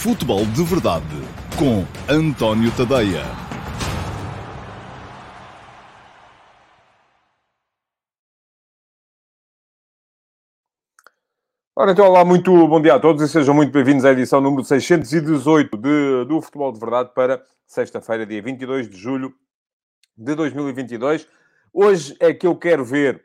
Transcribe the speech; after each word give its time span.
Futebol 0.00 0.46
de 0.46 0.62
Verdade 0.62 1.04
com 1.58 1.84
António 2.08 2.70
Tadeia. 2.76 3.24
Ora, 11.74 11.90
então, 11.90 12.06
olá, 12.06 12.24
muito 12.24 12.68
bom 12.68 12.80
dia 12.80 12.94
a 12.94 13.00
todos 13.00 13.20
e 13.22 13.28
sejam 13.28 13.52
muito 13.52 13.72
bem-vindos 13.72 14.04
à 14.04 14.12
edição 14.12 14.40
número 14.40 14.62
618 14.62 15.76
de, 15.76 16.24
do 16.26 16.40
Futebol 16.40 16.72
de 16.72 16.78
Verdade 16.78 17.10
para 17.12 17.44
sexta-feira, 17.66 18.24
dia 18.24 18.40
22 18.40 18.88
de 18.88 18.96
julho 18.96 19.34
de 20.16 20.32
2022. 20.36 21.26
Hoje 21.72 22.16
é 22.20 22.32
que 22.32 22.46
eu 22.46 22.54
quero 22.54 22.84
ver 22.84 23.24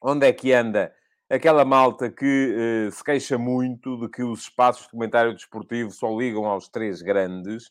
onde 0.00 0.28
é 0.28 0.32
que 0.32 0.52
anda 0.52 0.94
aquela 1.28 1.64
malta 1.64 2.10
que 2.10 2.86
uh, 2.86 2.90
se 2.90 3.02
queixa 3.02 3.36
muito 3.36 3.98
de 3.98 4.08
que 4.08 4.22
os 4.22 4.42
espaços 4.42 4.84
de 4.84 4.90
comentário 4.90 5.34
desportivo 5.34 5.90
só 5.90 6.08
ligam 6.16 6.46
aos 6.46 6.68
três 6.68 7.02
grandes 7.02 7.66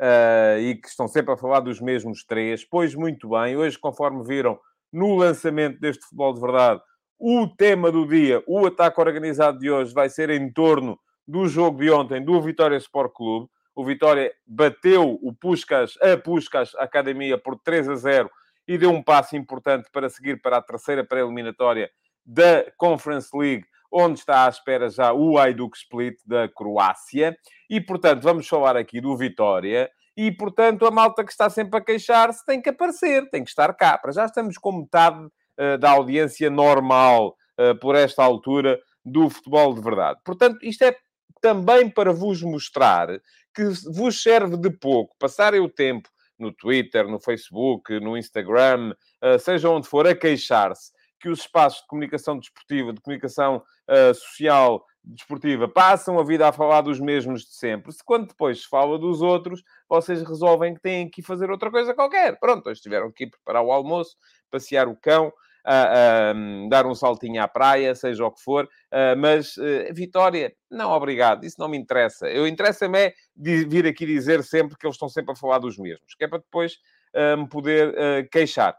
uh, 0.00 0.58
e 0.60 0.76
que 0.76 0.88
estão 0.88 1.08
sempre 1.08 1.34
a 1.34 1.36
falar 1.36 1.60
dos 1.60 1.80
mesmos 1.80 2.24
três. 2.24 2.64
Pois 2.64 2.94
muito 2.94 3.30
bem, 3.30 3.56
hoje, 3.56 3.78
conforme 3.78 4.24
viram 4.24 4.58
no 4.92 5.16
lançamento 5.16 5.80
deste 5.80 6.04
futebol 6.04 6.34
de 6.34 6.40
verdade, 6.40 6.80
o 7.18 7.46
tema 7.46 7.92
do 7.92 8.06
dia, 8.06 8.42
o 8.46 8.66
ataque 8.66 9.00
organizado 9.00 9.58
de 9.58 9.70
hoje, 9.70 9.92
vai 9.92 10.08
ser 10.08 10.30
em 10.30 10.50
torno 10.50 10.98
do 11.26 11.46
jogo 11.46 11.78
de 11.78 11.90
ontem 11.90 12.24
do 12.24 12.40
Vitória 12.40 12.76
Sport 12.76 13.12
Clube. 13.12 13.48
O 13.74 13.84
Vitória 13.84 14.32
bateu 14.46 15.18
o 15.22 15.32
Puscas, 15.32 15.96
a 16.00 16.16
Puscas 16.16 16.74
Academia 16.76 17.38
por 17.38 17.58
3 17.58 17.88
a 17.88 17.94
0 17.94 18.30
e 18.66 18.78
deu 18.78 18.90
um 18.90 19.02
passo 19.02 19.36
importante 19.36 19.88
para 19.92 20.08
seguir 20.08 20.40
para 20.40 20.56
a 20.56 20.62
terceira 20.62 21.04
pré-eliminatória 21.04 21.90
da 22.24 22.70
Conference 22.76 23.28
League, 23.34 23.64
onde 23.92 24.20
está 24.20 24.46
à 24.46 24.48
espera 24.48 24.88
já 24.88 25.12
o 25.12 25.38
Hajduk 25.38 25.76
Split 25.76 26.16
da 26.24 26.48
Croácia. 26.48 27.36
E, 27.68 27.80
portanto, 27.80 28.22
vamos 28.22 28.46
falar 28.46 28.76
aqui 28.76 29.00
do 29.00 29.16
Vitória. 29.16 29.90
E, 30.16 30.30
portanto, 30.30 30.86
a 30.86 30.90
malta 30.90 31.24
que 31.24 31.32
está 31.32 31.48
sempre 31.48 31.78
a 31.78 31.82
queixar-se 31.82 32.44
tem 32.44 32.60
que 32.60 32.68
aparecer, 32.68 33.28
tem 33.30 33.42
que 33.42 33.50
estar 33.50 33.72
cá. 33.74 33.96
Para 33.98 34.12
já 34.12 34.26
estamos 34.26 34.58
com 34.58 34.72
metade 34.72 35.24
uh, 35.24 35.78
da 35.78 35.90
audiência 35.90 36.50
normal 36.50 37.36
uh, 37.58 37.78
por 37.80 37.96
esta 37.96 38.22
altura 38.22 38.78
do 39.04 39.30
futebol 39.30 39.74
de 39.74 39.80
verdade. 39.80 40.20
Portanto, 40.24 40.58
isto 40.62 40.84
é 40.84 40.94
também 41.40 41.88
para 41.88 42.12
vos 42.12 42.42
mostrar 42.42 43.08
que 43.54 43.64
vos 43.92 44.22
serve 44.22 44.56
de 44.56 44.70
pouco 44.70 45.16
passarem 45.18 45.60
o 45.60 45.68
tempo 45.68 46.08
no 46.38 46.52
Twitter, 46.52 47.06
no 47.08 47.18
Facebook, 47.18 47.98
no 48.00 48.16
Instagram, 48.16 48.94
uh, 49.22 49.38
seja 49.38 49.68
onde 49.68 49.88
for, 49.88 50.06
a 50.06 50.14
queixar-se 50.14 50.92
que 51.20 51.28
os 51.28 51.40
espaços 51.40 51.82
de 51.82 51.86
comunicação 51.86 52.38
desportiva, 52.38 52.92
de 52.92 53.00
comunicação 53.00 53.62
uh, 53.88 54.14
social 54.14 54.84
desportiva, 55.04 55.68
passam 55.68 56.18
a 56.18 56.24
vida 56.24 56.48
a 56.48 56.52
falar 56.52 56.80
dos 56.80 56.98
mesmos 56.98 57.42
de 57.42 57.54
sempre. 57.54 57.92
Se 57.92 58.04
quando 58.04 58.28
depois 58.28 58.62
se 58.62 58.68
fala 58.68 58.98
dos 58.98 59.22
outros, 59.22 59.62
vocês 59.88 60.22
resolvem 60.22 60.74
que 60.74 60.80
têm 60.80 61.08
que 61.08 61.22
fazer 61.22 61.50
outra 61.50 61.70
coisa 61.70 61.94
qualquer. 61.94 62.38
Pronto, 62.38 62.68
eles 62.68 62.80
tiveram 62.80 63.12
que 63.12 63.24
ir 63.24 63.30
preparar 63.30 63.62
o 63.62 63.72
almoço, 63.72 64.16
passear 64.50 64.88
o 64.88 64.96
cão, 64.96 65.32
a, 65.64 66.32
dar 66.68 66.86
um 66.86 66.94
saltinho 66.94 67.42
à 67.42 67.48
praia, 67.48 67.94
seja 67.94 68.24
o 68.24 68.30
que 68.30 68.42
for, 68.42 68.64
uh, 68.64 69.16
mas 69.18 69.56
uh, 69.56 69.92
Vitória, 69.92 70.54
não, 70.70 70.90
obrigado, 70.90 71.44
isso 71.44 71.56
não 71.58 71.68
me 71.68 71.78
interessa. 71.78 72.28
Eu 72.28 72.46
interessa-me 72.46 72.98
é 72.98 73.14
vir 73.36 73.86
aqui 73.86 74.06
dizer 74.06 74.42
sempre 74.42 74.76
que 74.76 74.86
eles 74.86 74.94
estão 74.94 75.08
sempre 75.08 75.32
a 75.32 75.36
falar 75.36 75.58
dos 75.58 75.78
mesmos, 75.78 76.14
que 76.14 76.24
é 76.24 76.28
para 76.28 76.38
depois 76.38 76.74
uh, 77.14 77.36
me 77.36 77.48
poder 77.48 78.28
queixar. 78.30 78.76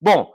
Bom, 0.00 0.32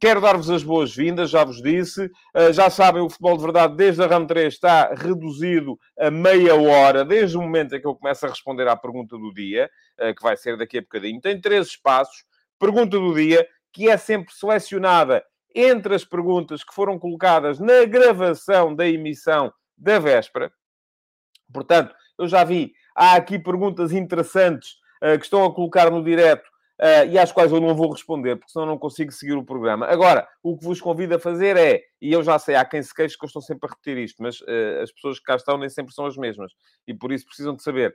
quero 0.00 0.20
dar-vos 0.20 0.50
as 0.50 0.64
boas-vindas, 0.64 1.30
já 1.30 1.44
vos 1.44 1.62
disse. 1.62 2.06
Uh, 2.34 2.52
já 2.52 2.68
sabem, 2.68 3.00
o 3.02 3.08
futebol 3.08 3.36
de 3.36 3.42
verdade, 3.44 3.76
desde 3.76 4.02
a 4.02 4.06
RAM 4.06 4.26
3, 4.26 4.52
está 4.52 4.92
reduzido 4.94 5.78
a 5.98 6.10
meia 6.10 6.54
hora, 6.56 7.04
desde 7.04 7.36
o 7.36 7.42
momento 7.42 7.76
em 7.76 7.80
que 7.80 7.86
eu 7.86 7.94
começo 7.94 8.26
a 8.26 8.28
responder 8.28 8.66
à 8.66 8.76
pergunta 8.76 9.16
do 9.16 9.32
dia, 9.32 9.70
uh, 10.00 10.14
que 10.14 10.22
vai 10.22 10.36
ser 10.36 10.56
daqui 10.56 10.78
a 10.78 10.82
bocadinho. 10.82 11.20
Tem 11.20 11.40
três 11.40 11.68
espaços. 11.68 12.24
Pergunta 12.58 12.98
do 12.98 13.14
dia, 13.14 13.46
que 13.72 13.88
é 13.88 13.96
sempre 13.96 14.34
selecionada 14.34 15.24
entre 15.54 15.94
as 15.94 16.04
perguntas 16.04 16.64
que 16.64 16.74
foram 16.74 16.98
colocadas 16.98 17.60
na 17.60 17.84
gravação 17.84 18.74
da 18.74 18.88
emissão 18.88 19.52
da 19.76 19.98
véspera. 19.98 20.50
Portanto, 21.52 21.94
eu 22.18 22.26
já 22.26 22.42
vi, 22.42 22.72
há 22.96 23.14
aqui 23.14 23.38
perguntas 23.38 23.92
interessantes 23.92 24.72
uh, 25.02 25.18
que 25.18 25.24
estão 25.24 25.44
a 25.44 25.54
colocar 25.54 25.90
no 25.90 26.02
direto 26.02 26.51
uh, 26.80 27.06
e 27.10 27.18
às 27.18 27.32
quais 27.32 27.52
eu 27.52 27.60
não 27.60 27.74
vou 27.74 27.90
responder, 27.90 28.36
porque 28.36 28.52
senão 28.52 28.66
não 28.66 28.78
consigo 28.78 29.12
seguir 29.12 29.34
o 29.34 29.44
programa. 29.44 29.86
Agora, 29.86 30.26
o 30.42 30.56
que 30.56 30.64
vos 30.64 30.80
convido 30.80 31.14
a 31.14 31.18
fazer 31.18 31.56
é, 31.56 31.82
e 32.00 32.12
eu 32.12 32.22
já 32.22 32.38
sei, 32.38 32.54
há 32.54 32.64
quem 32.64 32.82
se 32.82 32.94
queixe 32.94 33.18
que 33.18 33.24
eu 33.24 33.26
estou 33.26 33.42
sempre 33.42 33.68
a 33.68 33.70
repetir 33.70 33.98
isto, 33.98 34.22
mas 34.22 34.40
uh, 34.40 34.82
as 34.82 34.92
pessoas 34.92 35.18
que 35.18 35.24
cá 35.24 35.36
estão 35.36 35.58
nem 35.58 35.68
sempre 35.68 35.94
são 35.94 36.06
as 36.06 36.16
mesmas, 36.16 36.52
e 36.86 36.94
por 36.94 37.12
isso 37.12 37.26
precisam 37.26 37.54
de 37.54 37.62
saber. 37.62 37.94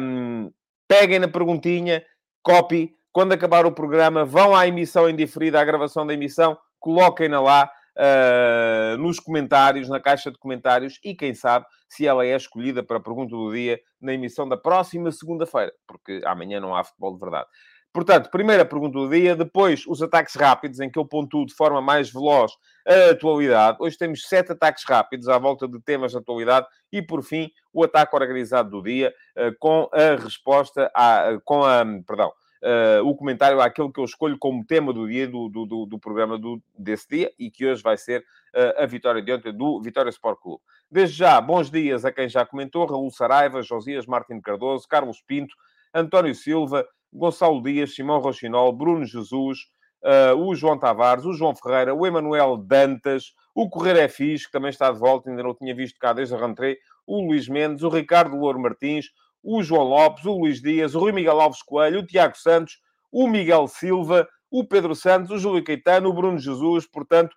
Um, 0.00 0.50
peguem 0.88 1.18
na 1.18 1.28
perguntinha, 1.28 2.04
copy, 2.42 2.94
quando 3.12 3.32
acabar 3.32 3.66
o 3.66 3.72
programa, 3.72 4.24
vão 4.24 4.54
à 4.54 4.66
emissão 4.66 5.08
indiferida, 5.08 5.60
à 5.60 5.64
gravação 5.64 6.06
da 6.06 6.14
emissão, 6.14 6.58
coloquem-na 6.78 7.40
lá, 7.40 7.70
Uh, 7.94 8.96
nos 8.96 9.20
comentários, 9.20 9.86
na 9.86 10.00
caixa 10.00 10.30
de 10.30 10.38
comentários, 10.38 10.98
e 11.04 11.14
quem 11.14 11.34
sabe 11.34 11.66
se 11.86 12.06
ela 12.06 12.24
é 12.24 12.34
escolhida 12.34 12.82
para 12.82 12.96
a 12.96 13.00
pergunta 13.00 13.36
do 13.36 13.52
dia 13.52 13.78
na 14.00 14.14
emissão 14.14 14.48
da 14.48 14.56
próxima 14.56 15.12
segunda-feira, 15.12 15.70
porque 15.86 16.22
amanhã 16.24 16.58
não 16.58 16.74
há 16.74 16.82
futebol 16.82 17.12
de 17.12 17.20
verdade. 17.20 17.46
Portanto, 17.92 18.30
primeira 18.30 18.64
pergunta 18.64 18.98
do 18.98 19.08
dia, 19.10 19.36
depois 19.36 19.84
os 19.86 20.00
ataques 20.00 20.34
rápidos, 20.34 20.80
em 20.80 20.90
que 20.90 20.98
eu 20.98 21.04
pontuo 21.04 21.44
de 21.44 21.54
forma 21.54 21.82
mais 21.82 22.10
veloz 22.10 22.52
a 22.86 23.10
atualidade. 23.10 23.76
Hoje 23.80 23.98
temos 23.98 24.22
sete 24.26 24.52
ataques 24.52 24.82
rápidos 24.84 25.28
à 25.28 25.38
volta 25.38 25.68
de 25.68 25.78
temas 25.78 26.12
de 26.12 26.18
atualidade 26.18 26.66
e, 26.90 27.02
por 27.02 27.22
fim, 27.22 27.50
o 27.70 27.84
ataque 27.84 28.16
organizado 28.16 28.70
do 28.70 28.82
dia, 28.82 29.12
eh, 29.36 29.52
com 29.58 29.90
a 29.92 30.16
resposta, 30.16 30.90
à, 30.94 31.38
com 31.44 31.64
a, 31.64 31.84
perdão, 32.06 32.32
Uh, 32.64 33.04
o 33.04 33.16
comentário 33.16 33.60
àquele 33.60 33.90
que 33.90 33.98
eu 33.98 34.04
escolho 34.04 34.38
como 34.38 34.64
tema 34.64 34.92
do 34.92 35.08
dia 35.08 35.26
do, 35.26 35.48
do, 35.48 35.66
do, 35.66 35.84
do 35.84 35.98
programa 35.98 36.38
do, 36.38 36.62
desse 36.78 37.08
dia 37.08 37.32
e 37.36 37.50
que 37.50 37.66
hoje 37.66 37.82
vai 37.82 37.96
ser 37.96 38.20
uh, 38.20 38.80
a 38.80 38.86
vitória 38.86 39.20
de 39.20 39.32
ontem 39.32 39.52
do 39.52 39.82
Vitória 39.82 40.10
Sport 40.10 40.38
Clube. 40.40 40.62
Desde 40.88 41.16
já, 41.16 41.40
bons 41.40 41.68
dias 41.68 42.04
a 42.04 42.12
quem 42.12 42.28
já 42.28 42.46
comentou: 42.46 42.86
Raul 42.86 43.10
Saraiva, 43.10 43.62
Josias 43.62 44.06
Martins 44.06 44.40
Cardoso, 44.40 44.86
Carlos 44.86 45.20
Pinto, 45.20 45.56
António 45.92 46.36
Silva, 46.36 46.86
Gonçalo 47.12 47.62
Dias, 47.62 47.94
Simão 47.94 48.20
Rochinol, 48.20 48.72
Bruno 48.72 49.04
Jesus, 49.04 49.58
uh, 50.02 50.36
o 50.36 50.54
João 50.54 50.78
Tavares, 50.78 51.24
o 51.24 51.32
João 51.32 51.54
Ferreira, 51.54 51.94
o 51.94 52.06
Emanuel 52.06 52.56
Dantas, 52.56 53.32
o 53.54 53.68
Correr 53.68 53.96
é 53.96 54.08
Fixe, 54.08 54.46
que 54.46 54.52
também 54.52 54.70
está 54.70 54.90
de 54.90 54.98
volta, 54.98 55.28
ainda 55.28 55.42
não 55.42 55.54
tinha 55.54 55.74
visto 55.74 55.98
cá 55.98 56.12
desde 56.12 56.34
a 56.34 56.38
rentrée, 56.38 56.78
o 57.06 57.20
Luís 57.26 57.48
Mendes, 57.48 57.82
o 57.82 57.88
Ricardo 57.88 58.36
Louro 58.36 58.60
Martins, 58.60 59.06
o 59.42 59.62
João 59.62 59.82
Lopes, 59.82 60.24
o 60.24 60.32
Luís 60.38 60.62
Dias, 60.62 60.94
o 60.94 61.00
Rui 61.00 61.12
Miguel 61.12 61.40
Alves 61.40 61.62
Coelho, 61.62 62.00
o 62.00 62.06
Tiago 62.06 62.36
Santos, 62.36 62.78
o 63.10 63.26
Miguel 63.26 63.66
Silva, 63.66 64.26
o 64.50 64.64
Pedro 64.64 64.94
Santos, 64.94 65.30
o 65.30 65.38
Júlio 65.38 65.64
Caetano, 65.64 66.08
o 66.08 66.12
Bruno 66.12 66.38
Jesus, 66.38 66.86
portanto, 66.86 67.34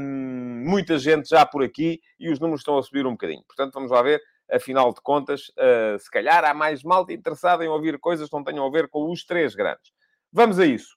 muita 0.00 0.98
gente 0.98 1.28
já 1.28 1.44
por 1.46 1.62
aqui 1.62 2.00
e 2.18 2.30
os 2.30 2.38
números 2.38 2.60
estão 2.60 2.78
a 2.78 2.82
subir 2.82 3.06
um 3.06 3.12
bocadinho. 3.12 3.42
Portanto, 3.46 3.72
vamos 3.74 3.90
lá 3.90 4.02
ver 4.02 4.20
afinal 4.52 4.92
de 4.92 5.00
contas, 5.00 5.48
uh, 5.50 5.98
se 5.98 6.10
calhar 6.10 6.44
há 6.44 6.54
mais 6.54 6.82
malta 6.82 7.12
interessada 7.12 7.64
em 7.64 7.68
ouvir 7.68 7.98
coisas 7.98 8.28
que 8.28 8.36
não 8.36 8.44
tenham 8.44 8.66
a 8.66 8.70
ver 8.70 8.88
com 8.88 9.10
os 9.10 9.24
três 9.24 9.54
grandes. 9.54 9.92
Vamos 10.32 10.58
a 10.58 10.66
isso. 10.66 10.96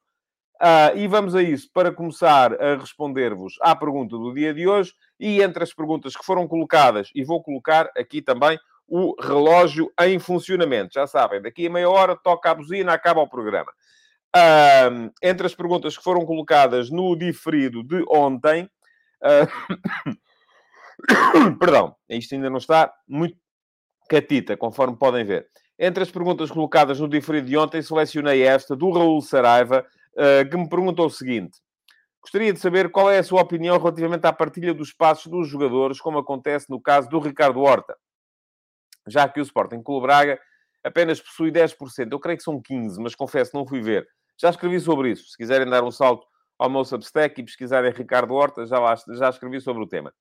Uh, 0.62 0.96
e 0.96 1.08
vamos 1.08 1.36
a 1.36 1.42
isso 1.42 1.70
para 1.74 1.92
começar 1.92 2.54
a 2.62 2.76
responder-vos 2.76 3.56
à 3.62 3.76
pergunta 3.76 4.18
do 4.18 4.34
dia 4.34 4.54
de 4.54 4.68
hoje. 4.68 4.94
E 5.20 5.42
entre 5.42 5.64
as 5.64 5.74
perguntas 5.74 6.16
que 6.16 6.26
foram 6.26 6.48
colocadas, 6.48 7.10
e 7.14 7.24
vou 7.24 7.44
colocar 7.44 7.90
aqui 7.98 8.22
também 8.22 8.58
o 8.88 9.16
relógio 9.22 9.92
em 10.02 10.20
funcionamento. 10.20 10.94
Já 10.94 11.08
sabem, 11.08 11.42
daqui 11.42 11.68
a 11.68 11.70
meia 11.70 11.90
hora 11.90 12.16
toca 12.16 12.52
a 12.52 12.56
buzina, 12.56 12.94
acaba 12.94 13.22
o 13.22 13.30
programa. 13.30 13.72
Uh, 14.36 15.12
entre 15.22 15.46
as 15.46 15.54
perguntas 15.54 15.98
que 15.98 16.04
foram 16.04 16.26
colocadas 16.26 16.90
no 16.90 17.16
diferido 17.16 17.84
de 17.84 18.04
ontem, 18.10 18.70
uh... 19.22 20.14
perdão, 21.60 21.96
isto 22.10 22.36
ainda 22.36 22.50
não 22.50 22.58
está 22.58 22.94
muito 23.08 23.38
catita, 24.10 24.58
conforme 24.58 24.98
podem 24.98 25.24
ver. 25.24 25.48
Entre 25.78 26.04
as 26.04 26.12
perguntas 26.12 26.52
colocadas 26.52 27.00
no 27.00 27.08
diferido 27.08 27.48
de 27.48 27.58
ontem, 27.58 27.82
selecionei 27.82 28.44
esta 28.44 28.76
do 28.76 28.92
Raul 28.92 29.22
Saraiva, 29.22 29.86
uh, 30.14 30.50
que 30.50 30.58
me 30.58 30.70
perguntou 30.70 31.08
o 31.08 31.10
seguinte. 31.10 31.60
Gostaria 32.22 32.54
de 32.54 32.60
saber 32.60 32.90
qual 32.90 33.12
é 33.12 33.18
a 33.18 33.24
sua 33.24 33.42
opinião 33.42 33.78
relativamente 33.78 34.26
à 34.26 34.32
partilha 34.32 34.74
dos 34.74 34.94
passos 34.94 35.28
dos 35.28 35.48
jogadores, 35.48 36.00
como 36.00 36.20
acontece 36.20 36.70
no 36.70 36.80
caso 36.80 37.10
do 37.10 37.20
Ricardo 37.20 37.60
Horta. 37.60 37.98
Já 39.08 39.28
que 39.28 39.42
o 39.42 39.44
Sporting 39.44 39.82
Clube 39.82 40.08
Braga 40.08 40.40
apenas 40.84 41.20
possui 41.20 41.52
10%. 41.52 42.12
Eu 42.12 42.20
creio 42.20 42.38
que 42.38 42.44
são 42.44 42.62
15%, 42.62 42.96
mas 43.00 43.16
confesso, 43.16 43.52
não 43.54 43.66
fui 43.66 43.82
ver. 43.82 44.08
Já 44.40 44.50
escrevi 44.50 44.80
sobre 44.80 45.12
isso. 45.12 45.30
Se 45.30 45.38
quiserem 45.38 45.70
dar 45.70 45.84
um 45.84 45.92
salto 45.92 46.26
ao 46.58 46.70
meu 46.70 46.84
Substack 46.86 47.40
e 47.40 47.44
pesquisarem 47.44 47.92
Ricardo 47.92 48.34
Horta, 48.34 48.66
já, 48.66 48.80
lá, 48.80 48.96
já 48.96 49.30
escrevi 49.30 49.60
sobre 49.60 49.84
o 49.84 49.88
tema. 49.88 50.14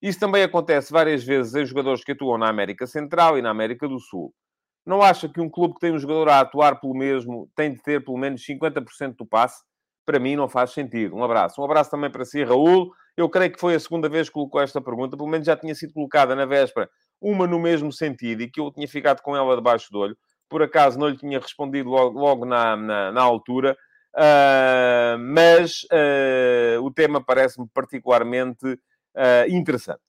Isso 0.00 0.20
também 0.20 0.42
acontece 0.42 0.92
várias 0.92 1.24
vezes 1.24 1.54
em 1.54 1.64
jogadores 1.64 2.04
que 2.04 2.12
atuam 2.12 2.38
na 2.38 2.48
América 2.48 2.86
Central 2.86 3.38
e 3.38 3.42
na 3.42 3.50
América 3.50 3.88
do 3.88 3.98
Sul. 3.98 4.32
Não 4.86 5.02
acha 5.02 5.28
que 5.28 5.40
um 5.40 5.50
clube 5.50 5.74
que 5.74 5.80
tem 5.80 5.92
um 5.92 5.98
jogador 5.98 6.28
a 6.28 6.40
atuar 6.40 6.80
pelo 6.80 6.94
mesmo 6.94 7.50
tem 7.56 7.72
de 7.72 7.82
ter 7.82 8.04
pelo 8.04 8.16
menos 8.16 8.44
50% 8.46 9.16
do 9.16 9.26
passe? 9.26 9.64
Para 10.04 10.20
mim 10.20 10.36
não 10.36 10.48
faz 10.48 10.70
sentido. 10.70 11.16
Um 11.16 11.24
abraço. 11.24 11.60
Um 11.60 11.64
abraço 11.64 11.90
também 11.90 12.08
para 12.08 12.24
si, 12.24 12.44
Raul, 12.44 12.92
Eu 13.16 13.28
creio 13.28 13.50
que 13.50 13.58
foi 13.58 13.74
a 13.74 13.80
segunda 13.80 14.08
vez 14.08 14.28
que 14.28 14.34
colocou 14.34 14.60
esta 14.60 14.80
pergunta, 14.80 15.16
pelo 15.16 15.28
menos 15.28 15.46
já 15.46 15.56
tinha 15.56 15.74
sido 15.74 15.92
colocada 15.92 16.36
na 16.36 16.46
véspera, 16.46 16.88
uma 17.20 17.46
no 17.46 17.58
mesmo 17.58 17.90
sentido, 17.90 18.42
e 18.42 18.50
que 18.50 18.60
eu 18.60 18.70
tinha 18.70 18.86
ficado 18.86 19.22
com 19.22 19.34
ela 19.34 19.56
debaixo 19.56 19.90
do 19.90 19.98
olho. 19.98 20.16
Por 20.48 20.62
acaso 20.62 20.98
não 20.98 21.08
lhe 21.08 21.16
tinha 21.16 21.40
respondido 21.40 21.88
logo, 21.88 22.20
logo 22.20 22.44
na, 22.44 22.76
na, 22.76 23.10
na, 23.10 23.22
altura, 23.22 23.76
uh, 24.14 25.18
mas 25.18 25.82
uh, 25.84 26.80
o 26.84 26.92
tema 26.92 27.20
parece-me 27.20 27.66
particularmente 27.74 28.78
uh, 29.16 29.50
interessante. 29.50 30.00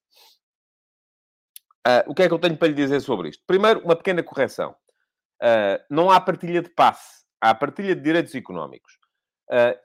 o 2.07 2.13
que 2.13 2.24
é 2.24 2.27
que 2.27 2.33
eu 2.33 2.39
tenho 2.39 2.57
para 2.57 2.68
lhe 2.68 2.74
dizer 2.74 3.00
sobre 3.00 3.30
isto? 3.30 3.44
Primeiro, 3.48 3.80
uma 3.80 3.95
pequena 3.95 4.21
correção. 4.21 4.75
não 5.89 6.12
há 6.12 6.19
partilha 6.19 6.62
de 6.62 6.69
passe, 6.69 7.24
há 7.39 7.56
partilha 7.56 7.95
de 7.95 8.01
direitos 8.01 8.36
económicos. 8.36 8.98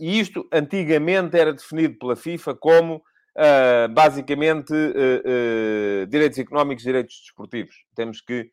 e 0.01 0.19
isto 0.19 0.49
antigamente 0.53 1.39
era 1.39 1.53
definido 1.53 1.97
pela 1.99 2.17
FIFA 2.17 2.57
como 2.57 3.03
Uh, 3.35 3.89
basicamente, 3.91 4.75
uh, 4.75 6.03
uh, 6.03 6.07
direitos 6.07 6.39
económicos 6.39 6.85
e 6.85 6.87
direitos 6.87 7.19
desportivos. 7.23 7.75
Temos 7.95 8.21
que 8.21 8.51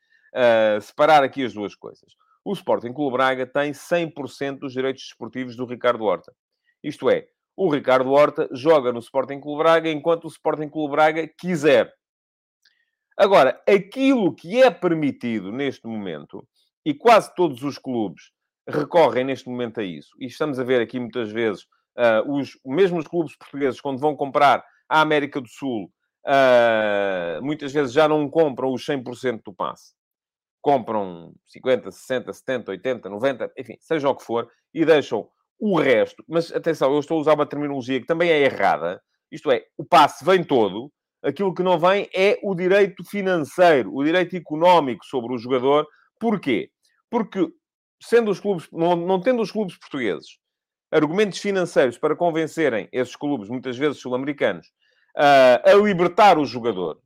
separar 0.82 1.24
aqui 1.24 1.44
as 1.44 1.54
duas 1.54 1.74
coisas. 1.74 2.14
O 2.46 2.54
Sporting 2.54 2.94
Clube 2.94 3.18
Braga 3.18 3.48
tem 3.48 3.72
100% 3.72 4.60
dos 4.60 4.74
direitos 4.74 5.02
desportivos 5.02 5.56
do 5.56 5.66
Ricardo 5.66 6.04
Horta. 6.04 6.32
Isto 6.84 7.10
é, 7.10 7.28
o 7.60 7.70
Ricardo 7.70 8.14
Horta 8.14 8.48
joga 8.54 8.94
no 8.94 9.00
Sporting 9.00 9.42
Clube 9.42 9.62
Braga 9.62 9.90
enquanto 9.90 10.24
o 10.24 10.28
Sporting 10.30 10.70
Clube 10.70 10.94
Braga 10.94 11.28
quiser. 11.28 11.94
Agora, 13.18 13.62
aquilo 13.68 14.34
que 14.34 14.64
é 14.64 14.72
permitido 14.72 15.52
neste 15.52 15.86
momento, 15.86 16.48
e 16.86 16.94
quase 16.94 17.36
todos 17.36 17.62
os 17.62 17.78
clubes 17.78 18.32
recorrem 18.66 19.26
neste 19.26 19.50
momento 19.50 19.82
a 19.82 19.84
isso, 19.84 20.12
e 20.18 20.28
estamos 20.28 20.58
a 20.58 20.64
ver 20.64 20.80
aqui 20.80 21.02
muitas 21.02 21.34
vezes 21.34 21.64
uh, 21.98 22.34
os, 22.34 22.58
mesmo 22.66 22.98
os 22.98 23.08
clubes 23.08 23.36
portugueses, 23.36 23.82
quando 23.82 24.00
vão 24.00 24.16
comprar 24.16 24.64
a 24.88 25.02
América 25.02 25.42
do 25.42 25.50
Sul, 25.50 25.92
uh, 26.26 27.44
muitas 27.44 27.74
vezes 27.74 27.92
já 27.92 28.08
não 28.08 28.30
compram 28.30 28.72
os 28.72 28.86
100% 28.86 29.42
do 29.44 29.54
passe. 29.54 29.94
Compram 30.62 31.34
50, 31.46 31.92
60, 31.92 32.32
70, 32.32 32.72
80, 32.72 33.10
90, 33.10 33.52
enfim, 33.58 33.76
seja 33.82 34.08
o 34.08 34.16
que 34.16 34.24
for, 34.24 34.50
e 34.74 34.86
deixam 34.86 35.30
o 35.60 35.80
resto. 35.80 36.24
Mas 36.28 36.52
atenção, 36.52 36.94
eu 36.94 37.00
estou 37.00 37.18
a 37.18 37.22
usar 37.22 37.34
uma 37.34 37.46
terminologia 37.46 38.00
que 38.00 38.08
também 38.08 38.30
é 38.30 38.40
errada. 38.40 39.02
Isto 39.32 39.52
é, 39.52 39.64
o 39.78 39.86
passe 39.86 40.24
vem 40.26 40.44
todo, 40.44 40.92
aquilo 41.24 41.54
que 41.54 41.64
não 41.64 41.78
vem 41.78 42.10
é 42.16 42.40
o 42.42 42.56
direito 42.56 43.04
financeiro, 43.04 43.94
o 43.94 44.04
direito 44.04 44.36
económico 44.36 45.06
sobre 45.06 45.34
o 45.34 45.38
jogador. 45.38 45.88
Porquê? 46.20 46.70
Porque, 47.10 47.48
sendo 48.02 48.32
os 48.32 48.40
clubes, 48.40 48.68
não, 48.72 48.96
não 48.96 49.22
tendo 49.22 49.42
os 49.42 49.52
clubes 49.52 49.78
portugueses 49.78 50.40
argumentos 50.92 51.40
financeiros 51.40 51.98
para 51.98 52.16
convencerem 52.16 52.90
esses 52.92 53.16
clubes, 53.16 53.50
muitas 53.50 53.78
vezes 53.78 54.00
sul-americanos, 54.00 54.68
uh, 55.16 55.70
a 55.70 55.74
libertar 55.76 56.38
o 56.38 56.46
jogador, 56.46 57.00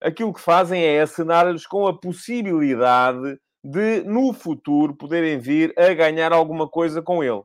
aquilo 0.00 0.32
que 0.32 0.40
fazem 0.40 0.82
é 0.82 1.00
assinar-lhes 1.00 1.66
com 1.66 1.86
a 1.86 1.98
possibilidade 1.98 3.38
de, 3.62 4.02
no 4.02 4.32
futuro, 4.32 4.94
poderem 4.94 5.38
vir 5.38 5.72
a 5.78 5.92
ganhar 5.94 6.32
alguma 6.32 6.68
coisa 6.68 7.00
com 7.00 7.22
ele. 7.22 7.42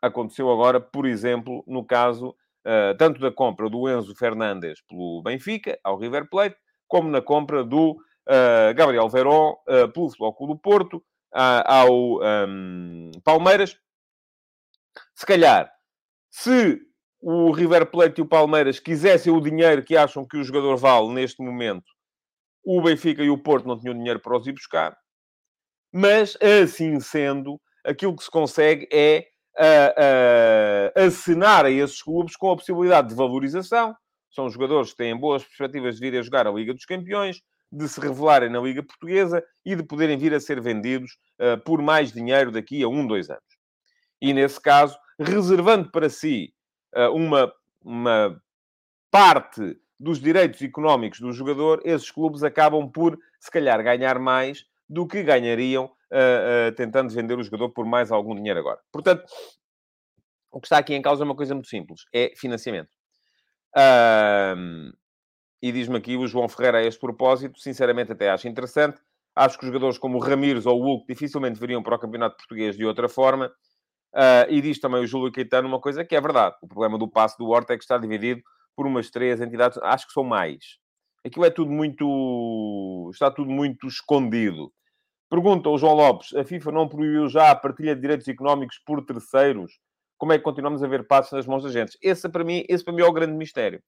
Aconteceu 0.00 0.50
agora, 0.50 0.80
por 0.80 1.06
exemplo, 1.06 1.64
no 1.66 1.84
caso 1.84 2.30
uh, 2.30 2.96
tanto 2.98 3.20
da 3.20 3.30
compra 3.30 3.68
do 3.70 3.88
Enzo 3.88 4.14
Fernandes 4.14 4.80
pelo 4.88 5.22
Benfica, 5.22 5.78
ao 5.82 5.98
River 5.98 6.28
Plate, 6.28 6.56
como 6.88 7.08
na 7.08 7.22
compra 7.22 7.64
do 7.64 7.92
uh, 7.92 8.74
Gabriel 8.74 9.08
Verón 9.08 9.52
uh, 9.68 9.88
pelo 9.92 10.10
Futebol 10.10 10.46
do 10.48 10.58
Porto, 10.58 11.02
ao 11.34 12.20
um, 12.20 13.10
Palmeiras, 13.24 13.78
se 15.14 15.24
calhar, 15.24 15.72
se 16.30 16.78
o 17.20 17.52
River 17.52 17.90
Plate 17.90 18.20
e 18.20 18.22
o 18.22 18.28
Palmeiras 18.28 18.78
quisessem 18.78 19.32
o 19.32 19.40
dinheiro 19.40 19.82
que 19.82 19.96
acham 19.96 20.26
que 20.26 20.36
o 20.36 20.44
jogador 20.44 20.76
vale 20.76 21.08
neste 21.14 21.42
momento, 21.42 21.91
o 22.64 22.80
Benfica 22.80 23.22
e 23.22 23.30
o 23.30 23.38
Porto 23.38 23.66
não 23.66 23.78
tinham 23.78 23.94
dinheiro 23.94 24.20
para 24.20 24.36
os 24.36 24.46
ir 24.46 24.52
buscar. 24.52 24.96
Mas, 25.92 26.36
assim 26.40 26.98
sendo, 27.00 27.60
aquilo 27.84 28.16
que 28.16 28.24
se 28.24 28.30
consegue 28.30 28.88
é 28.92 29.26
uh, 29.58 31.00
uh, 31.00 31.06
assinar 31.06 31.64
a 31.64 31.70
esses 31.70 32.02
clubes 32.02 32.36
com 32.36 32.50
a 32.50 32.56
possibilidade 32.56 33.08
de 33.08 33.14
valorização. 33.14 33.94
São 34.30 34.48
jogadores 34.48 34.90
que 34.92 34.96
têm 34.96 35.16
boas 35.16 35.44
perspectivas 35.44 35.96
de 35.96 36.00
vir 36.00 36.18
a 36.18 36.22
jogar 36.22 36.46
a 36.46 36.50
Liga 36.50 36.72
dos 36.72 36.86
Campeões, 36.86 37.42
de 37.70 37.88
se 37.88 38.00
revelarem 38.00 38.50
na 38.50 38.60
Liga 38.60 38.82
Portuguesa 38.82 39.44
e 39.64 39.76
de 39.76 39.82
poderem 39.82 40.16
vir 40.16 40.32
a 40.32 40.40
ser 40.40 40.60
vendidos 40.60 41.18
uh, 41.40 41.62
por 41.64 41.82
mais 41.82 42.12
dinheiro 42.12 42.50
daqui 42.50 42.82
a 42.82 42.88
um, 42.88 43.06
dois 43.06 43.28
anos 43.28 43.52
e, 44.22 44.32
nesse 44.32 44.60
caso, 44.60 44.96
reservando 45.18 45.90
para 45.90 46.08
si 46.08 46.54
uh, 46.96 47.10
uma, 47.12 47.52
uma 47.84 48.40
parte 49.10 49.76
dos 49.98 50.20
direitos 50.20 50.60
económicos 50.62 51.20
do 51.20 51.32
jogador, 51.32 51.80
esses 51.84 52.10
clubes 52.10 52.42
acabam 52.42 52.90
por, 52.90 53.18
se 53.38 53.50
calhar, 53.50 53.82
ganhar 53.82 54.18
mais 54.18 54.64
do 54.88 55.06
que 55.06 55.22
ganhariam 55.22 55.84
uh, 55.84 56.68
uh, 56.68 56.74
tentando 56.74 57.12
vender 57.12 57.38
o 57.38 57.42
jogador 57.42 57.70
por 57.70 57.86
mais 57.86 58.10
algum 58.10 58.34
dinheiro 58.34 58.60
agora. 58.60 58.80
Portanto, 58.92 59.24
o 60.50 60.60
que 60.60 60.66
está 60.66 60.78
aqui 60.78 60.94
em 60.94 61.02
causa 61.02 61.22
é 61.22 61.24
uma 61.24 61.36
coisa 61.36 61.54
muito 61.54 61.68
simples: 61.68 62.02
é 62.12 62.32
financiamento. 62.36 62.90
e 65.62 65.72
diz-me 65.72 65.96
aqui 65.96 66.16
o 66.16 66.26
João 66.26 66.48
Ferreira 66.48 66.78
a 66.78 66.82
este 66.82 67.00
propósito, 67.00 67.58
sinceramente 67.58 68.12
até 68.12 68.28
acho 68.30 68.48
interessante. 68.48 69.00
Acho 69.34 69.58
que 69.58 69.64
os 69.64 69.68
jogadores 69.68 69.96
como 69.96 70.18
o 70.18 70.20
Ramires 70.20 70.66
ou 70.66 70.78
o 70.78 70.84
Hulk 70.84 71.06
dificilmente 71.08 71.58
viriam 71.58 71.82
para 71.82 71.96
o 71.96 71.98
Campeonato 71.98 72.36
Português 72.36 72.76
de 72.76 72.84
outra 72.84 73.08
forma. 73.08 73.50
Uh, 74.14 74.44
e 74.50 74.60
diz 74.60 74.78
também 74.78 75.02
o 75.02 75.06
Júlio 75.06 75.32
Caetano 75.32 75.66
uma 75.66 75.80
coisa 75.80 76.04
que 76.04 76.14
é 76.14 76.20
verdade. 76.20 76.54
O 76.60 76.68
problema 76.68 76.98
do 76.98 77.08
passo 77.08 77.38
do 77.38 77.48
Horta 77.48 77.72
é 77.72 77.78
que 77.78 77.84
está 77.84 77.96
dividido 77.96 78.42
por 78.76 78.86
umas 78.86 79.10
três 79.10 79.40
entidades, 79.40 79.78
acho 79.78 80.06
que 80.06 80.12
são 80.12 80.24
mais. 80.24 80.78
Aquilo 81.24 81.44
é 81.44 81.50
tudo 81.50 81.70
muito... 81.70 83.10
está 83.12 83.30
tudo 83.30 83.50
muito 83.50 83.86
escondido. 83.86 84.72
Pergunta 85.30 85.68
o 85.70 85.78
João 85.78 85.94
Lopes, 85.94 86.34
a 86.34 86.44
FIFA 86.44 86.72
não 86.72 86.88
proibiu 86.88 87.28
já 87.28 87.50
a 87.50 87.56
partilha 87.56 87.94
de 87.94 88.00
direitos 88.00 88.28
económicos 88.28 88.78
por 88.84 89.04
terceiros? 89.04 89.78
Como 90.18 90.32
é 90.32 90.38
que 90.38 90.44
continuamos 90.44 90.82
a 90.82 90.86
ver 90.86 91.06
passos 91.06 91.32
nas 91.32 91.46
mãos 91.46 91.62
da 91.64 91.70
gente? 91.70 91.96
Esse 92.02 92.28
para 92.28 92.44
mim, 92.44 92.64
esse 92.68 92.84
para 92.84 92.92
mim 92.92 93.02
é 93.02 93.06
o 93.06 93.12
grande 93.12 93.32
mistério. 93.32 93.82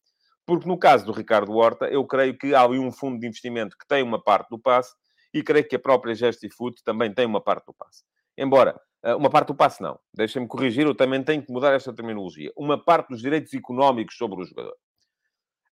Porque 0.46 0.66
no 0.66 0.78
caso 0.78 1.04
do 1.04 1.12
Ricardo 1.12 1.52
Horta, 1.52 1.86
eu 1.86 2.04
creio 2.06 2.36
que 2.36 2.54
há 2.54 2.62
ali 2.62 2.78
um 2.78 2.90
fundo 2.90 3.18
de 3.18 3.26
investimento 3.26 3.76
que 3.78 3.86
tem 3.86 4.02
uma 4.02 4.22
parte 4.22 4.48
do 4.48 4.58
passe 4.58 4.94
e 5.32 5.42
creio 5.42 5.66
que 5.66 5.76
a 5.76 5.78
própria 5.78 6.14
Gestifood 6.14 6.82
também 6.84 7.12
tem 7.12 7.26
uma 7.26 7.40
parte 7.40 7.66
do 7.66 7.74
passe. 7.74 8.04
Embora 8.38 8.78
uma 9.12 9.28
parte 9.28 9.48
do 9.48 9.54
passe, 9.54 9.82
não. 9.82 9.98
Deixem-me 10.14 10.48
corrigir, 10.48 10.86
eu 10.86 10.94
também 10.94 11.22
tenho 11.22 11.42
que 11.42 11.52
mudar 11.52 11.74
esta 11.74 11.92
terminologia. 11.92 12.50
Uma 12.56 12.82
parte 12.82 13.08
dos 13.10 13.20
direitos 13.20 13.52
económicos 13.52 14.16
sobre 14.16 14.40
o 14.40 14.44
jogador. 14.44 14.74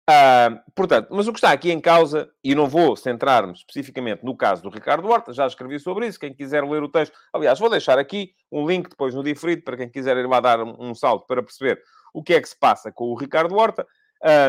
Uh, 0.09 0.59
portanto, 0.75 1.09
mas 1.11 1.29
o 1.29 1.33
que 1.35 1.39
está 1.39 1.53
aqui 1.53 1.71
em 1.71 1.79
causa, 1.79 2.31
e 2.43 2.55
não 2.55 2.67
vou 2.67 2.97
centrar-me 2.97 3.53
especificamente 3.53 4.25
no 4.25 4.35
caso 4.35 4.63
do 4.63 4.71
Ricardo 4.71 5.07
Horta, 5.07 5.35
já 5.35 5.47
escrevi 5.47 5.79
sobre 5.79 6.07
isso, 6.07 6.19
quem 6.19 6.33
quiser 6.33 6.65
ler 6.65 6.83
o 6.83 6.89
texto, 6.89 7.15
aliás, 7.31 7.59
vou 7.59 7.69
deixar 7.69 7.99
aqui 7.99 8.33
um 8.51 8.67
link 8.67 8.89
depois 8.89 9.15
no 9.15 9.23
diferido, 9.23 9.63
para 9.65 9.77
quem 9.77 9.87
quiser 9.87 10.17
ir 10.17 10.27
lá 10.27 10.41
dar 10.41 10.63
um, 10.63 10.95
salto 10.95 11.27
para 11.27 11.43
perceber 11.43 11.83
o 12.15 12.23
que 12.23 12.33
é 12.33 12.41
que 12.41 12.49
se 12.49 12.59
passa 12.59 12.91
com 12.91 13.05
o 13.05 13.15
Ricardo 13.15 13.55
Horta, 13.55 13.87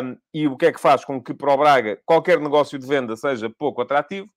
um, 0.01 0.17
e 0.33 0.47
o 0.47 0.55
que 0.55 0.67
é 0.67 0.71
que 0.71 0.79
faz 0.79 1.03
com 1.03 1.21
que 1.21 1.33
para 1.33 1.53
o 1.53 1.57
Braga 1.57 1.99
qualquer 2.05 2.39
negócio 2.39 2.79
de 2.79 2.87
venda 2.87 3.17
seja 3.17 3.49
pouco 3.49 3.81
atrativo, 3.81 4.29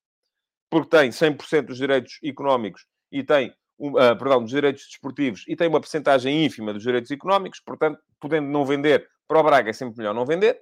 porque 0.69 0.89
tem 0.89 1.11
100% 1.11 1.67
dos 1.67 1.79
direitos 1.79 2.19
económicos 2.25 2.85
e 3.13 3.23
tem 3.23 3.55
uh, 3.89 4.17
perdão, 4.17 4.43
dos 4.43 4.51
direitos 4.51 4.87
desportivos 4.87 5.45
e 5.49 5.57
tem 5.57 5.69
uma 5.69 5.81
percentagem 5.81 6.45
ínfima 6.45 6.73
dos 6.73 6.83
direitos 6.83 7.11
económicos, 7.11 7.61
portanto, 7.61 7.99
podendo 8.21 8.49
não 8.49 8.65
vender, 8.65 9.09
para 9.27 9.41
o 9.41 9.43
Braga 9.43 9.71
é 9.71 9.73
sempre 9.73 9.99
melhor 9.99 10.15
não 10.15 10.25
vender. 10.27 10.61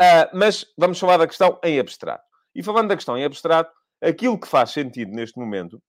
Uh, 0.00 0.36
mas 0.36 0.66
vamos 0.76 0.98
falar 0.98 1.16
da 1.16 1.26
questão 1.26 1.58
em 1.62 1.78
abstrato. 1.78 2.24
E 2.54 2.62
falando 2.62 2.88
da 2.88 2.96
questão 2.96 3.16
em 3.16 3.24
abstrato, 3.24 3.72
aquilo 4.02 4.38
que 4.38 4.46
faz 4.46 4.70
sentido 4.70 5.12
neste 5.12 5.38
momento, 5.38 5.82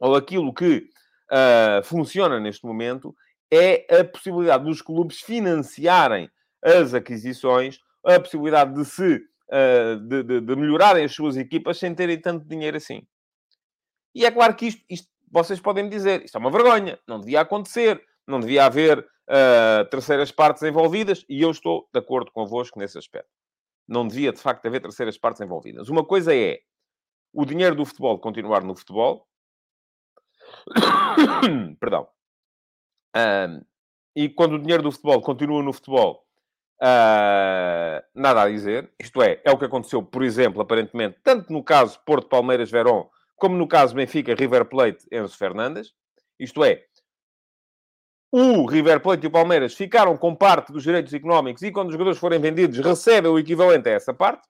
ou 0.00 0.14
aquilo 0.14 0.52
que 0.52 0.88
uh, 1.30 1.82
funciona 1.84 2.38
neste 2.40 2.64
momento, 2.66 3.14
é 3.50 4.00
a 4.00 4.04
possibilidade 4.04 4.64
dos 4.64 4.82
clubes 4.82 5.20
financiarem 5.20 6.30
as 6.62 6.92
aquisições, 6.94 7.78
a 8.04 8.18
possibilidade 8.20 8.74
de 8.74 8.84
se 8.84 9.16
uh, 9.16 9.96
de, 10.06 10.22
de, 10.22 10.40
de, 10.40 10.56
melhorarem 10.56 11.04
as 11.04 11.14
suas 11.14 11.36
equipas 11.36 11.78
sem 11.78 11.94
terem 11.94 12.20
tanto 12.20 12.46
dinheiro 12.46 12.76
assim. 12.76 13.02
E 14.14 14.24
é 14.24 14.30
claro 14.30 14.54
que 14.54 14.66
isto, 14.66 14.82
isto 14.88 15.08
vocês 15.30 15.60
podem 15.60 15.84
me 15.84 15.90
dizer, 15.90 16.24
isto 16.24 16.36
é 16.36 16.40
uma 16.40 16.50
vergonha, 16.50 16.98
não 17.06 17.20
devia 17.20 17.40
acontecer, 17.40 18.02
não 18.26 18.40
devia 18.40 18.64
haver 18.66 18.98
uh, 19.00 19.88
terceiras 19.90 20.30
partes 20.30 20.62
envolvidas, 20.62 21.24
e 21.28 21.42
eu 21.42 21.50
estou 21.50 21.88
de 21.92 21.98
acordo 21.98 22.30
convosco 22.32 22.78
nesse 22.78 22.98
aspecto. 22.98 23.30
Não 23.86 24.06
devia, 24.06 24.32
de 24.32 24.40
facto, 24.40 24.66
haver 24.66 24.80
terceiras 24.82 25.16
partes 25.16 25.40
envolvidas. 25.40 25.88
Uma 25.88 26.04
coisa 26.04 26.34
é 26.34 26.58
o 27.32 27.44
dinheiro 27.44 27.74
do 27.74 27.86
futebol 27.86 28.18
continuar 28.18 28.62
no 28.62 28.76
futebol. 28.76 29.26
Perdão. 31.80 32.08
Uh, 33.16 33.64
e 34.14 34.28
quando 34.28 34.54
o 34.54 34.58
dinheiro 34.58 34.82
do 34.82 34.92
futebol 34.92 35.22
continua 35.22 35.62
no 35.62 35.72
futebol, 35.72 36.28
uh, 36.82 38.02
nada 38.14 38.42
a 38.42 38.48
dizer. 38.48 38.90
Isto 38.98 39.22
é, 39.22 39.40
é 39.44 39.50
o 39.50 39.58
que 39.58 39.64
aconteceu, 39.64 40.02
por 40.02 40.22
exemplo, 40.22 40.60
aparentemente, 40.60 41.18
tanto 41.22 41.52
no 41.52 41.62
caso 41.62 42.00
Porto, 42.04 42.28
Palmeiras, 42.28 42.70
Verón, 42.70 43.08
como 43.38 43.56
no 43.56 43.66
caso 43.66 43.94
Benfica, 43.94 44.34
River 44.34 44.66
Plate, 44.66 45.06
Enzo 45.10 45.36
Fernandes. 45.36 45.94
Isto 46.38 46.62
é, 46.64 46.84
o 48.30 48.66
River 48.66 49.00
Plate 49.00 49.24
e 49.24 49.28
o 49.28 49.30
Palmeiras 49.30 49.74
ficaram 49.74 50.16
com 50.16 50.34
parte 50.34 50.70
dos 50.70 50.82
direitos 50.82 51.14
económicos 51.14 51.62
e 51.62 51.72
quando 51.72 51.88
os 51.88 51.92
jogadores 51.92 52.18
forem 52.18 52.38
vendidos 52.38 52.78
recebem 52.78 53.30
o 53.30 53.38
equivalente 53.38 53.88
a 53.88 53.92
essa 53.92 54.12
parte. 54.12 54.46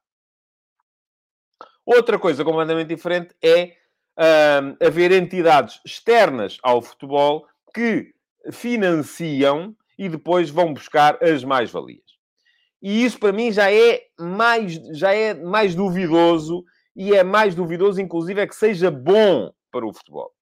Outra 1.87 2.19
coisa 2.19 2.45
completamente 2.45 2.89
diferente 2.89 3.35
é 3.43 3.77
uh, 4.19 4.85
haver 4.85 5.13
entidades 5.13 5.81
externas 5.87 6.59
ao 6.63 6.83
futebol 6.83 7.47
que 7.73 8.13
financiam 8.51 9.77
e 9.97 10.09
depois 10.09 10.51
vão 10.51 10.75
buscar 10.75 11.23
as 11.23 11.45
mais-valias. 11.45 12.03
E 12.83 13.05
isso 13.05 13.19
para 13.19 13.33
mim 13.33 13.53
já 13.53 13.73
é 13.73 14.03
mais, 14.19 14.75
já 14.97 15.13
é 15.13 15.35
mais 15.35 15.75
duvidoso 15.75 16.65
e 16.99 17.15
é 17.15 17.23
mais 17.23 17.55
duvidoso, 17.55 18.01
inclusive, 18.01 18.41
é 18.41 18.47
que 18.47 18.57
seja 18.57 18.91
bom 18.91 19.53
para 19.71 19.87
o 19.87 19.95
futebol. 19.95 20.35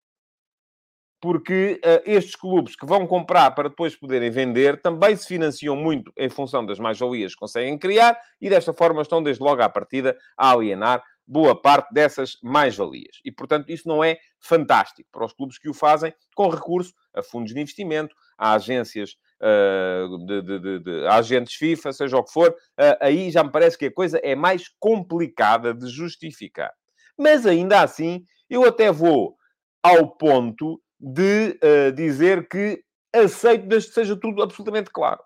Porque 1.21 1.79
uh, 1.85 2.11
estes 2.11 2.35
clubes 2.35 2.75
que 2.75 2.87
vão 2.87 3.07
comprar 3.07 3.51
para 3.51 3.69
depois 3.69 3.95
poderem 3.95 4.31
vender 4.31 4.81
também 4.81 5.15
se 5.17 5.27
financiam 5.27 5.77
muito 5.77 6.11
em 6.17 6.31
função 6.31 6.65
das 6.65 6.79
mais-valias 6.79 7.35
que 7.35 7.41
conseguem 7.41 7.77
criar 7.79 8.19
e 8.41 8.49
desta 8.49 8.73
forma 8.73 9.03
estão 9.03 9.23
desde 9.23 9.43
logo 9.43 9.61
à 9.61 9.69
partida 9.69 10.17
a 10.35 10.53
alienar 10.53 11.03
boa 11.27 11.61
parte 11.61 11.93
dessas 11.93 12.39
mais-valias. 12.43 13.21
E, 13.23 13.31
portanto, 13.31 13.69
isso 13.69 13.87
não 13.87 14.03
é 14.03 14.17
fantástico 14.41 15.11
para 15.13 15.27
os 15.27 15.35
clubes 15.35 15.59
que 15.59 15.69
o 15.69 15.75
fazem 15.75 16.15
com 16.35 16.49
recurso 16.49 16.95
a 17.15 17.23
fundos 17.23 17.53
de 17.53 17.61
investimento, 17.61 18.15
a 18.39 18.55
agências 18.55 19.17
de, 19.41 20.43
de, 20.43 20.79
de, 20.81 21.07
agentes 21.09 21.55
FIFA, 21.55 21.93
seja 21.93 22.17
o 22.17 22.25
que 22.25 22.33
for, 22.33 22.51
uh, 22.51 22.97
aí 23.01 23.31
já 23.31 23.45
me 23.45 23.51
parece 23.51 23.77
que 23.77 23.87
a 23.87 23.93
coisa 23.93 24.19
é 24.23 24.35
mais 24.35 24.69
complicada 24.79 25.75
de 25.75 25.89
justificar. 25.89 26.73
Mas 27.19 27.47
ainda 27.47 27.83
assim, 27.83 28.25
eu 28.49 28.65
até 28.65 28.91
vou 28.91 29.37
ao 29.83 30.17
ponto 30.17 30.81
de 30.99 31.59
uh, 31.63 31.93
dizer 31.93 32.49
que 32.49 32.83
aceito 33.15 33.67
desde 33.67 33.89
que 33.89 33.95
seja 33.95 34.17
tudo 34.19 34.43
absolutamente 34.43 34.91
claro. 34.91 35.21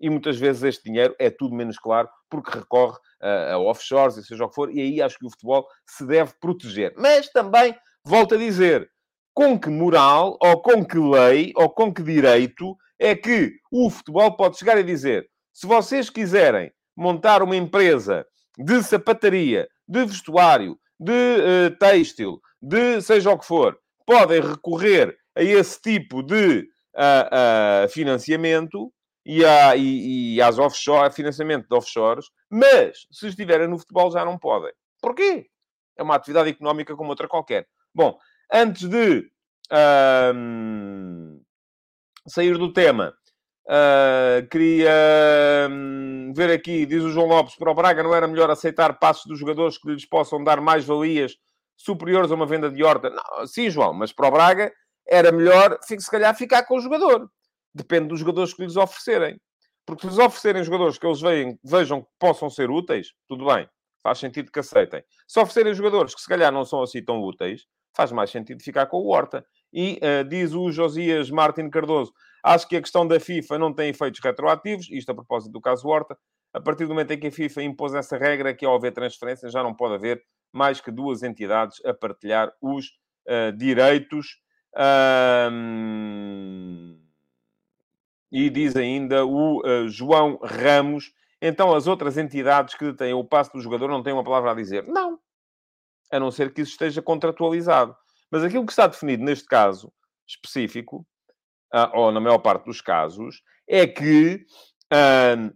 E 0.00 0.10
muitas 0.10 0.36
vezes 0.36 0.64
este 0.64 0.84
dinheiro 0.84 1.14
é 1.18 1.30
tudo 1.30 1.54
menos 1.54 1.78
claro 1.78 2.08
porque 2.28 2.58
recorre 2.58 2.98
a, 3.20 3.52
a 3.52 3.58
offshores 3.58 4.16
e 4.16 4.24
seja 4.24 4.44
o 4.44 4.48
que 4.48 4.54
for, 4.54 4.70
e 4.70 4.80
aí 4.80 5.00
acho 5.00 5.18
que 5.18 5.26
o 5.26 5.30
futebol 5.30 5.66
se 5.86 6.04
deve 6.04 6.32
proteger. 6.40 6.92
Mas 6.96 7.28
também, 7.28 7.76
volto 8.04 8.34
a 8.34 8.38
dizer, 8.38 8.90
com 9.34 9.58
que 9.58 9.70
moral, 9.70 10.36
ou 10.40 10.60
com 10.60 10.84
que 10.84 10.98
lei, 10.98 11.52
ou 11.56 11.70
com 11.70 11.92
que 11.92 12.02
direito 12.02 12.76
é 12.98 13.14
que 13.14 13.54
o 13.70 13.90
futebol 13.90 14.36
pode 14.36 14.58
chegar 14.58 14.78
e 14.78 14.84
dizer: 14.84 15.26
se 15.52 15.66
vocês 15.66 16.08
quiserem 16.10 16.70
montar 16.96 17.42
uma 17.42 17.56
empresa 17.56 18.26
de 18.58 18.82
sapataria, 18.82 19.66
de 19.88 20.04
vestuário, 20.04 20.78
de 21.00 21.12
uh, 21.12 21.78
têxtil, 21.78 22.40
de 22.60 23.00
seja 23.00 23.30
o 23.30 23.38
que 23.38 23.46
for, 23.46 23.76
podem 24.06 24.40
recorrer 24.40 25.16
a 25.34 25.42
esse 25.42 25.80
tipo 25.80 26.22
de 26.22 26.68
uh, 26.94 27.84
uh, 27.84 27.88
financiamento 27.88 28.92
e, 29.24 29.44
a, 29.44 29.74
e, 29.76 30.34
e 30.34 30.42
às 30.42 30.58
offshore, 30.58 31.12
financiamento 31.12 31.66
de 31.68 31.74
offshores, 31.74 32.26
mas 32.50 33.06
se 33.10 33.28
estiverem 33.28 33.68
no 33.68 33.78
futebol 33.78 34.10
já 34.10 34.24
não 34.24 34.38
podem. 34.38 34.72
Porquê? 35.00 35.46
É 35.96 36.02
uma 36.02 36.14
atividade 36.14 36.50
económica 36.50 36.94
como 36.94 37.10
outra 37.10 37.28
qualquer. 37.28 37.66
Bom, 37.94 38.16
antes 38.52 38.88
de 38.88 39.30
sair 42.26 42.58
do 42.58 42.72
tema, 42.72 43.14
uh, 43.66 44.46
queria 44.48 45.68
um, 45.70 46.32
ver 46.34 46.50
aqui, 46.50 46.84
diz 46.86 47.02
o 47.02 47.10
João 47.10 47.26
Lopes, 47.26 47.56
para 47.56 47.70
o 47.70 47.74
Braga 47.74 48.02
não 48.02 48.14
era 48.14 48.28
melhor 48.28 48.50
aceitar 48.50 48.98
passos 48.98 49.24
dos 49.26 49.38
jogadores 49.38 49.78
que 49.78 49.90
lhes 49.90 50.06
possam 50.06 50.42
dar 50.42 50.60
mais 50.60 50.84
valias 50.84 51.36
superiores 51.76 52.30
a 52.30 52.34
uma 52.34 52.46
venda 52.46 52.70
de 52.70 52.84
horta? 52.84 53.10
Não, 53.10 53.46
sim, 53.46 53.70
João, 53.70 53.92
mas 53.92 54.12
para 54.12 54.28
o 54.28 54.30
Braga 54.30 54.72
era 55.08 55.32
melhor, 55.32 55.78
se 55.82 56.10
calhar, 56.10 56.34
ficar 56.36 56.64
com 56.64 56.76
o 56.76 56.80
jogador. 56.80 57.28
Depende 57.74 58.08
dos 58.08 58.20
jogadores 58.20 58.54
que 58.54 58.62
lhes 58.62 58.76
oferecerem. 58.76 59.40
Porque 59.84 60.02
se 60.02 60.08
lhes 60.08 60.18
oferecerem 60.18 60.62
jogadores 60.62 60.98
que 60.98 61.06
eles 61.06 61.20
vejam 61.64 62.02
que 62.02 62.08
possam 62.18 62.48
ser 62.48 62.70
úteis, 62.70 63.08
tudo 63.28 63.46
bem, 63.46 63.68
faz 64.02 64.18
sentido 64.18 64.50
que 64.50 64.58
aceitem. 64.58 65.02
Se 65.26 65.38
oferecerem 65.38 65.74
jogadores 65.74 66.14
que 66.14 66.20
se 66.20 66.28
calhar 66.28 66.52
não 66.52 66.64
são 66.64 66.82
assim 66.82 67.02
tão 67.02 67.20
úteis, 67.22 67.66
faz 67.94 68.10
mais 68.12 68.30
sentido 68.30 68.62
ficar 68.62 68.86
com 68.86 68.98
o 68.98 69.08
Horta. 69.08 69.44
E 69.72 70.00
uh, 70.02 70.24
diz 70.28 70.52
o 70.52 70.70
Josias 70.70 71.30
Martin 71.30 71.70
Cardoso, 71.70 72.12
acho 72.42 72.68
que 72.68 72.76
a 72.76 72.80
questão 72.80 73.06
da 73.06 73.18
FIFA 73.18 73.58
não 73.58 73.72
tem 73.72 73.90
efeitos 73.90 74.20
retroativos, 74.22 74.90
isto 74.90 75.10
a 75.10 75.14
propósito 75.14 75.52
do 75.52 75.60
caso 75.60 75.86
Horta, 75.88 76.16
a 76.52 76.60
partir 76.60 76.84
do 76.84 76.90
momento 76.90 77.12
em 77.12 77.18
que 77.18 77.28
a 77.28 77.32
FIFA 77.32 77.62
impôs 77.62 77.94
essa 77.94 78.18
regra, 78.18 78.52
que 78.54 78.66
ao 78.66 78.74
haver 78.74 78.92
transferência 78.92 79.48
já 79.48 79.62
não 79.62 79.74
pode 79.74 79.94
haver 79.94 80.22
mais 80.52 80.80
que 80.80 80.90
duas 80.90 81.22
entidades 81.22 81.82
a 81.84 81.94
partilhar 81.94 82.52
os 82.60 82.88
uh, 83.26 83.56
direitos. 83.56 84.38
Um... 85.50 86.98
E 88.30 88.48
diz 88.50 88.76
ainda 88.76 89.24
o 89.26 89.60
uh, 89.60 89.88
João 89.88 90.38
Ramos, 90.42 91.12
então 91.44 91.74
as 91.74 91.88
outras 91.88 92.16
entidades 92.16 92.76
que 92.76 92.84
detêm 92.84 93.12
o 93.12 93.24
passo 93.24 93.52
do 93.52 93.60
jogador 93.60 93.88
não 93.88 94.00
têm 94.00 94.12
uma 94.12 94.22
palavra 94.22 94.52
a 94.52 94.54
dizer. 94.54 94.86
Não. 94.86 95.18
A 96.12 96.20
não 96.20 96.30
ser 96.30 96.54
que 96.54 96.60
isso 96.60 96.70
esteja 96.70 97.02
contratualizado. 97.02 97.96
Mas 98.30 98.44
aquilo 98.44 98.64
que 98.64 98.70
está 98.70 98.86
definido 98.86 99.24
neste 99.24 99.46
caso 99.46 99.92
específico, 100.24 101.04
uh, 101.74 101.98
ou 101.98 102.12
na 102.12 102.20
maior 102.20 102.38
parte 102.38 102.64
dos 102.66 102.80
casos, 102.80 103.42
é 103.66 103.88
que 103.88 104.46
uh, 104.92 105.52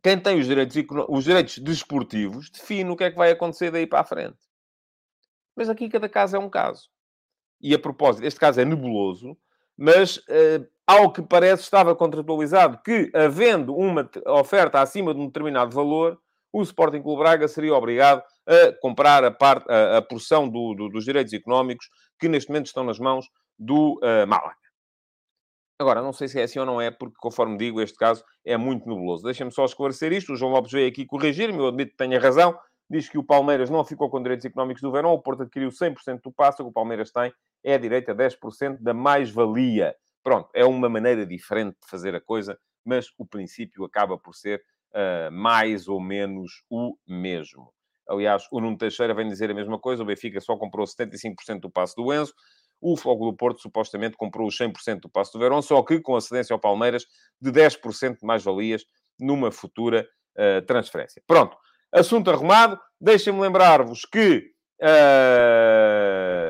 quem 0.00 0.16
tem 0.20 0.38
os 0.38 0.46
direitos, 0.46 0.76
os 1.08 1.24
direitos 1.24 1.58
desportivos 1.58 2.48
define 2.48 2.88
o 2.88 2.96
que 2.96 3.02
é 3.02 3.10
que 3.10 3.16
vai 3.16 3.32
acontecer 3.32 3.72
daí 3.72 3.86
para 3.86 4.00
a 4.00 4.04
frente. 4.04 4.38
Mas 5.56 5.68
aqui 5.68 5.88
cada 5.88 6.08
caso 6.08 6.36
é 6.36 6.38
um 6.38 6.48
caso. 6.48 6.88
E 7.60 7.74
a 7.74 7.78
propósito, 7.80 8.24
este 8.24 8.38
caso 8.38 8.60
é 8.60 8.64
nebuloso, 8.64 9.36
mas 9.76 10.18
uh, 10.18 10.64
ao 10.88 11.12
que 11.12 11.20
parece 11.20 11.64
estava 11.64 11.94
contratualizado 11.94 12.80
que, 12.82 13.10
havendo 13.14 13.76
uma 13.76 14.08
oferta 14.26 14.80
acima 14.80 15.12
de 15.12 15.20
um 15.20 15.26
determinado 15.26 15.74
valor, 15.74 16.18
o 16.50 16.62
Sporting 16.62 17.02
Clube 17.02 17.20
Braga 17.20 17.46
seria 17.46 17.74
obrigado 17.74 18.22
a 18.46 18.72
comprar 18.80 19.22
a, 19.22 19.30
parte, 19.30 19.70
a, 19.70 19.98
a 19.98 20.02
porção 20.02 20.48
do, 20.48 20.72
do, 20.72 20.88
dos 20.88 21.04
direitos 21.04 21.34
económicos 21.34 21.90
que 22.18 22.26
neste 22.26 22.48
momento 22.48 22.68
estão 22.68 22.84
nas 22.84 22.98
mãos 22.98 23.26
do 23.58 24.00
uh, 24.02 24.26
Málaga. 24.26 24.56
Agora, 25.78 26.00
não 26.00 26.12
sei 26.12 26.26
se 26.26 26.40
é 26.40 26.44
assim 26.44 26.58
ou 26.58 26.64
não 26.64 26.80
é, 26.80 26.90
porque, 26.90 27.16
conforme 27.18 27.58
digo, 27.58 27.82
este 27.82 27.98
caso 27.98 28.24
é 28.42 28.56
muito 28.56 28.88
nebuloso. 28.88 29.24
Deixem-me 29.24 29.52
só 29.52 29.66
esclarecer 29.66 30.10
isto. 30.10 30.32
O 30.32 30.36
João 30.36 30.52
Lopes 30.52 30.72
veio 30.72 30.88
aqui 30.88 31.04
corrigir-me, 31.04 31.58
eu 31.58 31.68
admito 31.68 31.90
que 31.90 31.98
tenha 31.98 32.18
razão. 32.18 32.58
Diz 32.90 33.10
que 33.10 33.18
o 33.18 33.22
Palmeiras 33.22 33.68
não 33.68 33.84
ficou 33.84 34.08
com 34.08 34.22
direitos 34.22 34.46
económicos 34.46 34.80
do 34.80 34.90
Verão, 34.90 35.12
o 35.12 35.20
Porto 35.20 35.42
adquiriu 35.42 35.68
100% 35.68 36.22
do 36.24 36.32
passo, 36.32 36.62
o 36.62 36.64
que 36.64 36.70
o 36.70 36.72
Palmeiras 36.72 37.12
tem 37.12 37.30
é 37.62 37.74
a 37.74 37.78
direita 37.78 38.12
a 38.12 38.14
10% 38.14 38.78
da 38.80 38.94
mais-valia. 38.94 39.94
Pronto, 40.28 40.50
é 40.52 40.62
uma 40.62 40.90
maneira 40.90 41.24
diferente 41.24 41.78
de 41.82 41.88
fazer 41.88 42.14
a 42.14 42.20
coisa, 42.20 42.58
mas 42.84 43.06
o 43.16 43.24
princípio 43.24 43.82
acaba 43.82 44.18
por 44.18 44.34
ser 44.34 44.62
uh, 44.90 45.32
mais 45.32 45.88
ou 45.88 45.98
menos 46.02 46.62
o 46.68 46.98
mesmo. 47.08 47.72
Aliás, 48.06 48.46
o 48.52 48.60
Nuno 48.60 48.76
Teixeira 48.76 49.14
vem 49.14 49.26
dizer 49.26 49.50
a 49.50 49.54
mesma 49.54 49.78
coisa. 49.78 50.02
O 50.02 50.04
Benfica 50.04 50.38
só 50.38 50.54
comprou 50.58 50.84
75% 50.84 51.60
do 51.60 51.70
passo 51.70 51.96
do 51.96 52.12
Enzo. 52.12 52.34
O 52.78 52.94
Fogo 52.94 53.30
do 53.30 53.34
Porto 53.34 53.62
supostamente 53.62 54.18
comprou 54.18 54.46
os 54.46 54.58
100% 54.58 55.00
do 55.00 55.08
passo 55.08 55.32
do 55.32 55.38
Verão, 55.38 55.62
só 55.62 55.82
que 55.82 55.98
com 55.98 56.14
a 56.14 56.20
cedência 56.20 56.52
ao 56.52 56.60
Palmeiras 56.60 57.06
de 57.40 57.50
10% 57.50 58.18
de 58.18 58.26
mais-valias 58.26 58.84
numa 59.18 59.50
futura 59.50 60.06
uh, 60.36 60.60
transferência. 60.66 61.22
Pronto. 61.26 61.56
Assunto 61.90 62.30
arrumado. 62.30 62.78
Deixem-me 63.00 63.40
lembrar-vos 63.40 64.02
que 64.04 64.52
uh, 64.82 66.47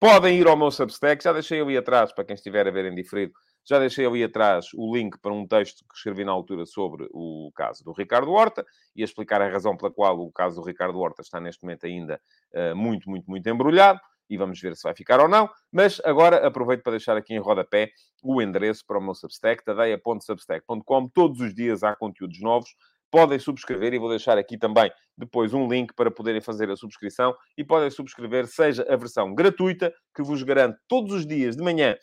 podem 0.00 0.38
ir 0.38 0.46
ao 0.46 0.56
meu 0.56 0.70
Substack. 0.70 1.22
Já 1.22 1.32
deixei 1.32 1.60
ali 1.60 1.76
atrás, 1.76 2.12
para 2.12 2.24
quem 2.24 2.34
estiver 2.34 2.66
a 2.66 2.70
ver 2.70 2.86
em 2.86 2.94
diferido, 2.94 3.32
já 3.68 3.78
deixei 3.78 4.06
ali 4.06 4.24
atrás 4.24 4.66
o 4.74 4.96
link 4.96 5.18
para 5.18 5.32
um 5.32 5.46
texto 5.46 5.84
que 5.88 5.94
escrevi 5.94 6.24
na 6.24 6.32
altura 6.32 6.64
sobre 6.64 7.06
o 7.12 7.50
caso 7.54 7.84
do 7.84 7.92
Ricardo 7.92 8.32
Horta 8.32 8.64
e 8.96 9.02
a 9.02 9.04
explicar 9.04 9.42
a 9.42 9.48
razão 9.48 9.76
pela 9.76 9.92
qual 9.92 10.18
o 10.18 10.32
caso 10.32 10.60
do 10.60 10.66
Ricardo 10.66 10.98
Horta 10.98 11.20
está 11.20 11.38
neste 11.38 11.62
momento 11.62 11.84
ainda 11.84 12.20
uh, 12.54 12.74
muito, 12.74 13.10
muito, 13.10 13.28
muito 13.28 13.48
embrulhado. 13.48 14.00
E 14.30 14.36
vamos 14.36 14.60
ver 14.60 14.76
se 14.76 14.82
vai 14.82 14.94
ficar 14.94 15.20
ou 15.20 15.28
não. 15.28 15.48
Mas 15.72 16.02
agora 16.04 16.46
aproveito 16.46 16.82
para 16.82 16.92
deixar 16.92 17.16
aqui 17.16 17.32
em 17.32 17.38
rodapé 17.38 17.90
o 18.22 18.42
endereço 18.42 18.84
para 18.86 18.98
o 18.98 19.02
meu 19.02 19.14
Substack, 19.14 19.64
tadeia.substack.com. 19.64 21.08
Todos 21.08 21.40
os 21.40 21.54
dias 21.54 21.82
há 21.82 21.96
conteúdos 21.96 22.38
novos 22.42 22.68
podem 23.10 23.38
subscrever 23.38 23.94
e 23.94 23.98
vou 23.98 24.08
deixar 24.08 24.38
aqui 24.38 24.58
também 24.58 24.90
depois 25.16 25.52
um 25.52 25.68
link 25.68 25.92
para 25.94 26.10
poderem 26.10 26.40
fazer 26.40 26.70
a 26.70 26.76
subscrição 26.76 27.34
e 27.56 27.64
podem 27.64 27.90
subscrever, 27.90 28.46
seja 28.46 28.86
a 28.88 28.96
versão 28.96 29.34
gratuita, 29.34 29.92
que 30.14 30.22
vos 30.22 30.42
garante 30.42 30.78
todos 30.86 31.12
os 31.12 31.26
dias 31.26 31.56
de 31.56 31.62
manhã 31.62 31.96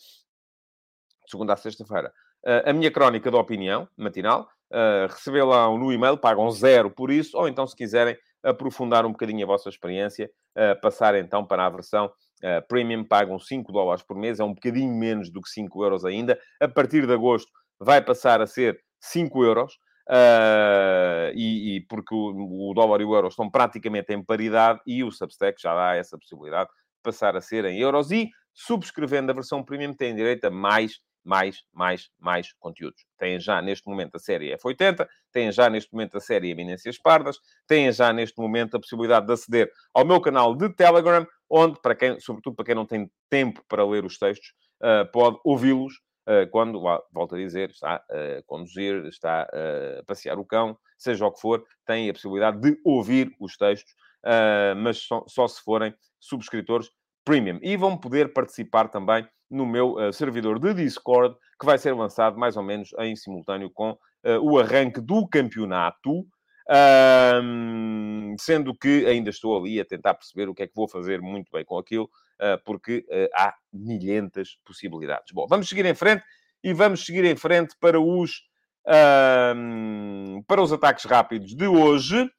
de 1.25 1.31
segunda 1.31 1.53
a 1.53 1.57
sexta-feira, 1.57 2.11
uh, 2.45 2.69
a 2.69 2.73
minha 2.73 2.91
crónica 2.91 3.29
de 3.29 3.37
opinião 3.37 3.87
matinal. 3.97 4.47
Uh, 4.71 5.07
recebê-la 5.07 5.67
no 5.69 5.93
e-mail, 5.93 6.17
pagam 6.17 6.49
zero 6.51 6.89
por 6.89 7.11
isso, 7.11 7.37
ou 7.37 7.47
então, 7.47 7.67
se 7.67 7.75
quiserem 7.75 8.17
aprofundar 8.43 9.05
um 9.05 9.11
bocadinho 9.11 9.43
a 9.43 9.47
vossa 9.47 9.69
experiência, 9.69 10.29
uh, 10.57 10.79
passar 10.81 11.15
então 11.15 11.45
para 11.45 11.65
a 11.65 11.69
versão 11.69 12.05
uh, 12.07 12.67
premium, 12.67 13.03
pagam 13.03 13.39
5 13.39 13.71
dólares 13.71 14.03
por 14.03 14.17
mês, 14.17 14.39
é 14.39 14.43
um 14.43 14.53
bocadinho 14.53 14.93
menos 14.93 15.29
do 15.29 15.41
que 15.41 15.49
5 15.49 15.83
euros 15.83 16.05
ainda. 16.05 16.39
A 16.59 16.67
partir 16.67 17.05
de 17.05 17.13
agosto 17.13 17.51
vai 17.79 18.01
passar 18.01 18.41
a 18.41 18.47
ser 18.47 18.79
5 18.99 19.43
euros. 19.43 19.77
Uh, 20.07 21.33
e, 21.33 21.77
e, 21.77 21.81
porque 21.81 22.13
o, 22.13 22.69
o, 22.69 22.73
dólar 22.75 23.01
e 23.01 23.05
o 23.05 23.15
euro 23.15 23.27
estão 23.27 23.49
praticamente 23.49 24.13
em 24.13 24.23
paridade 24.23 24.79
e 24.85 25.03
o 25.03 25.11
Substack 25.11 25.59
já 25.59 25.73
dá 25.73 25.95
essa 25.95 26.15
possibilidade 26.15 26.69
de 26.69 26.75
passar 27.01 27.35
a 27.35 27.41
ser 27.41 27.65
em 27.65 27.79
euros 27.79 28.11
e 28.11 28.29
subscrevendo 28.53 29.31
a 29.31 29.33
versão 29.33 29.63
premium 29.63 29.93
tem 29.95 30.15
direito 30.15 30.45
a 30.45 30.51
mais 30.51 30.99
mais, 31.25 31.63
mais, 31.73 32.09
mais 32.19 32.53
conteúdos. 32.59 33.03
Têm 33.17 33.39
já 33.39 33.61
neste 33.61 33.89
momento 33.89 34.15
a 34.15 34.19
série 34.19 34.55
F80, 34.55 35.07
têm 35.31 35.51
já 35.51 35.69
neste 35.69 35.91
momento 35.91 36.17
a 36.17 36.21
série 36.21 36.51
Eminências 36.51 36.99
Pardas, 36.99 37.37
têm 37.67 37.91
já 37.91 38.13
neste 38.13 38.39
momento 38.39 38.77
a 38.77 38.79
possibilidade 38.79 39.25
de 39.25 39.33
aceder 39.33 39.71
ao 39.93 40.05
meu 40.05 40.21
canal 40.21 40.55
de 40.55 40.69
Telegram, 40.69 41.25
onde, 41.49 41.81
para 41.81 41.95
quem, 41.95 42.19
sobretudo 42.19 42.55
para 42.55 42.65
quem 42.65 42.75
não 42.75 42.85
tem 42.85 43.09
tempo 43.29 43.63
para 43.67 43.83
ler 43.83 44.05
os 44.05 44.17
textos, 44.19 44.53
uh, 44.83 45.11
pode 45.11 45.39
ouvi-los 45.43 45.95
quando, 46.51 46.79
lá, 46.79 47.01
volto 47.11 47.35
a 47.35 47.37
dizer, 47.37 47.69
está 47.69 47.95
a 47.95 48.41
conduzir, 48.45 49.05
está 49.05 49.43
a 49.43 50.03
passear 50.05 50.39
o 50.39 50.45
cão, 50.45 50.77
seja 50.97 51.25
o 51.25 51.31
que 51.31 51.39
for, 51.39 51.63
tem 51.85 52.09
a 52.09 52.13
possibilidade 52.13 52.59
de 52.59 52.79
ouvir 52.83 53.31
os 53.39 53.55
textos, 53.57 53.93
uh, 54.23 54.75
mas 54.75 54.97
só, 54.97 55.23
só 55.27 55.47
se 55.47 55.61
forem 55.61 55.93
subscritores 56.19 56.89
premium. 57.23 57.59
E 57.61 57.77
vão 57.77 57.97
poder 57.97 58.33
participar 58.33 58.89
também 58.89 59.27
no 59.49 59.65
meu 59.65 59.93
uh, 59.93 60.11
servidor 60.11 60.59
de 60.59 60.73
Discord, 60.73 61.35
que 61.59 61.65
vai 61.65 61.77
ser 61.77 61.93
lançado 61.93 62.37
mais 62.37 62.57
ou 62.57 62.63
menos 62.63 62.91
em 62.99 63.15
simultâneo 63.15 63.69
com 63.69 63.97
o 64.41 64.57
arranque 64.57 64.99
do 64.99 65.27
campeonato. 65.27 66.25
Sendo 68.39 68.75
que 68.75 69.05
ainda 69.05 69.29
estou 69.29 69.57
ali 69.57 69.79
a 69.79 69.85
tentar 69.85 70.13
perceber 70.15 70.49
o 70.49 70.55
que 70.55 70.63
é 70.63 70.67
que 70.67 70.75
vou 70.75 70.87
fazer 70.87 71.21
muito 71.21 71.51
bem 71.51 71.63
com 71.63 71.77
aquilo, 71.77 72.05
uh, 72.05 72.61
porque 72.65 73.05
há 73.35 73.53
milhentas 73.71 74.57
possibilidades. 74.65 75.31
Bom, 75.31 75.45
vamos 75.47 75.69
seguir 75.69 75.85
em 75.85 75.93
frente 75.93 76.23
e 76.63 76.73
vamos 76.73 77.05
seguir 77.05 77.23
em 77.25 77.35
frente 77.35 77.75
para 77.79 78.01
os, 78.01 78.41
para 80.47 80.61
os 80.61 80.73
ataques 80.73 81.05
rápidos 81.05 81.55
de 81.55 81.67
hoje. 81.67 82.29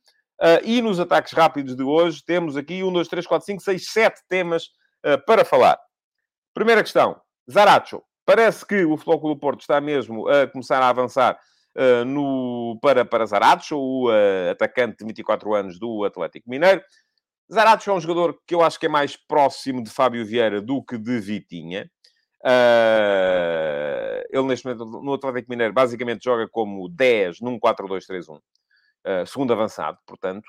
Uh, 0.40 0.60
e 0.64 0.82
nos 0.82 1.00
ataques 1.00 1.32
rápidos 1.32 1.74
de 1.74 1.82
hoje 1.82 2.22
temos 2.22 2.58
aqui 2.58 2.84
1, 2.84 2.92
2, 2.92 3.08
3, 3.08 3.26
4, 3.26 3.46
5, 3.46 3.62
6, 3.62 3.86
7 3.90 4.20
temas 4.28 4.66
uh, 5.04 5.24
para 5.24 5.46
falar. 5.46 5.78
Primeira 6.52 6.82
questão, 6.82 7.18
Zaracho. 7.50 8.02
Parece 8.26 8.66
que 8.66 8.84
o 8.84 8.98
Futebol 8.98 9.34
do 9.34 9.40
Porto 9.40 9.60
está 9.60 9.80
mesmo 9.80 10.28
a 10.28 10.46
começar 10.46 10.82
a 10.82 10.88
avançar 10.88 11.38
uh, 11.76 12.04
no, 12.04 12.78
para, 12.80 13.04
para 13.04 13.26
Zaracho, 13.26 13.76
o 13.76 14.08
uh, 14.10 14.50
atacante 14.50 14.98
de 14.98 15.04
24 15.04 15.54
anos 15.54 15.78
do 15.78 16.04
Atlético 16.04 16.48
Mineiro. 16.48 16.82
Zaracho 17.52 17.90
é 17.90 17.92
um 17.92 18.00
jogador 18.00 18.40
que 18.46 18.54
eu 18.54 18.62
acho 18.62 18.80
que 18.80 18.86
é 18.86 18.88
mais 18.88 19.16
próximo 19.16 19.82
de 19.82 19.90
Fábio 19.90 20.24
Vieira 20.24 20.60
do 20.60 20.82
que 20.82 20.98
de 20.98 21.20
Vitinha. 21.20 21.90
Uh, 22.42 24.24
ele, 24.30 24.46
neste 24.46 24.66
momento, 24.66 24.84
no 24.84 25.14
Atlético 25.14 25.50
Mineiro, 25.50 25.72
basicamente 25.72 26.24
joga 26.24 26.48
como 26.48 26.88
10 26.88 27.40
num 27.40 27.58
4-2-3-1. 27.58 28.36
Uh, 28.36 28.40
segundo 29.26 29.52
avançado, 29.52 29.98
portanto. 30.06 30.48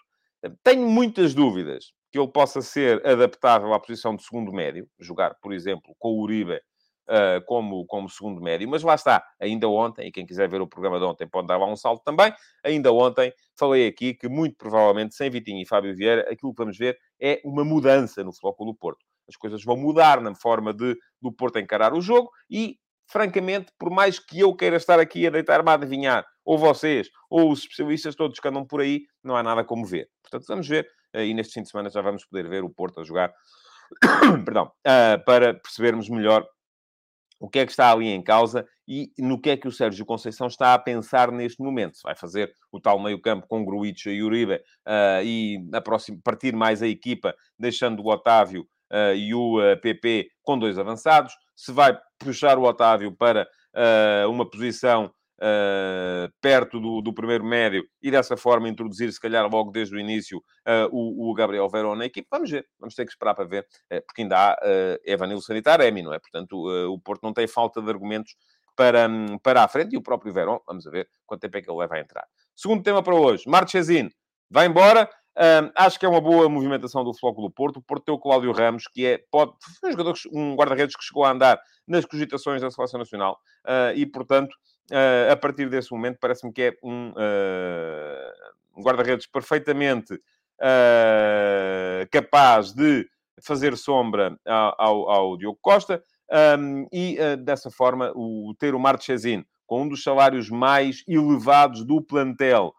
Tenho 0.64 0.88
muitas 0.88 1.34
dúvidas 1.34 1.94
que 2.12 2.18
ele 2.18 2.28
possa 2.28 2.62
ser 2.62 3.06
adaptável 3.06 3.74
à 3.74 3.80
posição 3.80 4.16
de 4.16 4.24
segundo 4.24 4.54
médio, 4.54 4.88
jogar, 5.00 5.36
por 5.42 5.52
exemplo, 5.52 5.96
com 6.00 6.10
o 6.10 6.22
Uribe 6.22 6.62
uh, 7.10 7.44
como, 7.46 7.86
como 7.86 8.10
segundo 8.10 8.42
médio, 8.42 8.68
mas 8.70 8.84
lá 8.84 8.96
está, 8.96 9.24
ainda 9.40 9.68
ontem, 9.68 10.08
e 10.08 10.12
quem 10.12 10.26
quiser 10.26 10.50
ver 10.50 10.62
o 10.62 10.68
programa 10.68 11.00
de 11.00 11.06
ontem 11.06 11.28
pode 11.28 11.48
dar 11.48 11.58
lá 11.58 11.66
um 11.66 11.76
salto 11.76 12.04
também, 12.04 12.34
ainda 12.64 12.92
ontem 12.92 13.34
falei 13.58 13.88
aqui 13.88 14.14
que 14.14 14.28
muito 14.28 14.56
provavelmente, 14.58 15.16
sem 15.16 15.30
Vitinho 15.30 15.62
e 15.62 15.66
Fábio 15.66 15.96
Vieira, 15.96 16.22
aquilo 16.32 16.54
que 16.54 16.64
vamos 16.64 16.78
ver 16.78 16.98
é 17.20 17.42
uma 17.44 17.64
mudança 17.64 18.24
no 18.24 18.32
Futebol 18.32 18.68
do 18.68 18.76
Porto. 18.76 19.06
As 19.28 19.36
coisas 19.36 19.64
vão 19.64 19.76
mudar 19.76 20.22
na 20.22 20.34
forma 20.34 20.74
de, 20.74 20.96
do 21.22 21.32
Porto 21.32 21.60
encarar 21.60 21.94
o 21.94 22.02
jogo 22.02 22.30
e 22.50 22.78
francamente, 23.08 23.72
por 23.80 23.90
mais 23.90 24.20
que 24.20 24.40
eu 24.40 24.54
queira 24.54 24.76
estar 24.76 25.00
aqui 25.00 25.26
a 25.26 25.30
deitar-me 25.30 25.70
a 25.70 25.74
adivinhar, 25.74 26.26
ou 26.44 26.58
vocês, 26.58 27.10
ou 27.30 27.52
os 27.52 27.60
especialistas 27.60 28.16
todos 28.16 28.40
que 28.40 28.48
andam 28.48 28.66
por 28.66 28.82
aí, 28.82 29.02
não 29.24 29.36
há 29.36 29.44
nada 29.44 29.64
como 29.64 29.86
ver. 29.86 30.10
Portanto, 30.22 30.46
vamos 30.48 30.68
ver 30.68 30.88
eh, 31.14 31.26
e 31.26 31.34
neste 31.34 31.54
fim 31.54 31.62
de 31.62 31.70
semana 31.70 31.90
já 31.90 32.02
vamos 32.02 32.26
poder 32.26 32.48
ver 32.48 32.64
o 32.64 32.70
Porto 32.70 33.00
a 33.00 33.04
jogar, 33.04 33.34
perdão, 34.46 34.66
uh, 34.66 35.24
para 35.26 35.54
percebermos 35.54 36.10
melhor 36.10 36.46
o 37.40 37.50
que 37.50 37.60
é 37.60 37.66
que 37.66 37.72
está 37.72 37.92
ali 37.92 38.08
em 38.08 38.22
causa 38.22 38.66
e 38.88 39.12
no 39.18 39.40
que 39.40 39.50
é 39.50 39.58
que 39.58 39.68
o 39.68 39.72
Sérgio 39.72 40.06
Conceição 40.06 40.48
está 40.48 40.74
a 40.74 40.80
pensar 40.80 41.32
neste 41.32 41.62
momento. 41.62 41.98
Se 41.98 42.04
vai 42.04 42.16
fazer 42.16 42.52
o 42.72 42.80
tal 42.80 43.00
meio-campo 43.00 43.48
com 43.48 43.66
Gruitch 43.66 44.06
e 44.08 44.24
Uribe 44.24 44.56
uh, 44.56 45.24
e 45.24 45.60
próxima, 45.84 46.18
partir 46.24 46.56
mais 46.56 46.82
a 46.82 46.88
equipa, 46.88 47.36
deixando 47.60 48.02
o 48.02 48.12
Otávio 48.12 48.62
uh, 48.92 49.16
e 49.16 49.34
o 49.34 49.58
PP 49.82 50.30
com 50.42 50.58
dois 50.58 50.80
avançados. 50.80 51.34
Se 51.56 51.72
vai 51.72 51.98
puxar 52.20 52.58
o 52.58 52.64
Otávio 52.64 53.16
para 53.16 53.48
uma 54.28 54.50
posição 54.50 55.12
uh, 55.38 56.32
perto 56.42 56.80
do, 56.80 57.02
do, 57.02 57.14
primeiro 57.14 57.44
médio 57.44 57.88
e 58.02 58.12
dessa 58.12 58.36
forma 58.36 58.70
introduzir, 58.70 59.12
se 59.12 59.20
calhar, 59.20 59.50
logo 59.52 59.72
desde 59.72 59.96
o 59.96 60.00
início, 60.00 60.38
uh, 60.38 60.88
o, 60.92 61.30
o, 61.30 61.34
Gabriel 61.34 61.70
Verón 61.70 61.96
na 61.96 62.06
equipe. 62.06 62.28
Vamos 62.30 62.50
ver, 62.50 62.68
vamos 62.80 62.96
ter 62.96 63.06
que 63.06 63.12
esperar 63.12 63.36
para 63.36 63.46
ver, 63.46 63.66
uh, 63.92 64.02
porque 64.06 64.22
ainda 64.22 64.38
há 64.38 64.58
uh, 65.36 65.42
Sanitar 65.42 65.82
Emi, 65.82 66.02
não 66.02 66.14
é? 66.14 66.20
Portanto, 66.20 66.56
o 66.92 67.00
Porto 67.00 67.24
não 67.24 67.34
tem 67.34 67.48
falta 67.48 67.82
de 67.82 67.90
argumentos 67.90 68.36
para, 68.76 69.08
um, 69.08 69.38
para 69.40 69.64
a 69.64 69.68
frente 69.68 69.94
e 69.94 69.98
o 69.98 70.02
próprio 70.02 70.32
Verón, 70.32 70.60
vamos 70.66 70.86
ver 70.86 71.10
quanto 71.26 71.42
tempo 71.42 71.58
é 71.58 71.62
que 71.62 71.70
ele 71.70 71.80
leva 71.80 71.96
a 71.96 72.00
entrar. 72.00 72.28
Segundo 72.56 72.84
tema 72.84 73.02
para 73.02 73.16
hoje, 73.16 73.44
Marchesine 73.48 74.12
vai 74.50 74.68
embora. 74.68 75.10
Um, 75.38 75.72
acho 75.76 76.00
que 76.00 76.06
é 76.06 76.10
uma 76.10 76.20
boa 76.20 76.50
movimentação 76.50 77.04
do 77.04 77.12
do 77.12 77.52
Porto. 77.52 77.78
O 77.78 77.82
Porto 77.82 78.04
tem 78.06 78.16
o 78.16 78.18
Cláudio 78.18 78.52
Ramos, 78.52 78.88
que 78.88 79.06
é 79.06 79.24
pode, 79.30 79.52
um, 80.34 80.52
um 80.52 80.56
guarda-redes 80.56 80.96
que 80.96 81.04
chegou 81.04 81.24
a 81.26 81.32
andar 81.32 81.60
nas 81.88 82.06
cogitações 82.06 82.62
da 82.62 82.72
Seleção 82.72 83.00
Nacional 83.00 83.40
uh, 83.66 83.96
e, 83.96 84.06
portanto, 84.06 84.56
a 85.32 85.36
partir 85.36 85.70
desse 85.70 85.92
momento, 85.92 86.18
parece-me 86.20 86.52
que 86.52 86.62
é 86.62 86.78
um, 86.84 87.10
uh, 87.10 88.78
um 88.78 88.84
guarda-redes 88.84 89.28
perfeitamente 89.28 90.14
uh, 90.14 92.08
capaz 92.12 92.74
de 92.74 93.08
fazer 93.44 93.78
sombra 93.78 94.38
ao, 94.46 95.10
ao 95.10 95.38
Diogo 95.38 95.60
Costa 95.62 96.02
um, 96.60 96.88
e, 96.92 97.18
dessa 97.38 97.70
forma, 97.70 98.12
o, 98.16 98.56
ter 98.58 98.74
o 98.74 98.80
Marchesin 98.80 99.46
com 99.66 99.84
um 99.84 99.88
dos 99.88 100.02
salários 100.02 100.50
mais 100.50 101.04
elevados 101.08 101.86
do 101.86 102.02
plantel 102.02 102.74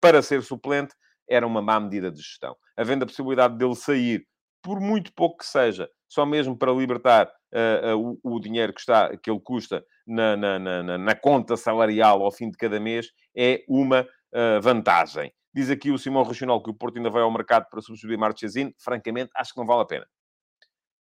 para 0.00 0.20
ser 0.20 0.42
suplente 0.42 0.94
era 1.28 1.46
uma 1.46 1.62
má 1.62 1.80
medida 1.80 2.10
de 2.10 2.20
gestão. 2.20 2.54
Havendo 2.76 3.04
a 3.04 3.06
possibilidade 3.06 3.56
dele 3.56 3.74
sair, 3.74 4.26
por 4.62 4.80
muito 4.80 5.12
pouco 5.14 5.38
que 5.38 5.46
seja, 5.46 5.88
só 6.08 6.26
mesmo 6.26 6.56
para 6.56 6.72
libertar 6.72 7.32
uh, 7.56 7.96
uh, 7.96 8.18
o, 8.22 8.36
o, 8.36 8.40
dinheiro 8.40 8.72
que, 8.72 8.80
está, 8.80 9.16
que 9.16 9.30
ele 9.30 9.40
custa 9.40 9.84
na, 10.06 10.36
na, 10.36 10.58
na, 10.58 10.98
na, 10.98 11.14
conta 11.14 11.56
salarial 11.56 12.22
ao 12.22 12.30
fim 12.30 12.50
de 12.50 12.58
cada 12.58 12.78
mês, 12.78 13.10
é 13.34 13.64
uma 13.66 14.02
uh, 14.02 14.60
vantagem. 14.60 15.32
Diz 15.54 15.70
aqui 15.70 15.90
o 15.90 15.98
Simão 15.98 16.22
Regional 16.22 16.62
que 16.62 16.70
o 16.70 16.74
Porto 16.74 16.98
ainda 16.98 17.08
vai 17.08 17.22
ao 17.22 17.30
mercado 17.30 17.66
para 17.70 17.80
substituir 17.80 18.18
Marchesino. 18.18 18.74
Francamente, 18.78 19.30
acho 19.34 19.54
que 19.54 19.58
não 19.58 19.66
vale 19.66 19.82
a 19.82 19.86
pena. 19.86 20.06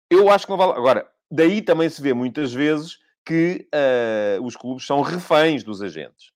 Eu 0.10 0.30
acho 0.30 0.45
que 0.45 0.52
não 0.52 0.58
vale... 0.58 0.71
Agora, 0.73 1.06
daí 1.30 1.62
também 1.62 1.89
se 1.89 2.02
vê 2.02 2.13
muitas 2.13 2.54
vezes 2.54 2.97
que 3.25 3.67
os 4.41 4.56
clubes 4.56 4.86
são 4.86 5.02
reféns 5.02 5.62
dos 5.62 5.82
agentes. 5.82 6.32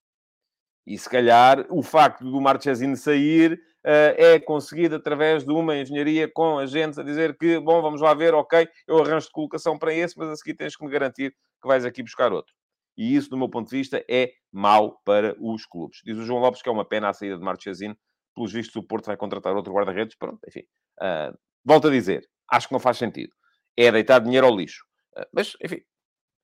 E 0.85 0.97
se 0.97 1.09
calhar 1.09 1.65
o 1.69 1.81
facto 1.81 2.29
do 2.29 2.41
Marchesino 2.41 2.97
sair 2.97 3.53
uh, 3.53 3.72
é 3.85 4.39
conseguido 4.39 4.95
através 4.95 5.43
de 5.43 5.51
uma 5.51 5.77
engenharia 5.77 6.29
com 6.31 6.57
agentes 6.57 6.97
a 6.97 7.03
dizer 7.03 7.37
que, 7.37 7.59
bom, 7.59 7.81
vamos 7.81 8.01
lá 8.01 8.13
ver, 8.13 8.33
ok, 8.33 8.67
eu 8.87 9.01
arranjo 9.01 9.27
de 9.27 9.31
colocação 9.33 9.77
para 9.77 9.93
esse, 9.93 10.17
mas 10.17 10.29
a 10.29 10.35
seguir 10.35 10.55
tens 10.55 10.75
que 10.75 10.85
me 10.85 10.91
garantir 10.91 11.31
que 11.61 11.67
vais 11.67 11.85
aqui 11.85 12.01
buscar 12.01 12.31
outro. 12.31 12.53
E 12.97 13.15
isso, 13.15 13.29
do 13.29 13.37
meu 13.37 13.49
ponto 13.49 13.69
de 13.69 13.77
vista, 13.77 14.03
é 14.09 14.31
mau 14.51 14.99
para 15.03 15.35
os 15.39 15.65
clubes. 15.65 15.99
Diz 16.03 16.17
o 16.17 16.23
João 16.23 16.39
Lopes 16.39 16.61
que 16.61 16.69
é 16.69 16.71
uma 16.71 16.85
pena 16.85 17.09
a 17.09 17.13
saída 17.13 17.37
de 17.37 17.43
Marchesino. 17.43 17.97
Pelos 18.35 18.51
vistos, 18.51 18.75
o 18.75 18.83
Porto 18.83 19.05
vai 19.05 19.17
contratar 19.17 19.55
outro 19.55 19.73
guarda-redes. 19.73 20.15
Pronto, 20.15 20.39
enfim. 20.47 20.61
Uh, 20.99 21.37
volto 21.63 21.87
a 21.87 21.91
dizer, 21.91 22.27
acho 22.51 22.67
que 22.67 22.73
não 22.73 22.79
faz 22.79 22.97
sentido. 22.97 23.33
É 23.77 23.91
deitar 23.91 24.19
dinheiro 24.19 24.47
ao 24.47 24.55
lixo. 24.55 24.83
Uh, 25.17 25.25
mas, 25.33 25.55
enfim, 25.63 25.81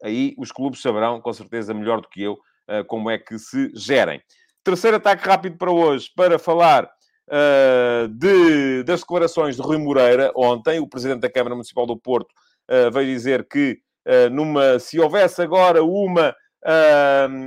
aí 0.03 0.35
os 0.37 0.51
clubes 0.51 0.81
saberão, 0.81 1.21
com 1.21 1.33
certeza, 1.33 1.73
melhor 1.73 2.01
do 2.01 2.09
que 2.09 2.21
eu, 2.21 2.33
uh, 2.33 2.85
como 2.87 3.09
é 3.09 3.17
que 3.17 3.37
se 3.37 3.71
gerem. 3.75 4.21
Terceiro 4.63 4.97
ataque 4.97 5.27
rápido 5.27 5.57
para 5.57 5.71
hoje, 5.71 6.11
para 6.15 6.37
falar 6.37 6.89
uh, 7.29 8.07
de, 8.07 8.83
das 8.83 9.01
declarações 9.01 9.55
de 9.55 9.61
Rui 9.61 9.77
Moreira 9.77 10.31
ontem, 10.35 10.79
o 10.79 10.87
presidente 10.87 11.21
da 11.21 11.31
Câmara 11.31 11.55
Municipal 11.55 11.85
do 11.85 11.97
Porto 11.97 12.31
uh, 12.69 12.91
veio 12.91 13.07
dizer 13.07 13.47
que 13.47 13.79
uh, 14.07 14.29
numa, 14.29 14.79
se 14.79 14.99
houvesse 14.99 15.41
agora 15.41 15.83
uma 15.83 16.35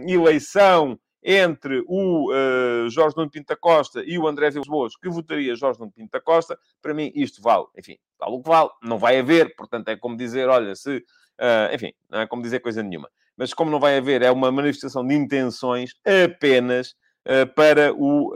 eleição 0.08 0.98
entre 1.22 1.84
o 1.86 2.32
uh, 2.32 2.90
Jorge 2.90 3.16
Nuno 3.16 3.30
da 3.46 3.56
Costa 3.56 4.02
e 4.04 4.18
o 4.18 4.26
André 4.26 4.50
Vilas 4.50 4.66
Boas, 4.66 4.96
que 4.96 5.08
votaria 5.08 5.54
Jorge 5.54 5.78
Nuno 5.78 5.92
da 6.10 6.20
Costa, 6.20 6.58
para 6.80 6.92
mim 6.92 7.12
isto 7.14 7.40
vale, 7.40 7.64
enfim, 7.78 7.96
vale 8.18 8.34
o 8.34 8.42
que 8.42 8.48
vale, 8.48 8.70
não 8.82 8.98
vai 8.98 9.18
haver, 9.18 9.54
portanto 9.54 9.88
é 9.88 9.96
como 9.96 10.16
dizer, 10.16 10.48
olha, 10.48 10.74
se, 10.74 10.96
uh, 10.96 11.74
enfim, 11.74 11.92
não 12.10 12.20
é 12.20 12.26
como 12.26 12.42
dizer 12.42 12.60
coisa 12.60 12.82
nenhuma. 12.82 13.08
Mas 13.36 13.54
como 13.54 13.70
não 13.70 13.80
vai 13.80 13.96
haver, 13.96 14.20
é 14.22 14.30
uma 14.30 14.50
manifestação 14.50 15.06
de 15.06 15.14
intenções 15.14 15.94
apenas 16.04 16.90
uh, 17.26 17.46
para 17.54 17.92
o 17.94 18.32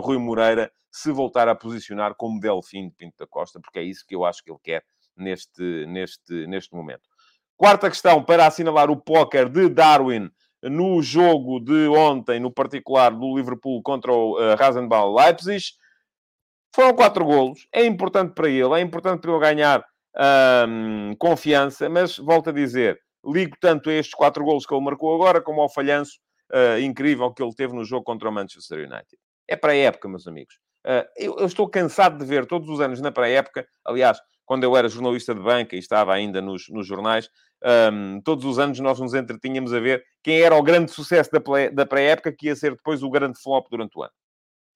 Rui 0.00 0.18
Moreira 0.18 0.72
se 0.90 1.10
voltar 1.12 1.48
a 1.48 1.54
posicionar 1.54 2.14
como 2.16 2.40
Delfim 2.40 2.88
de 2.88 2.94
Pinto 2.94 3.16
da 3.18 3.26
Costa, 3.26 3.60
porque 3.60 3.78
é 3.78 3.82
isso 3.82 4.04
que 4.06 4.14
eu 4.14 4.24
acho 4.24 4.42
que 4.42 4.50
ele 4.50 4.58
quer 4.62 4.84
neste, 5.16 5.86
neste, 5.86 6.46
neste 6.46 6.74
momento. 6.74 7.08
Quarta 7.56 7.90
questão, 7.90 8.24
para 8.24 8.46
assinalar 8.46 8.90
o 8.90 8.96
póquer 8.96 9.48
de 9.48 9.68
Darwin 9.68 10.30
no 10.62 11.02
jogo 11.02 11.60
de 11.60 11.88
ontem, 11.88 12.40
no 12.40 12.52
particular 12.52 13.10
do 13.10 13.36
Liverpool 13.36 13.82
contra 13.82 14.12
o 14.12 14.36
uh, 14.38 15.16
Leipzig. 15.16 15.64
Foram 16.74 16.94
quatro 16.94 17.24
golos. 17.24 17.66
É 17.72 17.84
importante 17.84 18.34
para 18.34 18.48
ele, 18.48 18.74
é 18.74 18.80
importante 18.80 19.20
para 19.20 19.30
ele 19.30 19.40
ganhar 19.40 19.84
confiança, 21.18 21.88
mas 21.88 22.16
volto 22.16 22.50
a 22.50 22.52
dizer, 22.52 22.98
ligo 23.24 23.56
tanto 23.60 23.90
a 23.90 23.92
estes 23.92 24.14
quatro 24.14 24.44
golos 24.44 24.66
que 24.66 24.74
ele 24.74 24.84
marcou 24.84 25.14
agora, 25.14 25.40
como 25.40 25.60
ao 25.60 25.72
falhanço 25.72 26.18
uh, 26.52 26.80
incrível 26.80 27.32
que 27.32 27.42
ele 27.42 27.54
teve 27.54 27.74
no 27.74 27.84
jogo 27.84 28.04
contra 28.04 28.28
o 28.28 28.32
Manchester 28.32 28.78
United. 28.78 29.16
É 29.48 29.56
para 29.56 29.72
a 29.72 29.76
época, 29.76 30.08
meus 30.08 30.26
amigos. 30.26 30.58
Uh, 30.86 31.04
eu, 31.16 31.38
eu, 31.38 31.46
estou 31.46 31.68
cansado 31.68 32.18
de 32.18 32.24
ver 32.24 32.46
todos 32.46 32.68
os 32.68 32.80
anos 32.80 33.00
na 33.00 33.12
pré-época, 33.12 33.66
aliás, 33.84 34.18
quando 34.46 34.64
eu 34.64 34.76
era 34.76 34.88
jornalista 34.88 35.34
de 35.34 35.40
banca 35.40 35.76
e 35.76 35.78
estava 35.78 36.12
ainda 36.12 36.40
nos, 36.40 36.68
nos 36.70 36.86
jornais, 36.86 37.28
um, 37.92 38.20
todos 38.22 38.44
os 38.44 38.58
anos 38.58 38.80
nós 38.80 38.98
nos 38.98 39.14
entretínhamos 39.14 39.72
a 39.72 39.78
ver 39.78 40.02
quem 40.22 40.40
era 40.40 40.56
o 40.56 40.62
grande 40.62 40.90
sucesso 40.90 41.30
da 41.72 41.86
pré-época 41.86 42.32
que 42.32 42.46
ia 42.46 42.56
ser 42.56 42.74
depois 42.74 43.02
o 43.02 43.10
grande 43.10 43.40
flop 43.40 43.66
durante 43.70 43.98
o 43.98 44.02
ano. 44.02 44.12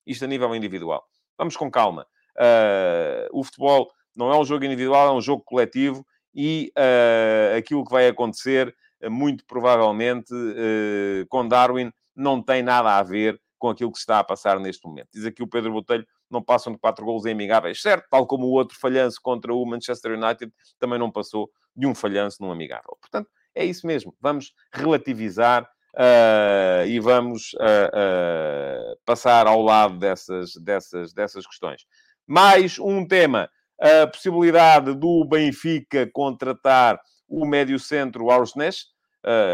Isto 0.06 0.26
a 0.26 0.28
nível 0.28 0.54
individual. 0.54 1.02
Vamos 1.38 1.56
com 1.56 1.70
calma. 1.70 2.06
Uh, 2.36 3.26
o 3.32 3.42
futebol 3.42 3.90
não 4.14 4.30
é 4.30 4.38
um 4.38 4.44
jogo 4.44 4.64
individual, 4.64 5.08
é 5.08 5.12
um 5.12 5.20
jogo 5.20 5.42
coletivo 5.44 6.06
e 6.34 6.70
uh, 6.78 7.56
aquilo 7.56 7.84
que 7.84 7.92
vai 7.92 8.06
acontecer, 8.08 8.74
muito 9.10 9.44
provavelmente, 9.46 10.32
uh, 10.32 11.26
com 11.28 11.48
Darwin, 11.48 11.90
não 12.14 12.42
tem 12.42 12.62
nada 12.62 12.96
a 12.96 13.02
ver 13.02 13.40
com 13.64 13.70
aquilo 13.70 13.90
que 13.90 13.96
se 13.96 14.02
está 14.02 14.18
a 14.18 14.24
passar 14.24 14.60
neste 14.60 14.86
momento. 14.86 15.08
Diz 15.10 15.24
aqui 15.24 15.42
o 15.42 15.48
Pedro 15.48 15.72
Botelho, 15.72 16.06
não 16.30 16.42
passam 16.42 16.70
de 16.70 16.78
quatro 16.78 17.02
golos 17.02 17.24
em 17.24 17.32
amigáveis. 17.32 17.80
Certo, 17.80 18.04
tal 18.10 18.26
como 18.26 18.44
o 18.44 18.50
outro 18.50 18.78
falhanço 18.78 19.18
contra 19.22 19.54
o 19.54 19.64
Manchester 19.64 20.18
United 20.18 20.52
também 20.78 20.98
não 20.98 21.10
passou 21.10 21.50
de 21.74 21.86
um 21.86 21.94
falhanço 21.94 22.42
num 22.42 22.52
amigável. 22.52 22.94
Portanto, 23.00 23.30
é 23.54 23.64
isso 23.64 23.86
mesmo. 23.86 24.14
Vamos 24.20 24.52
relativizar 24.70 25.62
uh, 25.62 26.86
e 26.86 27.00
vamos 27.00 27.54
uh, 27.54 28.92
uh, 28.92 28.98
passar 29.06 29.46
ao 29.46 29.62
lado 29.62 29.98
dessas, 29.98 30.56
dessas, 30.56 31.14
dessas 31.14 31.46
questões. 31.46 31.86
Mais 32.26 32.78
um 32.78 33.08
tema. 33.08 33.48
A 33.80 34.06
possibilidade 34.06 34.94
do 34.94 35.24
Benfica 35.24 36.06
contratar 36.12 37.00
o 37.26 37.46
médio-centro 37.46 38.30
Arsnes. 38.30 38.88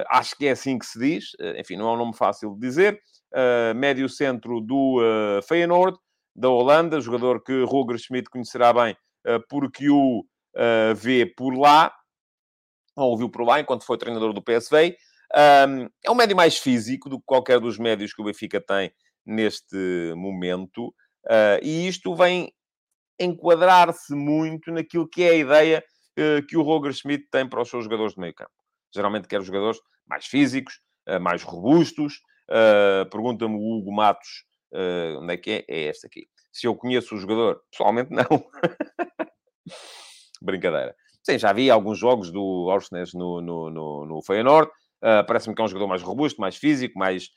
acho 0.09 0.37
que 0.37 0.49
é 0.49 0.51
assim 0.51 0.77
que 0.77 0.85
se 0.85 0.99
diz. 0.99 1.31
enfim, 1.57 1.77
não 1.77 1.89
é 1.91 1.93
um 1.93 1.97
nome 1.97 2.17
fácil 2.17 2.55
de 2.55 2.61
dizer 2.61 3.01
uh, 3.33 3.75
médio 3.75 4.09
centro 4.09 4.61
do 4.61 5.01
uh, 5.01 5.43
Feyenoord, 5.43 5.99
da 6.35 6.49
Holanda, 6.49 7.01
jogador 7.01 7.43
que 7.43 7.63
Roger 7.65 7.99
Schmidt 7.99 8.31
conhecerá 8.31 8.73
bem 8.73 8.93
uh, 9.27 9.41
porque 9.49 9.89
o 9.91 10.25
vê 10.97 11.25
por 11.25 11.55
lá, 11.57 11.95
ou 12.97 13.11
ouviu 13.13 13.31
por 13.31 13.45
lá, 13.45 13.61
enquanto 13.61 13.87
foi 13.87 13.97
treinador 13.97 14.33
do 14.33 14.43
PSV. 14.43 14.97
Um, 15.33 15.89
é 16.05 16.11
um 16.11 16.15
médio 16.17 16.35
mais 16.35 16.59
físico 16.59 17.09
do 17.09 17.21
que 17.21 17.25
qualquer 17.25 17.61
dos 17.61 17.79
médios 17.79 18.13
que 18.13 18.21
o 18.21 18.25
Benfica 18.25 18.61
tem 18.61 18.93
neste 19.25 20.13
momento, 20.17 20.93
e 21.63 21.87
isto 21.87 22.17
vem 22.17 22.53
enquadrar-se 23.17 24.13
muito 24.13 24.73
naquilo 24.73 25.09
que 25.09 25.23
é 25.23 25.31
a 25.31 25.37
ideia 25.37 25.85
que 26.49 26.57
o 26.57 26.63
Roger 26.63 26.93
Schmidt 26.93 27.29
tem 27.31 27.49
para 27.49 27.63
os 27.63 27.71
seus 27.71 27.85
jogadores 27.85 28.15
de 28.15 28.21
meio 28.21 28.35
campo. 28.35 28.51
Geralmente 28.93 29.29
quer 29.29 29.41
jogadores 29.41 29.79
mais 30.05 30.27
físicos, 30.27 30.81
mais 31.21 31.45
robustos, 31.45 32.21
Uh, 32.51 33.09
Pergunta-me 33.11 33.55
o 33.55 33.79
Hugo 33.79 33.93
Matos, 33.93 34.45
uh, 34.73 35.21
onde 35.21 35.35
é 35.35 35.37
que 35.37 35.51
é? 35.51 35.65
É 35.69 35.81
este 35.89 36.07
aqui. 36.07 36.27
Se 36.53 36.67
eu 36.67 36.75
conheço 36.75 37.15
o 37.15 37.19
jogador? 37.19 37.61
Pessoalmente, 37.71 38.11
não. 38.15 38.25
Brincadeira. 40.43 40.95
Sim, 41.23 41.39
já 41.39 41.53
vi 41.53 41.71
alguns 41.71 41.99
jogos 41.99 42.31
do 42.31 42.67
Orsnes 42.67 43.13
no, 43.15 43.41
no, 43.41 43.71
no, 43.71 44.07
no 44.07 44.23
Feyenoord. 44.23 44.71
Uh, 45.03 45.25
Parece-me 45.27 45.55
que 45.55 45.63
é 45.63 45.65
um 45.65 45.69
jogador 45.69 45.87
mais 45.87 46.03
robusto, 46.03 46.41
mais 46.41 46.57
físico, 46.57 46.99
mais 46.99 47.29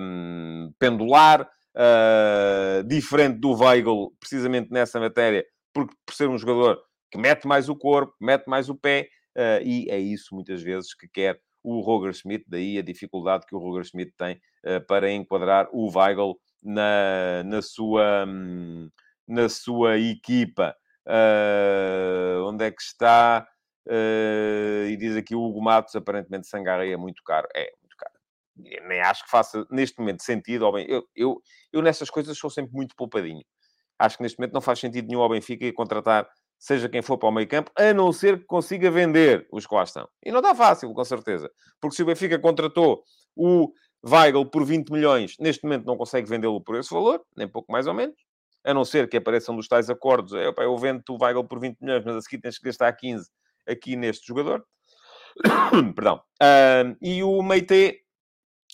um, 0.00 0.72
pendular, 0.78 1.48
uh, 1.74 2.84
diferente 2.86 3.38
do 3.38 3.52
Weigl, 3.54 4.12
precisamente 4.20 4.70
nessa 4.70 5.00
matéria, 5.00 5.44
porque 5.72 5.94
por 6.06 6.14
ser 6.14 6.28
um 6.28 6.38
jogador 6.38 6.80
que 7.10 7.18
mete 7.18 7.46
mais 7.46 7.68
o 7.68 7.76
corpo, 7.76 8.14
mete 8.20 8.46
mais 8.46 8.68
o 8.68 8.74
pé, 8.74 9.08
uh, 9.36 9.62
e 9.64 9.88
é 9.90 9.98
isso 9.98 10.34
muitas 10.34 10.62
vezes 10.62 10.94
que 10.94 11.08
quer 11.08 11.40
o 11.62 11.80
Roger 11.80 12.12
Schmidt, 12.12 12.44
daí 12.46 12.78
a 12.78 12.82
dificuldade 12.82 13.46
que 13.46 13.54
o 13.54 13.58
Roger 13.58 13.84
Schmidt 13.84 14.12
tem 14.16 14.40
uh, 14.64 14.84
para 14.86 15.10
enquadrar 15.10 15.68
o 15.72 15.90
Weigl 15.90 16.38
na, 16.62 17.42
na, 17.44 17.62
sua, 17.62 18.24
um, 18.26 18.88
na 19.26 19.48
sua 19.48 19.98
equipa. 19.98 20.76
Uh, 21.06 22.44
onde 22.44 22.64
é 22.64 22.70
que 22.70 22.82
está? 22.82 23.46
Uh, 23.86 24.86
e 24.90 24.96
diz 24.96 25.16
aqui 25.16 25.34
o 25.34 25.42
Hugo 25.42 25.62
Matos, 25.62 25.96
aparentemente 25.96 26.46
Sangaré 26.46 26.90
é 26.90 26.96
muito 26.96 27.22
caro. 27.24 27.48
É, 27.54 27.70
muito 27.80 27.96
caro. 27.96 28.12
Eu 28.64 28.88
nem 28.88 29.00
acho 29.00 29.24
que 29.24 29.30
faça, 29.30 29.66
neste 29.70 29.98
momento, 29.98 30.22
sentido. 30.22 30.66
Ao 30.66 30.72
bem, 30.72 30.86
eu, 30.88 31.02
eu, 31.14 31.42
eu 31.72 31.82
nessas 31.82 32.10
coisas 32.10 32.36
sou 32.36 32.50
sempre 32.50 32.72
muito 32.74 32.94
poupadinho. 32.94 33.42
Acho 33.98 34.16
que 34.16 34.22
neste 34.22 34.38
momento 34.38 34.52
não 34.52 34.60
faz 34.60 34.78
sentido 34.78 35.08
nenhum 35.08 35.22
ao 35.22 35.28
Benfica 35.28 35.72
contratar 35.72 36.28
seja 36.58 36.88
quem 36.88 37.02
for 37.02 37.16
para 37.16 37.28
o 37.28 37.32
meio 37.32 37.46
campo, 37.46 37.70
a 37.76 37.94
não 37.94 38.12
ser 38.12 38.38
que 38.38 38.44
consiga 38.44 38.90
vender 38.90 39.46
os 39.52 39.66
que 39.66 39.74
lá 39.74 39.84
estão. 39.84 40.08
E 40.24 40.32
não 40.32 40.40
está 40.40 40.54
fácil, 40.54 40.92
com 40.92 41.04
certeza. 41.04 41.50
Porque 41.80 41.96
se 41.96 42.02
o 42.02 42.06
Benfica 42.06 42.38
contratou 42.38 43.02
o 43.36 43.72
Weigl 44.04 44.44
por 44.46 44.64
20 44.64 44.90
milhões, 44.90 45.34
neste 45.38 45.64
momento 45.64 45.86
não 45.86 45.96
consegue 45.96 46.28
vendê-lo 46.28 46.60
por 46.60 46.76
esse 46.76 46.92
valor, 46.92 47.22
nem 47.36 47.46
pouco 47.46 47.70
mais 47.70 47.86
ou 47.86 47.94
menos. 47.94 48.16
A 48.64 48.74
não 48.74 48.84
ser 48.84 49.08
que 49.08 49.16
apareçam 49.16 49.54
dos 49.54 49.68
tais 49.68 49.88
acordos. 49.88 50.34
É, 50.34 50.48
opa, 50.48 50.62
eu 50.62 50.76
vendo 50.76 51.02
o 51.08 51.18
Weigl 51.22 51.44
por 51.44 51.60
20 51.60 51.78
milhões, 51.80 52.04
mas 52.04 52.16
a 52.16 52.20
seguir 52.20 52.40
tens 52.40 52.58
que 52.58 52.64
gastar 52.64 52.92
15 52.92 53.28
aqui 53.66 53.94
neste 53.96 54.26
jogador. 54.26 54.64
Perdão. 55.94 56.20
Uh, 56.42 56.96
e 57.00 57.22
o 57.22 57.40
Meite, 57.42 58.00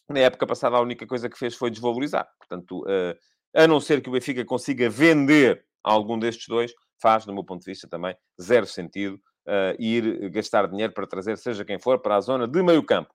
na 0.09 0.21
época 0.21 0.47
passada, 0.47 0.77
a 0.77 0.81
única 0.81 1.07
coisa 1.07 1.29
que 1.29 1.39
fez 1.39 1.55
foi 1.55 1.71
desvalorizar. 1.71 2.27
Portanto, 2.39 2.83
uh, 2.83 3.15
a 3.55 3.67
não 3.67 3.79
ser 3.79 4.01
que 4.01 4.09
o 4.09 4.13
Benfica 4.13 4.45
consiga 4.45 4.89
vender 4.89 5.65
algum 5.85 6.19
destes 6.19 6.49
dois, 6.49 6.73
faz, 7.01 7.25
do 7.25 7.33
meu 7.33 7.45
ponto 7.45 7.61
de 7.63 7.71
vista, 7.71 7.87
também 7.87 8.17
zero 8.41 8.67
sentido 8.67 9.21
uh, 9.47 9.77
ir 9.79 10.31
gastar 10.31 10.67
dinheiro 10.67 10.93
para 10.93 11.07
trazer, 11.07 11.37
seja 11.39 11.65
quem 11.65 11.79
for, 11.79 12.01
para 12.01 12.17
a 12.17 12.21
zona 12.21 12.49
de 12.49 12.63
meio 12.63 12.83
campo. 12.83 13.13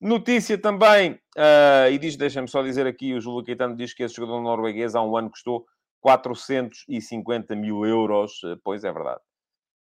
Notícia 0.00 0.58
também, 0.58 1.12
uh, 1.36 1.90
e 1.90 1.98
diz, 1.98 2.16
deixa-me 2.16 2.48
só 2.48 2.62
dizer 2.62 2.86
aqui, 2.86 3.14
o 3.14 3.20
Júlio 3.20 3.44
Caetano 3.44 3.76
diz 3.76 3.94
que 3.94 4.02
esse 4.02 4.16
jogador 4.16 4.42
norueguês 4.42 4.94
há 4.94 5.02
um 5.02 5.16
ano 5.16 5.30
custou 5.30 5.64
450 6.02 7.54
mil 7.54 7.86
euros. 7.86 8.42
Uh, 8.42 8.58
pois 8.62 8.84
é 8.84 8.92
verdade. 8.92 9.20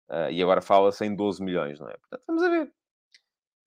Uh, 0.08 0.30
e 0.30 0.42
agora 0.42 0.60
fala-se 0.60 1.04
em 1.04 1.14
12 1.16 1.42
milhões, 1.42 1.80
não 1.80 1.88
é? 1.88 1.96
Portanto, 1.96 2.22
vamos 2.26 2.42
a 2.42 2.48
ver. 2.48 2.72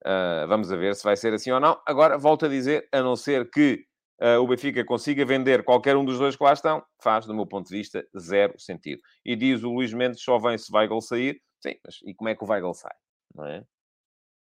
Uh, 0.06 0.46
vamos 0.46 0.72
a 0.72 0.76
ver 0.76 0.94
se 0.94 1.02
vai 1.02 1.16
ser 1.16 1.32
assim 1.34 1.50
ou 1.50 1.60
não. 1.60 1.80
Agora, 1.86 2.16
volto 2.16 2.46
a 2.46 2.48
dizer, 2.48 2.88
a 2.92 3.02
não 3.02 3.16
ser 3.16 3.50
que 3.50 3.84
uh, 4.20 4.40
o 4.40 4.46
Benfica 4.46 4.84
consiga 4.84 5.24
vender 5.24 5.64
qualquer 5.64 5.96
um 5.96 6.04
dos 6.04 6.18
dois 6.18 6.36
que 6.36 6.44
lá 6.44 6.52
estão, 6.52 6.84
faz, 7.02 7.26
do 7.26 7.34
meu 7.34 7.46
ponto 7.46 7.68
de 7.68 7.76
vista, 7.76 8.06
zero 8.18 8.58
sentido. 8.58 9.00
E 9.24 9.34
diz 9.36 9.62
o 9.62 9.72
Luís 9.72 9.92
Mendes, 9.92 10.22
só 10.22 10.38
vem 10.38 10.58
se 10.58 10.74
Weigl 10.74 11.00
sair. 11.00 11.40
Sim, 11.60 11.74
mas 11.84 12.00
e 12.04 12.14
como 12.14 12.28
é 12.28 12.34
que 12.34 12.44
o 12.44 12.48
Weigl 12.48 12.74
sai? 12.74 12.94
Não 13.34 13.46
é? 13.46 13.64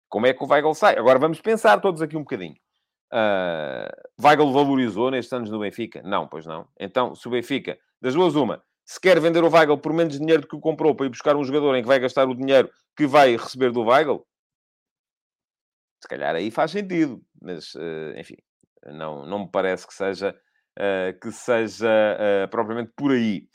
Como 0.08 0.26
é 0.26 0.32
que 0.32 0.42
o 0.42 0.46
Weigl 0.46 0.74
sai? 0.74 0.96
Agora 0.98 1.18
vamos 1.18 1.40
pensar 1.40 1.80
todos 1.80 2.00
aqui 2.00 2.16
um 2.16 2.20
bocadinho. 2.20 2.56
Uh, 3.12 4.24
Weigl 4.24 4.52
valorizou 4.52 5.10
nestes 5.10 5.32
anos 5.32 5.50
no 5.50 5.60
Benfica? 5.60 6.02
Não, 6.02 6.26
pois 6.26 6.46
não. 6.46 6.66
Então, 6.78 7.14
se 7.14 7.26
o 7.28 7.30
Benfica, 7.30 7.78
das 8.00 8.14
duas 8.14 8.34
uma, 8.34 8.62
se 8.84 9.00
quer 9.00 9.20
vender 9.20 9.42
o 9.42 9.50
Weigl 9.50 9.78
por 9.78 9.92
menos 9.92 10.18
dinheiro 10.18 10.42
do 10.42 10.48
que 10.48 10.56
o 10.56 10.60
comprou 10.60 10.94
para 10.94 11.06
ir 11.06 11.10
buscar 11.10 11.36
um 11.36 11.44
jogador 11.44 11.74
em 11.74 11.82
que 11.82 11.88
vai 11.88 11.98
gastar 11.98 12.28
o 12.28 12.34
dinheiro 12.34 12.70
que 12.96 13.06
vai 13.06 13.36
receber 13.36 13.70
do 13.72 13.82
Weigl, 13.82 14.26
se 16.02 16.08
calhar 16.08 16.34
aí 16.34 16.50
faz 16.50 16.70
sentido. 16.70 17.22
Mas, 17.40 17.74
uh, 17.74 18.18
enfim, 18.18 18.36
não, 18.92 19.26
não 19.26 19.40
me 19.40 19.48
parece 19.50 19.86
que 19.86 19.94
seja, 19.94 20.34
uh, 20.78 21.20
que 21.20 21.30
seja 21.30 21.88
uh, 21.88 22.48
propriamente 22.48 22.92
por 22.96 23.12
aí. 23.12 23.48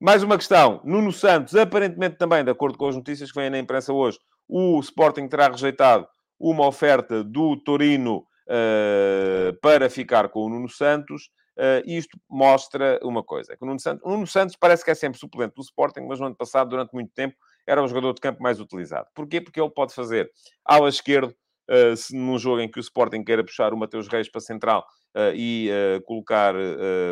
Mais 0.00 0.22
uma 0.22 0.36
questão. 0.36 0.80
Nuno 0.84 1.12
Santos, 1.12 1.54
aparentemente 1.54 2.16
também, 2.16 2.44
de 2.44 2.50
acordo 2.50 2.76
com 2.76 2.88
as 2.88 2.96
notícias 2.96 3.30
que 3.30 3.40
vêm 3.40 3.50
na 3.50 3.58
imprensa 3.58 3.92
hoje, 3.92 4.18
o 4.48 4.80
Sporting 4.80 5.28
terá 5.28 5.48
rejeitado 5.48 6.06
uma 6.38 6.66
oferta 6.66 7.22
do 7.22 7.56
Torino 7.56 8.18
uh, 8.48 9.56
para 9.60 9.88
ficar 9.88 10.28
com 10.28 10.40
o 10.40 10.48
Nuno 10.48 10.68
Santos. 10.68 11.30
Uh, 11.56 11.84
isto 11.86 12.18
mostra 12.28 12.98
uma 13.02 13.22
coisa, 13.22 13.56
que 13.56 13.62
o 13.62 13.66
Nuno, 13.66 13.78
Santos, 13.78 14.02
o 14.04 14.10
Nuno 14.10 14.26
Santos 14.26 14.56
parece 14.56 14.84
que 14.84 14.90
é 14.90 14.94
sempre 14.94 15.20
suplente 15.20 15.54
do 15.54 15.62
Sporting, 15.62 16.00
mas 16.00 16.18
no 16.18 16.26
ano 16.26 16.34
passado, 16.34 16.70
durante 16.70 16.92
muito 16.92 17.12
tempo, 17.14 17.36
era 17.66 17.82
o 17.82 17.86
jogador 17.86 18.14
de 18.14 18.20
campo 18.20 18.42
mais 18.42 18.58
utilizado. 18.58 19.06
Porquê? 19.14 19.40
Porque 19.40 19.60
ele 19.60 19.70
pode 19.70 19.94
fazer 19.94 20.30
ala 20.64 20.88
esquerdo, 20.88 21.34
se, 21.96 22.16
num 22.16 22.38
jogo 22.38 22.60
em 22.60 22.70
que 22.70 22.78
o 22.78 22.80
Sporting 22.80 23.22
queira 23.24 23.44
puxar 23.44 23.72
o 23.72 23.76
Mateus 23.76 24.08
Reis 24.08 24.30
para 24.30 24.40
central 24.40 24.84
uh, 25.16 25.34
e 25.34 25.70
uh, 25.70 26.02
colocar 26.02 26.54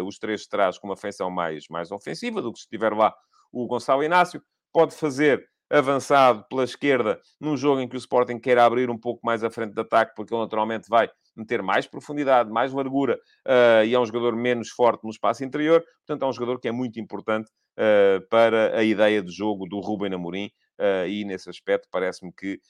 os 0.05 0.19
três 0.19 0.43
de 0.43 0.49
trás 0.49 0.79
com 0.79 0.89
uma 0.89 0.97
feição 0.97 1.31
mais, 1.31 1.65
mais 1.69 1.91
ofensiva 1.91 2.43
do 2.43 2.53
que 2.53 2.59
se 2.59 2.65
estiver 2.65 2.93
lá 2.93 3.15
o 3.53 3.67
Gonçalo 3.67 4.05
Inácio, 4.05 4.43
pode 4.73 4.95
fazer 4.95 5.45
avançado 5.71 6.45
pela 6.49 6.65
esquerda 6.65 7.21
num 7.41 7.57
jogo 7.57 7.81
em 7.81 7.89
que 7.89 7.95
o 7.95 7.99
Sporting 7.99 8.39
quer 8.39 8.59
abrir 8.59 8.91
um 8.91 8.99
pouco 8.99 9.25
mais 9.25 9.45
a 9.45 9.51
frente 9.51 9.73
de 9.73 9.81
ataque, 9.81 10.13
porque 10.17 10.35
ele 10.35 10.43
naturalmente 10.43 10.89
vai 10.89 11.09
meter 11.37 11.63
mais 11.63 11.87
profundidade, 11.87 12.51
mais 12.51 12.73
largura, 12.73 13.19
uh, 13.47 13.85
e 13.85 13.95
é 13.95 14.01
um 14.01 14.05
jogador 14.05 14.35
menos 14.35 14.69
forte 14.71 15.05
no 15.05 15.11
espaço 15.11 15.45
interior, 15.45 15.83
portanto 16.05 16.25
é 16.25 16.29
um 16.29 16.33
jogador 16.33 16.59
que 16.59 16.67
é 16.67 16.73
muito 16.73 16.99
importante 16.99 17.49
uh, 17.79 18.29
para 18.29 18.77
a 18.77 18.83
ideia 18.83 19.23
de 19.23 19.31
jogo 19.33 19.67
do 19.67 19.79
Ruben 19.79 20.13
Amorim, 20.13 20.51
uh, 20.81 21.07
e 21.07 21.25
nesse 21.25 21.49
aspecto 21.49 21.89
parece-me 21.91 22.33
que 22.33 22.61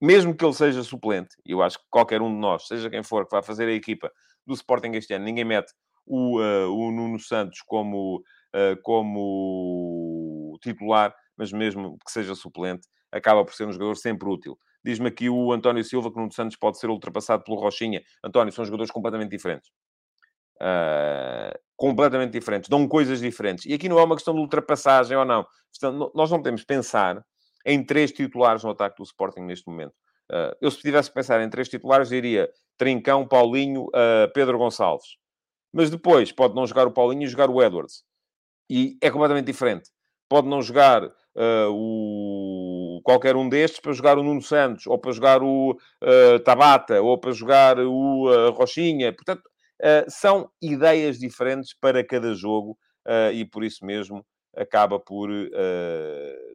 mesmo 0.00 0.36
que 0.36 0.44
ele 0.44 0.54
seja 0.54 0.82
suplente, 0.82 1.36
eu 1.44 1.62
acho 1.62 1.78
que 1.78 1.84
qualquer 1.90 2.20
um 2.20 2.32
de 2.32 2.38
nós, 2.38 2.66
seja 2.66 2.90
quem 2.90 3.02
for, 3.02 3.24
que 3.24 3.34
vá 3.34 3.42
fazer 3.42 3.66
a 3.68 3.72
equipa 3.72 4.10
do 4.46 4.54
Sporting 4.54 4.92
este 4.92 5.14
ano, 5.14 5.24
ninguém 5.24 5.44
mete 5.44 5.72
o, 6.06 6.40
uh, 6.40 6.72
o 6.72 6.90
Nuno 6.92 7.18
Santos 7.18 7.60
como, 7.62 8.18
uh, 8.54 8.80
como 8.82 10.58
titular, 10.62 11.14
mas 11.36 11.52
mesmo 11.52 11.98
que 12.04 12.10
seja 12.10 12.34
suplente, 12.34 12.86
acaba 13.10 13.44
por 13.44 13.54
ser 13.54 13.66
um 13.66 13.72
jogador 13.72 13.96
sempre 13.96 14.28
útil. 14.28 14.58
Diz-me 14.84 15.08
aqui 15.08 15.28
o 15.28 15.52
António 15.52 15.82
Silva 15.82 16.10
que 16.10 16.16
o 16.16 16.20
Nuno 16.20 16.32
Santos 16.32 16.56
pode 16.56 16.78
ser 16.78 16.88
ultrapassado 16.88 17.42
pelo 17.42 17.58
Rochinha. 17.58 18.02
António, 18.22 18.52
são 18.52 18.64
jogadores 18.64 18.92
completamente 18.92 19.30
diferentes. 19.30 19.70
Uh, 20.60 21.58
completamente 21.76 22.32
diferentes, 22.32 22.68
dão 22.68 22.86
coisas 22.88 23.20
diferentes. 23.20 23.66
E 23.66 23.74
aqui 23.74 23.88
não 23.88 23.98
é 23.98 24.04
uma 24.04 24.14
questão 24.14 24.32
de 24.32 24.40
ultrapassagem 24.40 25.16
ou 25.16 25.24
não. 25.24 25.44
Nós 26.14 26.30
não 26.30 26.38
podemos 26.38 26.64
pensar 26.64 27.22
em 27.66 27.84
três 27.84 28.12
titulares 28.12 28.62
no 28.62 28.70
ataque 28.70 28.96
do 28.96 29.02
Sporting 29.02 29.40
neste 29.40 29.68
momento. 29.68 29.92
Uh, 30.30 30.54
eu, 30.60 30.70
se 30.70 30.78
tivesse 30.78 31.10
que 31.10 31.14
pensar 31.14 31.42
em 31.42 31.50
três 31.50 31.68
titulares, 31.68 32.08
diria 32.08 32.48
Trincão, 32.78 33.26
Paulinho, 33.26 33.86
uh, 33.86 34.32
Pedro 34.32 34.56
Gonçalves. 34.56 35.16
Mas 35.72 35.90
depois 35.90 36.30
pode 36.30 36.54
não 36.54 36.64
jogar 36.64 36.86
o 36.86 36.92
Paulinho 36.92 37.24
e 37.24 37.26
jogar 37.26 37.50
o 37.50 37.60
Edwards. 37.60 38.04
E 38.70 38.96
é 39.02 39.10
completamente 39.10 39.46
diferente. 39.46 39.90
Pode 40.28 40.48
não 40.48 40.62
jogar 40.62 41.04
uh, 41.04 41.70
o... 41.70 43.00
qualquer 43.02 43.34
um 43.34 43.48
destes 43.48 43.80
para 43.80 43.92
jogar 43.92 44.16
o 44.16 44.22
Nuno 44.22 44.42
Santos, 44.42 44.86
ou 44.86 44.98
para 44.98 45.12
jogar 45.12 45.42
o 45.42 45.76
Tabata, 46.44 47.02
ou 47.02 47.18
para 47.18 47.32
jogar 47.32 47.78
o 47.78 48.50
Rochinha. 48.50 49.12
Portanto, 49.12 49.42
são 50.08 50.50
ideias 50.62 51.18
diferentes 51.18 51.74
para 51.78 52.04
cada 52.04 52.34
jogo 52.34 52.76
e 53.32 53.44
por 53.44 53.62
isso 53.62 53.84
mesmo 53.84 54.24
acaba 54.56 54.98
por. 54.98 55.28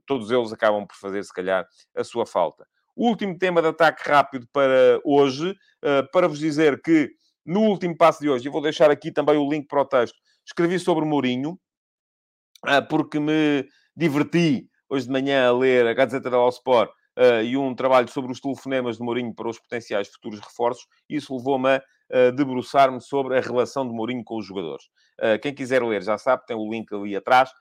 todos 0.05 0.31
eles 0.31 0.51
acabam 0.51 0.85
por 0.85 0.95
fazer, 0.95 1.23
se 1.23 1.33
calhar, 1.33 1.67
a 1.95 2.03
sua 2.03 2.25
falta. 2.25 2.65
Último 2.95 3.37
tema 3.37 3.61
de 3.61 3.69
ataque 3.69 4.07
rápido 4.07 4.47
para 4.51 4.99
hoje, 5.03 5.51
uh, 5.51 6.11
para 6.11 6.27
vos 6.27 6.39
dizer 6.39 6.81
que 6.81 7.09
no 7.45 7.61
último 7.61 7.97
passo 7.97 8.21
de 8.21 8.29
hoje, 8.29 8.47
e 8.47 8.51
vou 8.51 8.61
deixar 8.61 8.91
aqui 8.91 9.11
também 9.11 9.37
o 9.37 9.49
link 9.49 9.67
para 9.67 9.81
o 9.81 9.85
texto, 9.85 10.17
escrevi 10.45 10.77
sobre 10.77 11.05
Mourinho, 11.05 11.59
uh, 12.67 12.87
porque 12.89 13.19
me 13.19 13.67
diverti 13.95 14.67
hoje 14.89 15.05
de 15.05 15.11
manhã 15.11 15.47
a 15.47 15.51
ler 15.51 15.87
a 15.87 15.93
Gazeta 15.93 16.29
dello 16.29 16.49
Sport 16.49 16.91
uh, 17.17 17.43
e 17.43 17.57
um 17.57 17.73
trabalho 17.73 18.09
sobre 18.09 18.31
os 18.31 18.39
telefonemas 18.39 18.97
de 18.97 19.03
Mourinho 19.03 19.33
para 19.33 19.49
os 19.49 19.59
potenciais 19.59 20.09
futuros 20.09 20.39
reforços. 20.39 20.85
Isso 21.09 21.35
levou-me 21.35 21.69
a 21.69 21.81
uh, 22.11 22.31
debruçar-me 22.33 23.01
sobre 23.01 23.37
a 23.37 23.41
relação 23.41 23.87
de 23.87 23.93
Mourinho 23.93 24.23
com 24.23 24.37
os 24.37 24.45
jogadores. 24.45 24.85
quem 25.41 25.53
quiser 25.53 25.81
ler 25.83 26.03
já 26.03 26.17
sabe, 26.17 26.45
tem 26.45 26.57
o 26.57 26.69
link 26.69 26.93
ali 26.93 27.15
atrás. 27.15 27.51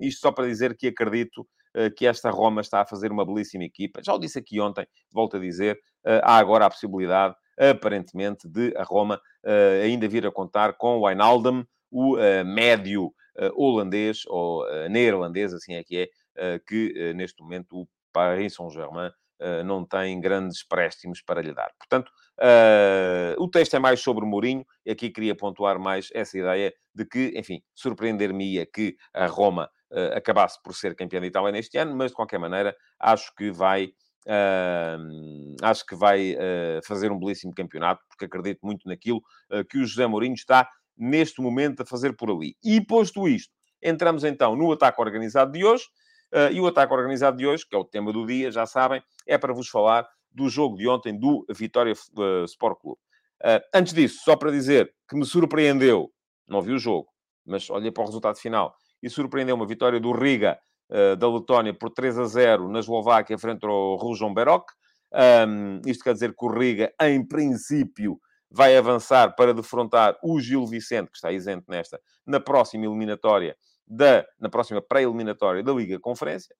Isto 0.00 0.20
só 0.20 0.32
para 0.32 0.46
dizer 0.46 0.76
que 0.76 0.88
acredito 0.88 1.46
eh, 1.76 1.90
que 1.90 2.06
esta 2.06 2.30
Roma 2.30 2.62
está 2.62 2.80
a 2.80 2.86
fazer 2.86 3.12
uma 3.12 3.24
belíssima 3.24 3.64
equipa. 3.64 4.00
Já 4.02 4.14
o 4.14 4.18
disse 4.18 4.38
aqui 4.38 4.58
ontem, 4.58 4.86
volto 5.12 5.36
a 5.36 5.40
dizer, 5.40 5.78
eh, 6.06 6.20
há 6.24 6.38
agora 6.38 6.64
a 6.64 6.70
possibilidade, 6.70 7.34
aparentemente, 7.58 8.48
de 8.48 8.74
a 8.78 8.82
Roma 8.82 9.20
eh, 9.44 9.82
ainda 9.84 10.08
vir 10.08 10.26
a 10.26 10.32
contar 10.32 10.72
com 10.78 10.96
o 10.96 11.06
Wijnaldum, 11.06 11.64
o 11.90 12.16
médio 12.44 13.12
holandês, 13.54 14.22
ou 14.26 14.66
neerlandês, 14.88 15.54
assim 15.54 15.74
é 15.74 15.84
que 15.84 16.10
é, 16.34 16.58
que 16.58 17.14
neste 17.14 17.40
momento 17.40 17.82
o 17.82 17.88
Paris 18.12 18.54
Saint-Germain 18.54 19.10
não 19.64 19.84
tem 19.84 20.20
grandes 20.20 20.66
préstimos 20.66 21.22
para 21.22 21.42
lhe 21.42 21.52
dar. 21.52 21.70
Portanto, 21.78 22.10
o 23.38 23.48
texto 23.48 23.74
é 23.74 23.78
mais 23.78 24.00
sobre 24.00 24.24
Mourinho, 24.24 24.64
e 24.84 24.90
aqui 24.90 25.10
queria 25.10 25.34
pontuar 25.34 25.78
mais 25.78 26.08
essa 26.14 26.38
ideia 26.38 26.72
de 26.94 27.04
que, 27.04 27.32
enfim, 27.36 27.62
surpreender-me-ia 27.74 28.66
que 28.66 28.96
a 29.12 29.26
Roma 29.26 29.70
uh, 29.90 30.16
acabasse 30.16 30.60
por 30.62 30.74
ser 30.74 30.94
campeão 30.94 31.20
de 31.20 31.28
Itália 31.28 31.52
neste 31.52 31.76
ano, 31.78 31.94
mas 31.96 32.10
de 32.10 32.16
qualquer 32.16 32.38
maneira 32.38 32.74
acho 32.98 33.34
que 33.34 33.50
vai. 33.50 33.92
Uh, 34.26 35.54
acho 35.62 35.86
que 35.86 35.94
vai 35.94 36.34
uh, 36.34 36.84
fazer 36.84 37.12
um 37.12 37.18
belíssimo 37.18 37.54
campeonato, 37.54 38.02
porque 38.08 38.24
acredito 38.24 38.58
muito 38.64 38.88
naquilo 38.88 39.22
uh, 39.52 39.64
que 39.64 39.78
o 39.78 39.86
José 39.86 40.04
Mourinho 40.06 40.34
está 40.34 40.68
neste 40.96 41.40
momento 41.40 41.82
a 41.82 41.86
fazer 41.86 42.16
por 42.16 42.30
ali. 42.30 42.56
E 42.64 42.80
posto 42.80 43.28
isto, 43.28 43.52
entramos 43.80 44.24
então 44.24 44.56
no 44.56 44.72
ataque 44.72 45.00
organizado 45.00 45.52
de 45.52 45.64
hoje. 45.64 45.84
E 46.52 46.60
o 46.60 46.66
ataque 46.66 46.92
organizado 46.92 47.36
de 47.36 47.46
hoje, 47.46 47.66
que 47.68 47.74
é 47.74 47.78
o 47.78 47.84
tema 47.84 48.12
do 48.12 48.26
dia, 48.26 48.50
já 48.50 48.66
sabem, 48.66 49.02
é 49.26 49.38
para 49.38 49.52
vos 49.52 49.68
falar 49.68 50.06
do 50.30 50.48
jogo 50.48 50.76
de 50.76 50.86
ontem 50.88 51.18
do 51.18 51.44
Vitória 51.50 51.94
Sport 52.44 52.78
Clube. 52.80 53.00
antes 53.74 53.92
disso, 53.92 54.20
só 54.22 54.36
para 54.36 54.50
dizer 54.50 54.92
que 55.08 55.16
me 55.16 55.24
surpreendeu, 55.24 56.10
não 56.46 56.60
vi 56.60 56.72
o 56.72 56.78
jogo, 56.78 57.08
mas 57.46 57.70
olhei 57.70 57.90
para 57.90 58.02
o 58.02 58.06
resultado 58.06 58.38
final 58.38 58.74
e 59.02 59.08
surpreendeu 59.08 59.54
uma 59.54 59.66
vitória 59.66 60.00
do 60.00 60.12
Riga 60.12 60.58
uh, 60.90 61.16
da 61.16 61.28
Letónia 61.28 61.72
por 61.72 61.90
3 61.90 62.18
a 62.18 62.24
0 62.24 62.68
na 62.68 62.80
Eslováquia 62.80 63.38
frente 63.38 63.64
ao 63.64 63.96
Rujon 63.96 64.34
Berok. 64.34 64.72
Um, 65.48 65.80
isto 65.86 66.02
quer 66.02 66.14
dizer 66.14 66.34
que 66.34 66.44
o 66.44 66.48
Riga, 66.48 66.92
em 67.00 67.24
princípio, 67.26 68.18
vai 68.50 68.76
avançar 68.76 69.34
para 69.34 69.54
defrontar 69.54 70.16
o 70.22 70.40
Gil 70.40 70.66
Vicente, 70.66 71.10
que 71.10 71.16
está 71.16 71.32
isento 71.32 71.64
nesta, 71.68 72.00
na 72.26 72.40
próxima 72.40 72.84
eliminatória, 72.84 73.56
da, 73.86 74.26
na 74.38 74.48
próxima 74.48 74.82
pré-eliminatória 74.82 75.62
da 75.62 75.72
Liga 75.72 75.98
Conferência. 76.00 76.54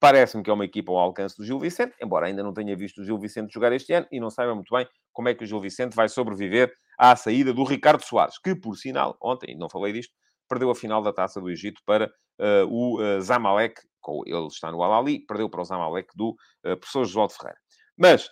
Parece-me 0.00 0.42
que 0.42 0.50
é 0.50 0.52
uma 0.52 0.64
equipa 0.64 0.92
ao 0.92 0.98
alcance 0.98 1.36
do 1.36 1.44
Gil 1.44 1.58
Vicente, 1.58 1.94
embora 2.02 2.26
ainda 2.26 2.42
não 2.42 2.52
tenha 2.52 2.76
visto 2.76 3.00
o 3.00 3.04
Gil 3.04 3.18
Vicente 3.18 3.52
jogar 3.52 3.72
este 3.72 3.92
ano 3.92 4.06
e 4.10 4.20
não 4.20 4.30
saiba 4.30 4.54
muito 4.54 4.74
bem 4.74 4.86
como 5.12 5.28
é 5.28 5.34
que 5.34 5.44
o 5.44 5.46
Gil 5.46 5.60
Vicente 5.60 5.94
vai 5.94 6.08
sobreviver 6.08 6.74
à 6.98 7.16
saída 7.16 7.52
do 7.52 7.64
Ricardo 7.64 8.02
Soares, 8.02 8.38
que, 8.38 8.54
por 8.54 8.76
sinal, 8.76 9.16
ontem, 9.22 9.56
não 9.56 9.68
falei 9.70 9.92
disto, 9.92 10.12
perdeu 10.48 10.70
a 10.70 10.74
final 10.74 11.02
da 11.02 11.12
Taça 11.12 11.40
do 11.40 11.50
Egito 11.50 11.80
para 11.86 12.06
uh, 12.38 12.66
o 12.68 13.00
uh, 13.00 13.20
Zamalek, 13.20 13.80
ele 14.26 14.46
está 14.48 14.70
no 14.70 14.82
Al-Ali, 14.82 15.24
perdeu 15.26 15.48
para 15.48 15.62
o 15.62 15.64
Zamalek 15.64 16.08
do 16.14 16.30
uh, 16.30 16.76
professor 16.76 17.04
João 17.06 17.26
de 17.26 17.34
Ferreira. 17.34 17.58
Mas, 17.96 18.28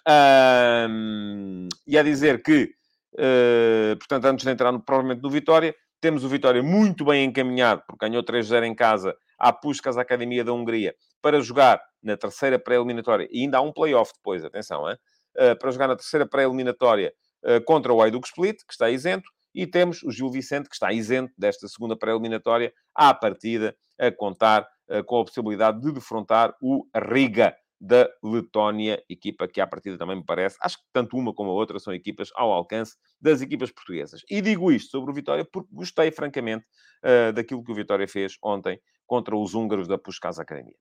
um, 0.91 1.69
e 1.87 1.97
a 1.97 2.03
dizer 2.03 2.43
que, 2.43 2.75
uh, 3.15 3.97
portanto, 3.99 4.25
antes 4.27 4.45
de 4.45 4.51
entrar 4.51 4.73
no, 4.73 4.83
provavelmente 4.83 5.23
no 5.23 5.31
Vitória, 5.31 5.75
temos 6.03 6.25
o 6.25 6.29
Vitória 6.29 6.65
muito 6.65 7.05
bem 7.05 7.25
encaminhado, 7.25 7.85
porque 7.87 8.05
ganhou 8.05 8.25
3-0 8.25 8.65
em 8.65 8.75
casa 8.75 9.17
à 9.38 9.53
Puskas 9.53 9.97
Academia 9.97 10.43
da 10.43 10.53
Hungria, 10.53 10.97
para 11.23 11.41
jogar 11.41 11.81
na 12.03 12.17
terceira 12.17 12.59
pré-eliminatória, 12.59 13.29
e 13.31 13.43
ainda 13.43 13.59
há 13.59 13.61
um 13.61 13.73
play-off 13.73 14.12
depois, 14.17 14.45
atenção, 14.45 14.91
hein? 14.91 14.97
Uh, 15.37 15.57
para 15.57 15.71
jogar 15.71 15.87
na 15.87 15.95
terceira 15.95 16.27
pré-eliminatória 16.27 17.15
uh, 17.45 17.65
contra 17.65 17.93
o 17.93 18.03
Ayduk 18.03 18.27
Split, 18.27 18.59
que 18.67 18.73
está 18.73 18.91
isento, 18.91 19.31
e 19.55 19.65
temos 19.65 20.03
o 20.03 20.11
Gil 20.11 20.29
Vicente, 20.29 20.69
que 20.69 20.75
está 20.75 20.93
isento 20.93 21.33
desta 21.38 21.69
segunda 21.69 21.97
pré-eliminatória, 21.97 22.73
à 22.93 23.15
partida, 23.15 23.73
a 23.97 24.11
contar 24.11 24.67
uh, 24.88 25.05
com 25.05 25.21
a 25.21 25.25
possibilidade 25.25 25.81
de 25.81 25.93
defrontar 25.93 26.53
o 26.61 26.85
Riga 26.97 27.55
da 27.85 28.09
Letónia, 28.23 29.03
equipa 29.09 29.49
que 29.49 29.61
à 29.61 29.66
partida 29.66 29.99
também 29.99 30.14
me 30.14 30.25
parece, 30.25 30.57
acho 30.62 30.79
que 30.79 30.85
tanto 30.92 31.16
uma 31.16 31.35
como 31.35 31.51
a 31.51 31.55
outra 31.55 31.81
são 31.81 31.92
equipas 31.92 32.31
ao 32.37 32.53
alcance 32.53 32.97
das 33.21 33.42
equipas 33.42 33.73
portuguesas. 33.73 34.23
E 34.31 34.40
digo 34.40 34.71
isto 34.71 34.92
sobre 34.92 35.11
o 35.11 35.14
Vitória 35.14 35.45
porque 35.45 35.68
gostei, 35.73 36.12
francamente, 36.12 36.64
uh, 37.03 37.33
daquilo 37.33 37.64
que 37.64 37.73
o 37.73 37.75
Vitória 37.75 38.07
fez 38.07 38.37
ontem 38.40 38.81
contra 39.05 39.37
os 39.37 39.53
húngaros 39.53 39.88
da 39.88 39.99
Puskás 39.99 40.38
Academia. 40.38 40.77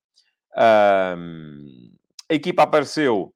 A 0.53 1.15
equipa 2.29 2.63
apareceu, 2.63 3.33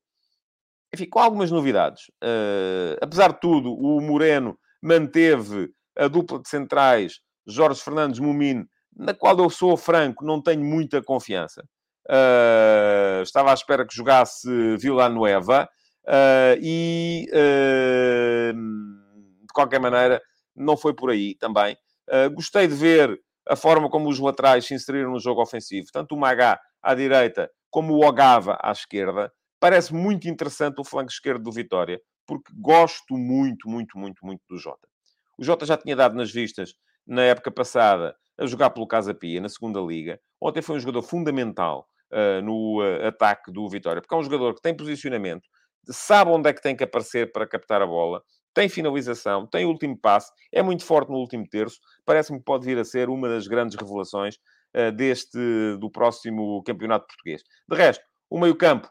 enfim, 0.94 1.10
com 1.10 1.18
algumas 1.18 1.50
novidades. 1.50 2.04
Uh, 2.24 2.98
apesar 3.02 3.34
de 3.34 3.40
tudo, 3.40 3.74
o 3.74 4.00
Moreno 4.00 4.60
manteve 4.80 5.72
a 5.98 6.08
dupla 6.08 6.40
de 6.40 6.48
centrais 6.48 7.20
Jorge 7.48 7.82
Fernandes 7.82 8.20
Mumino, 8.20 8.68
na 8.96 9.16
qual 9.16 9.36
eu 9.40 9.50
sou 9.50 9.76
franco, 9.76 10.24
não 10.24 10.40
tenho 10.40 10.64
muita 10.64 11.02
confiança. 11.02 11.68
Uh, 12.08 13.24
estava 13.24 13.52
à 13.52 13.54
espera 13.54 13.86
que 13.86 13.96
jogasse 13.96 14.48
Villanueva 14.78 15.68
uh, 16.06 16.60
e, 16.62 17.28
uh, 17.32 18.54
de 18.54 19.54
qualquer 19.54 19.80
maneira, 19.80 20.22
não 20.56 20.78
foi 20.78 20.94
por 20.94 21.10
aí 21.10 21.36
também. 21.36 21.76
gostei 22.34 22.68
de 22.68 22.76
ver 22.76 23.20
a 23.48 23.56
forma 23.56 23.90
como 23.90 24.10
os 24.10 24.20
laterais 24.20 24.66
se 24.66 24.74
inseriram 24.74 25.12
no 25.12 25.20
jogo 25.20 25.42
ofensivo, 25.42 25.88
tanto 25.92 26.16
o 26.16 26.18
Magá 26.18 26.60
à 26.82 26.94
direita 26.94 27.50
como 27.70 27.94
o 27.94 28.06
Ogava 28.06 28.58
à 28.62 28.72
esquerda. 28.72 29.32
Parece 29.60 29.94
muito 29.94 30.30
interessante 30.30 30.80
o 30.80 30.84
flanco 30.84 31.12
esquerdo 31.12 31.44
do 31.44 31.52
Vitória 31.52 32.00
porque 32.26 32.52
gosto 32.56 33.18
muito, 33.18 33.70
muito, 33.70 33.98
muito, 33.98 34.26
muito 34.26 34.42
do 34.50 34.58
Jota. 34.58 34.88
O 35.38 35.44
Jota 35.44 35.66
já 35.66 35.78
tinha 35.78 35.96
dado 35.96 36.16
nas 36.16 36.32
vistas 36.32 36.74
na 37.06 37.22
época 37.24 37.52
passada 37.52 38.16
a 38.38 38.46
jogar 38.46 38.72
pelo 38.72 38.88
Casa 38.88 39.14
Pia, 39.14 39.40
na 39.40 39.50
segunda 39.50 39.80
liga. 39.80 40.20
Ontem 40.42 40.62
foi 40.62 40.76
um 40.76 40.80
jogador 40.80 41.04
fundamental 41.04 41.88
no 42.44 42.82
uh, 42.82 43.08
ataque 43.08 43.52
do 43.52 43.68
Vitória, 43.70 44.02
porque 44.02 44.14
é 44.14 44.18
um 44.18 44.24
jogador 44.24 44.54
que 44.54 44.62
tem 44.62 44.76
posicionamento, 44.76 45.44
sabe 45.90 46.32
onde 46.32 46.50
é 46.50 46.54
que 46.54 46.62
tem 46.62 46.76
que 46.76 46.84
aparecer 46.84 47.32
para 47.32 47.48
captar 47.48 47.82
a 47.82 47.88
bola, 47.88 48.22
tem 48.54 48.70
finalização, 48.70 49.46
tem 49.46 49.66
último 49.66 50.00
passe, 50.00 50.32
é 50.54 50.62
muito 50.62 50.86
forte 50.86 51.12
no 51.12 51.18
último 51.18 51.46
terço. 51.50 51.78
Parece-me 52.06 52.40
que 52.40 52.46
pode 52.46 52.66
vir 52.66 52.78
a 52.78 52.86
ser 52.86 53.10
uma 53.10 53.28
das 53.28 53.48
grandes 53.48 53.76
revelações 53.76 54.36
uh, 54.76 54.92
deste, 54.92 55.38
do 55.80 55.92
próximo 55.92 56.64
campeonato 56.64 57.06
português. 57.08 57.42
De 57.68 57.76
resto, 57.76 58.04
o 58.30 58.40
meio-campo 58.40 58.90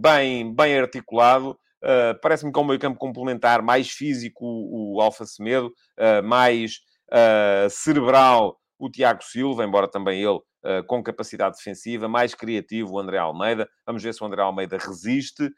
bem, 0.00 0.54
bem 0.54 0.78
articulado, 0.78 1.58
Uh, 1.82 2.14
Parece-me 2.22 2.52
que 2.52 2.58
é 2.58 2.62
um 2.62 2.64
meio 2.64 2.78
campo 2.78 2.96
complementar, 2.98 3.60
mais 3.60 3.90
físico 3.90 4.44
o, 4.44 4.96
o 4.96 5.00
Alfa 5.00 5.26
Semedo, 5.26 5.66
uh, 5.98 6.22
mais 6.22 6.80
cerebral 7.68 8.56
o 8.82 8.90
Tiago 8.90 9.22
Silva, 9.22 9.64
embora 9.64 9.88
também 9.88 10.22
ele 10.22 10.40
com 10.86 11.02
capacidade 11.02 11.56
defensiva, 11.56 12.08
mais 12.08 12.34
criativo 12.34 12.92
o 12.92 12.98
André 12.98 13.18
Almeida. 13.18 13.68
Vamos 13.86 14.02
ver 14.02 14.14
se 14.14 14.22
o 14.22 14.26
André 14.26 14.42
Almeida 14.42 14.78
resiste. 14.78 15.50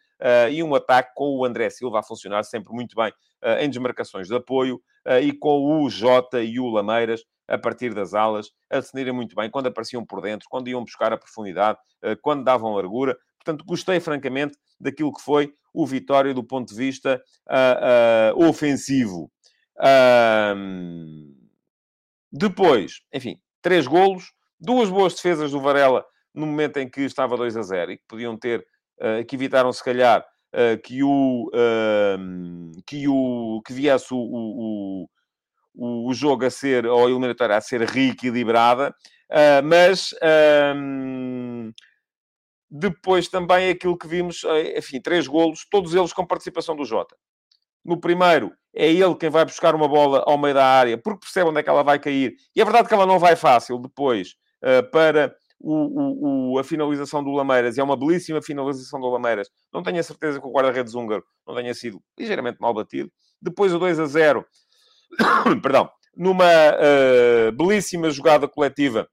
e 0.50 0.62
um 0.62 0.74
ataque 0.74 1.12
com 1.14 1.38
o 1.38 1.44
André 1.44 1.68
Silva 1.68 2.00
a 2.00 2.02
funcionar 2.02 2.42
sempre 2.44 2.72
muito 2.72 2.96
bem 2.96 3.12
em 3.60 3.68
desmarcações 3.68 4.28
de 4.28 4.34
apoio 4.34 4.80
e 5.22 5.30
com 5.32 5.82
o 5.82 5.90
Jota 5.90 6.42
e 6.42 6.58
o 6.58 6.68
Lameiras 6.68 7.22
a 7.46 7.58
partir 7.58 7.92
das 7.92 8.14
alas, 8.14 8.48
a 8.70 8.80
defenderem 8.80 9.12
muito 9.12 9.36
bem, 9.36 9.50
quando 9.50 9.66
apareciam 9.66 10.04
por 10.04 10.22
dentro, 10.22 10.48
quando 10.48 10.68
iam 10.68 10.82
buscar 10.82 11.12
a 11.12 11.18
profundidade, 11.18 11.78
quando 12.22 12.42
davam 12.42 12.74
largura. 12.74 13.14
Portanto, 13.44 13.64
gostei 13.66 14.00
francamente 14.00 14.56
daquilo 14.80 15.12
que 15.12 15.20
foi 15.20 15.52
o 15.74 15.86
Vitória 15.86 16.32
do 16.32 16.42
ponto 16.42 16.68
de 16.68 16.76
vista 16.76 17.22
uh, 17.50 18.38
uh, 18.38 18.48
ofensivo. 18.48 19.30
Uh, 19.76 21.43
depois, 22.36 23.00
enfim, 23.12 23.38
três 23.62 23.86
golos, 23.86 24.32
duas 24.58 24.90
boas 24.90 25.14
defesas 25.14 25.52
do 25.52 25.60
Varela 25.60 26.04
no 26.34 26.46
momento 26.46 26.78
em 26.78 26.90
que 26.90 27.02
estava 27.02 27.36
2 27.36 27.56
a 27.56 27.62
0 27.62 27.92
e 27.92 27.96
que 27.96 28.04
podiam 28.08 28.36
ter, 28.36 28.66
que 29.28 29.36
evitaram 29.36 29.72
se 29.72 29.84
calhar 29.84 30.26
que 30.82 31.00
o 31.04 31.48
que 32.84 33.06
o 33.06 33.62
que 33.64 33.72
viesse 33.72 34.12
o, 34.12 34.16
o, 34.18 35.08
o, 35.74 36.08
o 36.10 36.12
jogo 36.14 36.44
a 36.44 36.50
ser 36.50 36.86
ou 36.86 37.06
a 37.06 37.08
eliminatória 37.08 37.56
a 37.56 37.60
ser 37.60 37.82
reequilibrada, 37.82 38.92
mas 39.62 40.12
depois 42.76 43.28
também 43.28 43.70
aquilo 43.70 43.96
que 43.96 44.08
vimos, 44.08 44.42
eh, 44.42 44.78
enfim, 44.78 45.00
três 45.00 45.28
golos, 45.28 45.64
todos 45.70 45.94
eles 45.94 46.12
com 46.12 46.26
participação 46.26 46.74
do 46.74 46.84
Jota. 46.84 47.16
No 47.84 48.00
primeiro, 48.00 48.52
é 48.74 48.90
ele 48.90 49.14
quem 49.14 49.30
vai 49.30 49.44
buscar 49.44 49.74
uma 49.74 49.88
bola 49.88 50.22
ao 50.26 50.36
meio 50.36 50.54
da 50.54 50.64
área, 50.64 50.98
porque 50.98 51.20
percebe 51.20 51.50
onde 51.50 51.60
é 51.60 51.62
que 51.62 51.70
ela 51.70 51.82
vai 51.82 51.98
cair. 51.98 52.34
E 52.54 52.60
é 52.60 52.64
verdade 52.64 52.88
que 52.88 52.94
ela 52.94 53.06
não 53.06 53.18
vai 53.18 53.36
fácil 53.36 53.78
depois 53.78 54.34
uh, 54.62 54.90
para 54.90 55.34
o, 55.60 56.52
o, 56.52 56.58
a 56.58 56.64
finalização 56.64 57.22
do 57.22 57.30
Lameiras. 57.30 57.76
E 57.76 57.80
é 57.80 57.84
uma 57.84 57.96
belíssima 57.96 58.42
finalização 58.42 59.00
do 59.00 59.08
Lameiras. 59.08 59.48
Não 59.72 59.82
tenho 59.82 60.00
a 60.00 60.02
certeza 60.02 60.40
que 60.40 60.46
o 60.46 60.52
guarda-redes 60.52 60.94
húngaro 60.94 61.24
não 61.46 61.54
tenha 61.54 61.72
sido 61.74 62.02
ligeiramente 62.18 62.58
mal 62.60 62.74
batido. 62.74 63.10
Depois 63.40 63.72
o 63.72 63.78
2 63.78 64.00
a 64.00 64.06
0, 64.06 64.44
perdão, 65.62 65.88
numa 66.16 66.44
uh, 66.44 67.52
belíssima 67.52 68.10
jogada 68.10 68.48
coletiva 68.48 69.08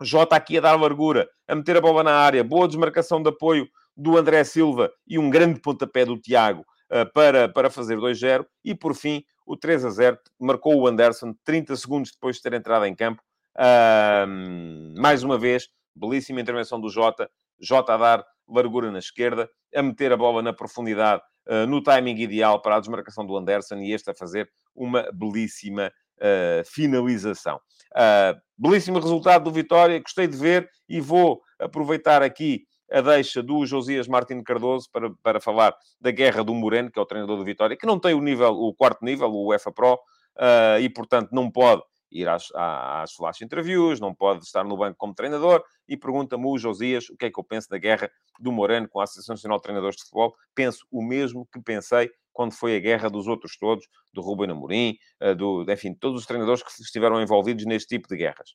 Jota 0.00 0.36
aqui 0.36 0.58
a 0.58 0.60
dar 0.60 0.80
largura, 0.80 1.28
a 1.48 1.56
meter 1.56 1.76
a 1.76 1.80
bola 1.80 2.04
na 2.04 2.14
área, 2.14 2.44
boa 2.44 2.68
desmarcação 2.68 3.20
de 3.20 3.30
apoio 3.30 3.68
do 3.96 4.16
André 4.16 4.44
Silva 4.44 4.92
e 5.08 5.18
um 5.18 5.28
grande 5.28 5.60
pontapé 5.60 6.04
do 6.04 6.16
Tiago 6.16 6.64
para, 7.12 7.48
para 7.48 7.70
fazer 7.70 7.96
2-0. 7.98 8.46
E 8.64 8.74
por 8.74 8.94
fim, 8.94 9.24
o 9.46 9.56
3 9.56 9.84
a 9.84 9.90
0 9.90 10.18
marcou 10.38 10.76
o 10.76 10.86
Anderson 10.86 11.34
30 11.44 11.74
segundos 11.76 12.12
depois 12.12 12.36
de 12.36 12.42
ter 12.42 12.52
entrado 12.52 12.84
em 12.84 12.94
campo. 12.94 13.22
Uh, 13.56 15.00
mais 15.00 15.22
uma 15.24 15.38
vez, 15.38 15.68
belíssima 15.96 16.40
intervenção 16.40 16.80
do 16.80 16.88
Jota. 16.88 17.30
Jota 17.60 17.94
a 17.94 17.96
dar 17.96 18.26
largura 18.46 18.90
na 18.92 18.98
esquerda, 18.98 19.48
a 19.74 19.82
meter 19.82 20.12
a 20.12 20.16
bola 20.16 20.42
na 20.42 20.52
profundidade, 20.52 21.22
uh, 21.48 21.66
no 21.66 21.82
timing 21.82 22.16
ideal 22.20 22.62
para 22.62 22.76
a 22.76 22.80
desmarcação 22.80 23.26
do 23.26 23.36
Anderson 23.36 23.76
e 23.76 23.92
este 23.92 24.10
a 24.10 24.14
fazer 24.14 24.48
uma 24.74 25.10
belíssima 25.12 25.92
uh, 26.18 26.64
finalização. 26.64 27.56
Uh, 27.92 28.38
belíssimo 28.56 29.00
resultado 29.00 29.44
do 29.44 29.50
Vitória, 29.50 29.98
gostei 30.00 30.26
de 30.26 30.36
ver 30.36 30.70
e 30.88 31.00
vou 31.00 31.40
aproveitar 31.58 32.22
aqui 32.22 32.64
a 32.90 33.00
deixa 33.00 33.42
do 33.42 33.64
Josias 33.66 34.08
Martins 34.08 34.42
Cardoso 34.42 34.88
para, 34.90 35.10
para 35.22 35.40
falar 35.40 35.76
da 36.00 36.10
guerra 36.10 36.42
do 36.42 36.54
Moreno, 36.54 36.90
que 36.90 36.98
é 36.98 37.02
o 37.02 37.06
treinador 37.06 37.36
do 37.36 37.44
Vitória, 37.44 37.76
que 37.76 37.86
não 37.86 37.98
tem 37.98 38.14
o 38.14 38.20
nível, 38.20 38.52
o 38.52 38.74
quarto 38.74 39.04
nível, 39.04 39.30
o 39.30 39.48
UEFA 39.48 39.72
Pro, 39.72 39.94
uh, 39.94 40.80
e 40.80 40.88
portanto 40.88 41.30
não 41.32 41.50
pode 41.50 41.82
ir 42.10 42.28
às, 42.28 42.48
às 42.54 43.12
flash 43.12 43.42
interviews, 43.42 44.00
não 44.00 44.14
pode 44.14 44.44
estar 44.44 44.64
no 44.64 44.76
banco 44.76 44.96
como 44.96 45.14
treinador, 45.14 45.62
e 45.86 45.96
pergunta-me 45.96 46.46
o 46.46 46.58
Josias 46.58 47.08
o 47.10 47.16
que 47.16 47.26
é 47.26 47.30
que 47.30 47.38
eu 47.38 47.44
penso 47.44 47.68
da 47.68 47.78
guerra 47.78 48.10
do 48.40 48.50
Moreno 48.50 48.88
com 48.88 49.00
a 49.00 49.04
Associação 49.04 49.34
Nacional 49.34 49.58
de 49.58 49.62
Treinadores 49.62 49.96
de 49.96 50.02
Futebol. 50.02 50.34
Penso 50.54 50.86
o 50.90 51.02
mesmo 51.02 51.46
que 51.52 51.60
pensei 51.60 52.10
quando 52.32 52.52
foi 52.52 52.76
a 52.76 52.80
guerra 52.80 53.10
dos 53.10 53.26
outros 53.26 53.58
todos, 53.58 53.86
do 54.12 54.20
Ruben 54.20 54.50
Amorim, 54.50 54.96
eh, 55.20 55.34
do, 55.34 55.66
enfim, 55.68 55.92
todos 55.92 56.20
os 56.20 56.26
treinadores 56.26 56.62
que 56.62 56.70
estiveram 56.80 57.20
envolvidos 57.20 57.64
neste 57.66 57.88
tipo 57.88 58.06
de 58.06 58.16
guerras. 58.16 58.54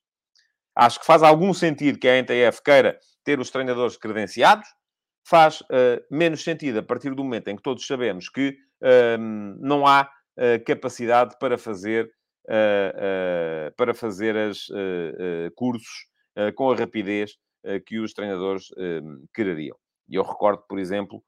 Acho 0.75 0.99
que 0.99 1.05
faz 1.05 1.21
algum 1.21 1.53
sentido 1.53 1.99
que 1.99 2.07
a 2.07 2.17
NTF 2.17 2.61
queira 2.63 2.97
ter 3.23 3.39
os 3.39 3.49
treinadores 3.49 3.97
credenciados, 3.97 4.67
faz 5.25 5.61
uh, 5.61 6.03
menos 6.11 6.43
sentido 6.43 6.79
a 6.79 6.83
partir 6.83 7.13
do 7.13 7.23
momento 7.23 7.47
em 7.47 7.55
que 7.55 7.63
todos 7.63 7.85
sabemos 7.85 8.29
que 8.29 8.49
uh, 8.81 9.17
não 9.59 9.87
há 9.87 10.09
uh, 10.37 10.63
capacidade 10.65 11.35
para 11.39 11.57
fazer, 11.57 12.09
para 13.77 13.93
fazer 13.93 14.35
as 14.35 14.67
cursos 15.55 16.09
com 16.55 16.69
a 16.69 16.75
rapidez 16.75 17.37
que 17.85 17.99
os 17.99 18.11
treinadores 18.11 18.65
ehm, 18.77 19.23
quereriam. 19.33 19.77
E 20.09 20.15
eu 20.15 20.23
recordo, 20.23 20.61
por 20.67 20.77
exemplo, 20.77 21.23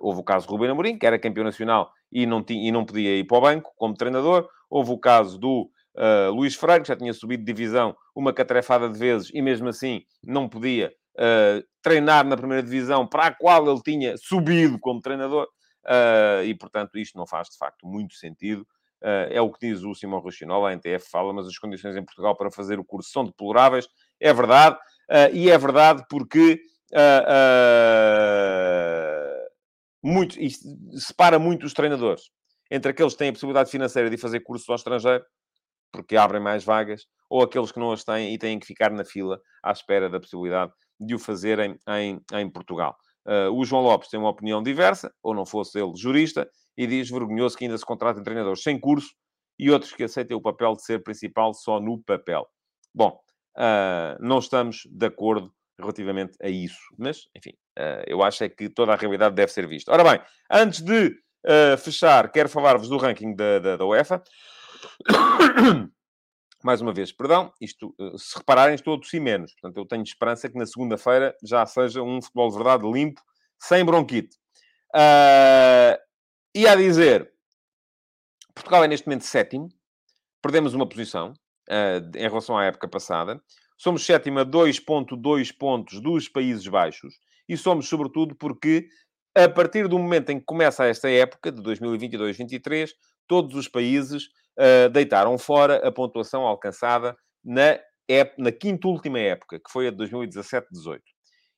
houve 0.00 0.20
o 0.20 0.24
caso 0.24 0.46
do 0.46 0.52
Ruben 0.52 0.70
Amorim, 0.70 0.98
que 0.98 1.06
era 1.06 1.18
campeão 1.18 1.44
nacional 1.44 1.92
e 2.10 2.24
não, 2.24 2.42
tinha, 2.42 2.66
e 2.66 2.72
não 2.72 2.86
podia 2.86 3.18
ir 3.18 3.24
para 3.24 3.36
o 3.36 3.40
banco 3.42 3.70
como 3.76 3.92
treinador. 3.92 4.48
Houve 4.70 4.92
o 4.92 4.98
caso 4.98 5.38
do 5.38 5.70
uh, 5.96 6.30
Luís 6.32 6.56
que 6.56 6.88
já 6.88 6.96
tinha 6.96 7.12
subido 7.12 7.44
de 7.44 7.52
divisão 7.52 7.96
uma 8.14 8.32
catrefada 8.32 8.88
de 8.88 8.98
vezes 8.98 9.30
e 9.34 9.42
mesmo 9.42 9.68
assim 9.68 10.02
não 10.24 10.48
podia 10.48 10.92
uh, 11.18 11.62
treinar 11.82 12.24
na 12.26 12.36
primeira 12.36 12.62
divisão 12.62 13.06
para 13.06 13.26
a 13.26 13.34
qual 13.34 13.68
ele 13.68 13.80
tinha 13.82 14.16
subido 14.16 14.78
como 14.78 15.00
treinador. 15.00 15.48
e, 16.44 16.54
portanto, 16.54 16.98
isto 16.98 17.16
não 17.16 17.26
faz, 17.26 17.48
de 17.48 17.56
facto, 17.56 17.86
muito 17.86 18.14
sentido. 18.14 18.66
é 19.30 19.40
o 19.40 19.50
que 19.52 19.68
diz 19.68 19.84
o 19.84 19.94
Simão 19.94 20.18
Rochinol, 20.18 20.66
a 20.66 20.72
NTF 20.72 21.08
fala, 21.08 21.32
mas 21.32 21.46
as 21.46 21.58
condições 21.58 21.96
em 21.96 22.04
Portugal 22.04 22.36
para 22.36 22.50
fazer 22.50 22.80
o 22.80 22.84
curso 22.84 23.10
são 23.10 23.24
deploráveis. 23.24 23.86
É 24.20 24.32
verdade. 24.32 24.76
e 25.32 25.50
é 25.50 25.58
verdade 25.58 26.04
porque... 26.10 26.60
Uh, 26.92 28.16
muito, 30.02 30.40
e 30.40 30.48
separa 30.98 31.36
muito 31.36 31.66
os 31.66 31.72
treinadores 31.72 32.30
entre 32.70 32.90
aqueles 32.90 33.12
que 33.12 33.18
têm 33.18 33.28
a 33.28 33.32
possibilidade 33.32 33.70
financeira 33.70 34.10
de 34.10 34.16
fazer 34.16 34.40
cursos 34.40 34.68
ao 34.68 34.76
estrangeiro, 34.76 35.24
porque 35.96 36.16
abrem 36.16 36.40
mais 36.40 36.62
vagas, 36.62 37.06
ou 37.28 37.42
aqueles 37.42 37.72
que 37.72 37.80
não 37.80 37.90
as 37.90 38.04
têm 38.04 38.34
e 38.34 38.38
têm 38.38 38.58
que 38.58 38.66
ficar 38.66 38.90
na 38.90 39.04
fila 39.04 39.40
à 39.64 39.72
espera 39.72 40.08
da 40.08 40.20
possibilidade 40.20 40.72
de 41.00 41.14
o 41.14 41.18
fazerem 41.18 41.76
em, 41.88 42.20
em 42.34 42.50
Portugal. 42.50 42.94
Uh, 43.26 43.50
o 43.52 43.64
João 43.64 43.82
Lopes 43.82 44.08
tem 44.08 44.20
uma 44.20 44.30
opinião 44.30 44.62
diversa, 44.62 45.12
ou 45.22 45.34
não 45.34 45.44
fosse 45.44 45.78
ele 45.80 45.92
jurista, 45.96 46.48
e 46.76 46.86
diz 46.86 47.10
vergonhoso 47.10 47.56
que 47.56 47.64
ainda 47.64 47.76
se 47.76 47.84
contratem 47.84 48.22
treinadores 48.22 48.62
sem 48.62 48.78
curso 48.78 49.08
e 49.58 49.70
outros 49.70 49.92
que 49.92 50.04
aceitem 50.04 50.36
o 50.36 50.40
papel 50.40 50.76
de 50.76 50.84
ser 50.84 51.02
principal 51.02 51.52
só 51.54 51.80
no 51.80 52.00
papel. 52.04 52.46
Bom, 52.94 53.18
uh, 53.58 54.16
não 54.20 54.38
estamos 54.38 54.82
de 54.86 55.06
acordo 55.06 55.50
relativamente 55.78 56.36
a 56.42 56.48
isso. 56.48 56.78
Mas, 56.96 57.22
enfim, 57.34 57.50
uh, 57.78 58.04
eu 58.06 58.22
acho 58.22 58.44
é 58.44 58.48
que 58.48 58.68
toda 58.68 58.92
a 58.92 58.96
realidade 58.96 59.34
deve 59.34 59.50
ser 59.50 59.66
vista. 59.66 59.92
Ora 59.92 60.04
bem, 60.04 60.20
antes 60.50 60.82
de 60.82 61.10
fechar, 61.78 62.32
quero 62.32 62.48
falar-vos 62.48 62.88
do 62.88 62.96
ranking 62.96 63.32
da, 63.32 63.60
da, 63.60 63.76
da 63.76 63.86
UEFA. 63.86 64.20
Mais 66.64 66.80
uma 66.80 66.92
vez, 66.92 67.12
perdão, 67.12 67.52
isto, 67.60 67.94
uh, 67.98 68.18
se 68.18 68.36
repararem, 68.36 68.74
estou 68.74 68.94
a 68.94 69.00
tossir 69.00 69.20
menos. 69.20 69.52
Portanto, 69.52 69.76
eu 69.76 69.86
tenho 69.86 70.02
esperança 70.02 70.48
que 70.48 70.58
na 70.58 70.66
segunda-feira 70.66 71.36
já 71.42 71.64
seja 71.66 72.02
um 72.02 72.20
futebol 72.20 72.50
de 72.50 72.56
verdade 72.56 72.90
limpo, 72.90 73.20
sem 73.58 73.84
bronquite. 73.84 74.36
e 76.54 76.66
a 76.66 76.74
dizer, 76.74 77.30
Portugal 78.54 78.84
é 78.84 78.88
neste 78.88 79.06
momento 79.06 79.24
sétimo, 79.24 79.68
perdemos 80.42 80.74
uma 80.74 80.88
posição 80.88 81.34
em 82.14 82.28
relação 82.28 82.56
à 82.56 82.64
época 82.64 82.88
passada. 82.88 83.40
Somos 83.76 84.04
sétima 84.04 84.44
2.2 84.44 85.54
pontos 85.56 86.00
dos 86.00 86.28
Países 86.28 86.66
Baixos 86.66 87.14
e 87.48 87.56
somos, 87.56 87.88
sobretudo, 87.88 88.34
porque 88.34 88.88
a 89.36 89.48
partir 89.48 89.86
do 89.86 89.98
momento 89.98 90.30
em 90.30 90.38
que 90.38 90.46
começa 90.46 90.86
esta 90.86 91.10
época, 91.10 91.52
de 91.52 91.60
2022-23, 91.60 92.90
todos 93.26 93.54
os 93.54 93.68
países 93.68 94.28
uh, 94.58 94.88
deitaram 94.90 95.36
fora 95.38 95.86
a 95.86 95.92
pontuação 95.92 96.42
alcançada 96.42 97.16
na, 97.44 97.78
na 98.38 98.52
quinta 98.52 98.88
última 98.88 99.18
época, 99.18 99.58
que 99.58 99.70
foi 99.70 99.88
a 99.88 99.90
de 99.90 99.96
2017-18. 99.96 101.00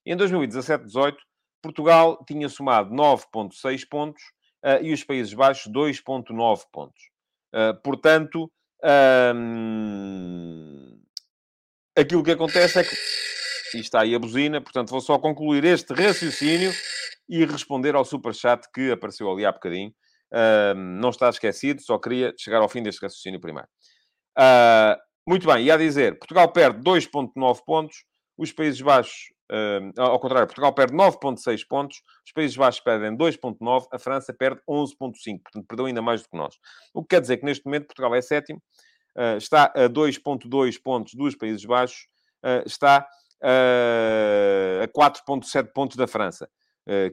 Em 0.06 0.16
2017-18, 0.16 1.16
Portugal 1.62 2.24
tinha 2.26 2.48
somado 2.48 2.94
9.6 2.94 3.82
pontos 3.88 4.22
uh, 4.64 4.82
e 4.82 4.92
os 4.92 5.04
Países 5.04 5.32
Baixos 5.34 5.72
2.9 5.72 6.62
pontos. 6.72 7.02
Uh, 7.54 7.80
portanto, 7.82 8.50
aquilo 11.96 12.22
que 12.22 12.30
acontece 12.30 12.78
é 12.78 12.84
que. 12.84 12.96
E 13.74 13.80
está 13.80 14.00
aí 14.00 14.14
a 14.14 14.18
buzina, 14.18 14.62
portanto, 14.62 14.88
vou 14.88 15.00
só 15.00 15.18
concluir 15.18 15.62
este 15.64 15.92
raciocínio 15.92 16.72
e 17.28 17.44
responder 17.44 17.94
ao 17.94 18.04
superchat 18.04 18.66
que 18.72 18.90
apareceu 18.90 19.30
ali 19.30 19.44
há 19.44 19.52
bocadinho. 19.52 19.92
Não 20.76 21.10
está 21.10 21.28
esquecido, 21.28 21.80
só 21.80 21.98
queria 21.98 22.34
chegar 22.38 22.58
ao 22.58 22.68
fim 22.68 22.82
deste 22.82 23.00
raciocínio 23.02 23.40
primeiro. 23.40 23.68
Uh, 24.38 24.96
muito 25.28 25.46
bem, 25.46 25.64
e 25.64 25.70
a 25.70 25.76
dizer, 25.76 26.18
Portugal 26.18 26.50
perde 26.50 26.80
2,9 26.80 27.58
pontos, 27.66 28.04
os 28.36 28.52
Países 28.52 28.80
Baixos, 28.80 29.32
ao 29.98 30.18
contrário, 30.20 30.46
Portugal 30.46 30.72
perde 30.72 30.94
9,6 30.94 31.66
pontos, 31.68 32.02
os 32.24 32.32
Países 32.32 32.56
Baixos 32.56 32.80
perdem 32.80 33.16
2,9, 33.16 33.88
a 33.92 33.98
França 33.98 34.32
perde 34.32 34.62
11,5, 34.68 34.94
portanto, 35.42 35.66
perdeu 35.68 35.86
ainda 35.86 36.00
mais 36.00 36.22
do 36.22 36.28
que 36.30 36.36
nós. 36.36 36.54
O 36.94 37.02
que 37.02 37.08
quer 37.08 37.20
dizer 37.20 37.36
que 37.38 37.44
neste 37.44 37.64
momento 37.66 37.88
Portugal 37.88 38.14
é 38.14 38.22
sétimo, 38.22 38.62
uh, 39.16 39.36
está 39.36 39.64
a 39.74 39.88
2,2 39.88 40.80
pontos 40.82 41.12
dos 41.14 41.34
Países 41.34 41.64
Baixos, 41.64 42.06
uh, 42.44 42.64
está 42.64 43.06
a 43.42 44.88
4,7 44.88 45.72
pontos 45.72 45.96
da 45.96 46.08
França, 46.08 46.48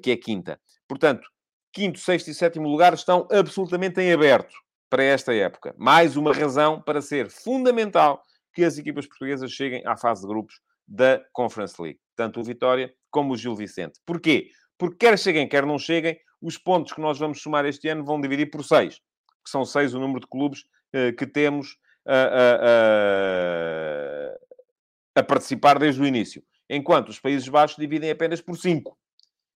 que 0.01 0.09
é 0.09 0.18
quinta. 0.18 0.59
Portanto, 0.88 1.28
quinto, 1.76 1.99
sexto 1.99 2.30
e 2.30 2.34
sétimo 2.34 2.69
lugar 2.69 2.93
estão 2.93 3.28
absolutamente 3.30 3.99
em 3.99 4.13
aberto 4.13 4.55
para 4.89 5.03
esta 5.03 5.34
época. 5.34 5.76
Mais 5.78 6.15
uma 6.15 6.34
razão 6.34 6.82
para 6.82 7.01
ser 7.01 7.30
fundamental 7.30 8.23
que 8.53 8.63
as 8.63 8.78
equipas 8.78 9.05
portuguesas 9.05 9.51
cheguem 9.51 9.86
à 9.86 9.97
fase 9.97 10.21
de 10.21 10.28
grupos 10.28 10.61
da 10.88 11.21
Conference 11.34 11.76
League. 11.82 11.99
Tanto 12.15 12.39
o 12.39 12.43
Vitória 12.45 12.93
como 13.11 13.34
o 13.34 13.38
Gil 13.38 13.53
Vicente. 13.57 13.99
Porquê? 14.05 14.51
Porque 14.78 15.05
quer 15.05 15.19
cheguem, 15.19 15.49
quer 15.49 15.65
não 15.65 15.78
cheguem, 15.78 16.17
os 16.41 16.57
pontos 16.57 16.93
que 16.93 17.01
nós 17.01 17.19
vamos 17.19 17.41
somar 17.41 17.65
este 17.65 17.89
ano 17.89 18.05
vão 18.05 18.21
dividir 18.21 18.49
por 18.49 18.63
seis. 18.63 19.01
Que 19.43 19.49
são 19.49 19.65
seis 19.65 19.93
o 19.93 19.99
número 19.99 20.21
de 20.21 20.28
clubes 20.28 20.61
uh, 20.61 21.13
que 21.17 21.28
temos 21.28 21.73
uh, 22.07 22.80
a 25.13 25.23
participar 25.23 25.78
desde 25.78 26.01
o 26.01 26.05
início. 26.05 26.41
Enquanto 26.69 27.09
os 27.09 27.19
Países 27.19 27.49
Baixos 27.49 27.76
dividem 27.76 28.11
apenas 28.11 28.39
por 28.39 28.55
cinco. 28.57 28.97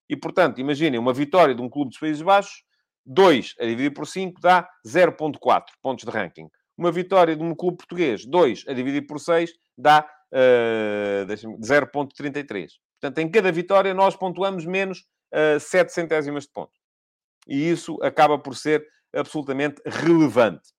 E, 0.09 0.17
portanto, 0.17 0.59
imaginem 0.59 0.99
uma 0.99 1.13
vitória 1.13 1.53
de 1.53 1.61
um 1.61 1.69
clube 1.69 1.91
dos 1.91 1.99
Países 1.99 2.21
Baixos, 2.21 2.63
2 3.05 3.55
a 3.59 3.65
dividir 3.65 3.93
por 3.93 4.07
5 4.07 4.41
dá 4.41 4.67
0.4 4.85 5.63
pontos 5.81 6.05
de 6.05 6.11
ranking. 6.11 6.47
Uma 6.77 6.91
vitória 6.91 7.35
de 7.35 7.43
um 7.43 7.53
clube 7.53 7.77
português, 7.77 8.25
2 8.25 8.65
a 8.67 8.73
dividir 8.73 9.05
por 9.05 9.19
6, 9.19 9.51
dá 9.77 10.07
uh, 10.31 11.27
0.33. 11.27 12.69
Portanto, 12.99 13.19
em 13.19 13.29
cada 13.29 13.51
vitória 13.51 13.93
nós 13.93 14.15
pontuamos 14.15 14.65
menos 14.65 14.99
uh, 15.33 15.59
7 15.59 15.91
centésimas 15.91 16.43
de 16.43 16.51
ponto. 16.51 16.71
E 17.47 17.69
isso 17.69 17.97
acaba 18.01 18.37
por 18.37 18.55
ser 18.55 18.85
absolutamente 19.13 19.81
relevante. 19.85 20.69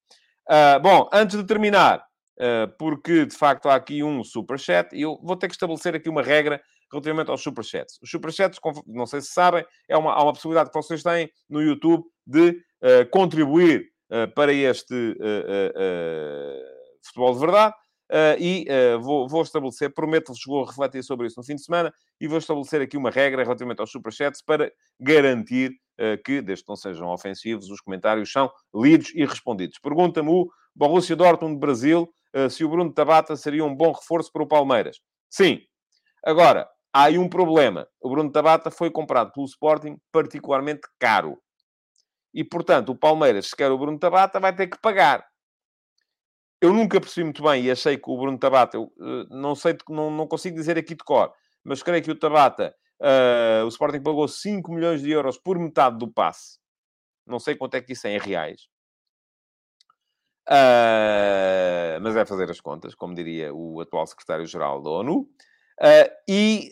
Uh, 0.49 0.81
bom, 0.81 1.09
antes 1.13 1.37
de 1.37 1.45
terminar, 1.45 2.05
uh, 2.39 2.69
porque 2.79 3.27
de 3.27 3.37
facto 3.37 3.69
há 3.69 3.75
aqui 3.75 4.03
um 4.03 4.23
superchat, 4.23 4.95
e 4.95 5.03
eu 5.03 5.19
vou 5.23 5.37
ter 5.37 5.49
que 5.49 5.55
estabelecer 5.55 5.95
aqui 5.95 6.09
uma 6.09 6.23
regra 6.23 6.63
relativamente 6.91 7.31
aos 7.31 7.43
superchats. 7.43 7.99
Os 8.03 8.11
superchats, 8.11 8.59
não 8.87 9.07
sei 9.07 9.21
se 9.21 9.29
sabem, 9.29 9.65
é 9.89 9.97
uma, 9.97 10.13
há 10.13 10.23
uma 10.23 10.33
possibilidade 10.33 10.71
que 10.71 10.77
vocês 10.77 11.03
têm 11.03 11.31
no 11.49 11.63
YouTube 11.63 12.05
de 12.27 12.51
uh, 12.51 13.09
contribuir 13.11 13.89
uh, 14.11 14.33
para 14.35 14.53
este 14.53 14.95
uh, 14.95 15.17
futebol 17.03 17.35
de 17.35 17.41
verdade. 17.41 17.75
e 18.39 18.67
vou, 19.01 19.29
vou, 19.29 19.43
estabelecer, 19.43 19.95
prometo-vos, 19.95 20.41
vou 20.45 20.65
refletir 20.65 21.03
sobre 21.05 21.29
isso 21.29 21.39
no 21.39 21.45
fim 21.45 21.55
de 21.55 21.63
semana 21.63 21.93
e 22.21 22.27
vou 22.27 22.39
estabelecer 22.39 22.81
aqui 22.83 22.97
uma 22.97 23.11
regra 23.11 23.45
relativamente 23.45 23.81
aos 23.81 23.91
superchats 23.91 24.43
para 24.43 24.71
garantir 24.99 25.73
que, 26.25 26.43
desde 26.43 26.65
que 26.65 26.69
não 26.69 26.77
sejam 26.77 27.09
ofensivos, 27.09 27.71
os 27.71 27.81
comentários 27.81 28.33
são 28.33 28.51
lidos 28.75 29.13
e 29.15 29.25
respondidos. 29.25 29.79
Pergunta-me 29.79 30.29
o 30.29 30.51
Borussia 30.75 31.15
Dortmund 31.15 31.59
Brasil 31.61 32.13
se 32.51 32.65
o 32.65 32.69
Bruno 32.69 32.93
Tabata 32.93 33.37
seria 33.37 33.65
um 33.65 33.75
bom 33.75 33.93
reforço 33.93 34.33
para 34.33 34.43
o 34.43 34.47
Palmeiras. 34.47 34.99
Sim. 35.31 35.61
Agora, 36.25 36.69
há 36.93 37.05
aí 37.05 37.19
um 37.19 37.29
problema. 37.29 37.89
O 38.01 38.11
Bruno 38.11 38.31
Tabata 38.31 38.71
foi 38.71 38.91
comprado 38.91 39.33
pelo 39.33 39.47
Sporting 39.47 39.99
particularmente 40.13 40.83
caro. 40.99 41.41
E, 42.33 42.45
portanto, 42.45 42.91
o 42.91 42.97
Palmeiras, 42.97 43.49
se 43.49 43.57
quer 43.57 43.71
o 43.71 43.79
Bruno 43.79 43.99
Tabata, 43.99 44.39
vai 44.39 44.55
ter 44.55 44.69
que 44.69 44.79
pagar. 44.81 45.27
Eu 46.61 46.73
nunca 46.73 47.01
percebi 47.01 47.25
muito 47.25 47.43
bem 47.43 47.65
e 47.65 47.71
achei 47.71 47.97
que 47.97 48.11
o 48.11 48.17
Bruno 48.17 48.39
Tabata, 48.39 48.77
eu, 48.77 48.93
eh, 49.01 49.27
não 49.31 49.55
sei, 49.55 49.77
não, 49.89 50.11
não 50.11 50.27
consigo 50.27 50.57
dizer 50.57 50.77
aqui 50.77 50.95
de 50.95 51.03
cor, 51.03 51.33
mas 51.65 51.83
creio 51.83 52.03
que 52.03 52.11
o 52.11 52.19
Tabata, 52.19 52.75
uh, 53.01 53.65
o 53.65 53.69
Sporting 53.69 54.03
pagou 54.03 54.29
5 54.29 54.71
milhões 54.73 55.01
de 55.01 55.11
euros 55.11 55.39
por 55.39 55.59
metade 55.59 55.99
do 55.99 56.13
passe. 56.13 56.59
Não 57.27 57.39
sei 57.39 57.55
quanto 57.57 57.75
é 57.77 57.81
que 57.81 57.93
isso 57.95 58.07
é 58.07 58.15
em 58.15 58.19
reais. 58.19 58.69
Uh, 60.49 62.01
mas 62.03 62.17
é 62.17 62.27
fazer 62.27 62.51
as 62.51 62.61
contas, 62.61 62.95
como 62.95 63.15
diria 63.15 63.55
o 63.55 63.81
atual 63.81 64.07
secretário-geral 64.07 64.83
da 64.83 64.91
ONU. 64.91 65.29
Uh, 65.81 66.11
e 66.29 66.71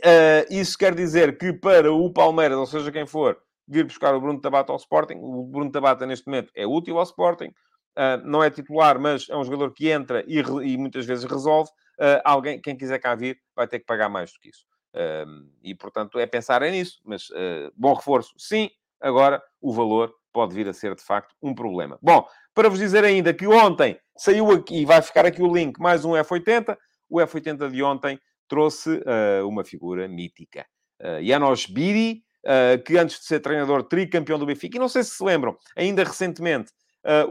isso 0.50 0.76
quer 0.76 0.94
dizer 0.94 1.38
que 1.38 1.52
para 1.52 1.90
o 1.92 2.12
Palmeiras, 2.12 2.58
ou 2.58 2.66
seja, 2.66 2.92
quem 2.92 3.06
for, 3.06 3.38
vir 3.68 3.84
buscar 3.84 4.14
o 4.14 4.20
Bruno 4.20 4.40
Tabata 4.40 4.72
ao 4.72 4.76
Sporting. 4.76 5.18
O 5.20 5.44
Bruno 5.44 5.70
Tabata, 5.70 6.06
neste 6.06 6.26
momento, 6.26 6.50
é 6.54 6.66
útil 6.66 6.96
ao 6.96 7.04
Sporting. 7.04 7.52
Uh, 7.96 8.24
não 8.24 8.42
é 8.42 8.50
titular, 8.50 8.98
mas 8.98 9.28
é 9.28 9.36
um 9.36 9.44
jogador 9.44 9.72
que 9.72 9.90
entra 9.90 10.24
e, 10.26 10.38
e 10.38 10.78
muitas 10.78 11.04
vezes 11.04 11.24
resolve. 11.24 11.70
Uh, 12.00 12.22
alguém, 12.24 12.60
quem 12.60 12.76
quiser 12.76 12.98
cá 12.98 13.14
vir, 13.14 13.38
vai 13.54 13.68
ter 13.68 13.80
que 13.80 13.84
pagar 13.84 14.08
mais 14.08 14.32
do 14.32 14.38
que 14.40 14.48
isso. 14.48 14.64
Uh, 14.94 15.46
e, 15.62 15.74
portanto, 15.74 16.18
é 16.18 16.26
pensar 16.26 16.62
é 16.62 16.70
nisso. 16.70 16.98
Mas 17.04 17.28
bom 17.76 17.92
reforço, 17.92 18.32
sim. 18.38 18.70
Agora, 19.00 19.42
o 19.60 19.72
valor 19.72 20.12
pode 20.32 20.54
vir 20.54 20.68
a 20.68 20.72
ser, 20.72 20.94
de 20.94 21.02
facto, 21.02 21.34
um 21.42 21.54
problema. 21.54 21.98
Bom, 22.02 22.26
para 22.54 22.68
vos 22.68 22.78
dizer 22.78 23.04
ainda 23.04 23.34
que 23.34 23.46
ontem 23.46 23.98
saiu 24.16 24.50
aqui, 24.50 24.84
vai 24.84 25.02
ficar 25.02 25.26
aqui 25.26 25.42
o 25.42 25.52
link, 25.52 25.78
mais 25.78 26.04
um 26.04 26.12
F80. 26.12 26.76
O 27.10 27.18
F80 27.18 27.70
de 27.70 27.82
ontem 27.82 28.18
trouxe 28.48 29.02
uma 29.44 29.64
figura 29.64 30.08
mítica. 30.08 30.66
Uh, 31.00 31.24
Janos 31.24 31.66
Biri, 31.66 32.22
uh, 32.44 32.82
que 32.82 32.98
antes 32.98 33.20
de 33.20 33.26
ser 33.26 33.40
treinador, 33.40 33.84
tricampeão 33.84 34.38
do 34.38 34.46
Benfica, 34.46 34.76
e 34.76 34.80
não 34.80 34.88
sei 34.88 35.04
se 35.04 35.10
se 35.10 35.24
lembram, 35.24 35.56
ainda 35.76 36.02
recentemente, 36.02 36.72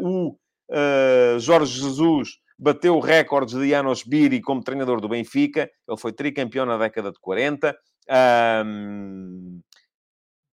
o 0.02 0.38
Jorge 1.40 1.80
Jesus 1.80 2.30
bateu 2.58 3.00
recordes 3.00 3.54
de 3.54 3.70
Janos 3.70 4.04
Biri 4.04 4.42
como 4.42 4.64
treinador 4.64 5.00
do 5.00 5.10
Benfica, 5.10 5.70
ele 5.88 5.98
foi 5.98 6.12
tricampeão 6.12 6.66
na 6.66 6.78
década 6.78 7.12
de 7.12 7.20
40, 7.20 7.78
um, 8.66 9.60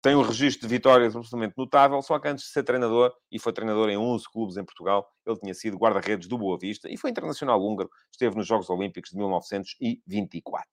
tem 0.01 0.15
um 0.15 0.21
registro 0.21 0.67
de 0.67 0.73
vitórias 0.73 1.15
absolutamente 1.15 1.53
notável, 1.57 2.01
só 2.01 2.17
que 2.17 2.27
antes 2.27 2.45
de 2.45 2.51
ser 2.51 2.63
treinador, 2.63 3.13
e 3.31 3.39
foi 3.39 3.53
treinador 3.53 3.89
em 3.89 3.97
11 3.97 4.25
clubes 4.31 4.57
em 4.57 4.63
Portugal, 4.63 5.07
ele 5.25 5.37
tinha 5.37 5.53
sido 5.53 5.77
guarda-redes 5.77 6.27
do 6.27 6.37
Boa 6.37 6.57
Vista 6.57 6.89
e 6.89 6.97
foi 6.97 7.11
internacional 7.11 7.61
húngaro, 7.61 7.89
esteve 8.11 8.35
nos 8.35 8.47
Jogos 8.47 8.69
Olímpicos 8.69 9.11
de 9.11 9.17
1924. 9.17 10.65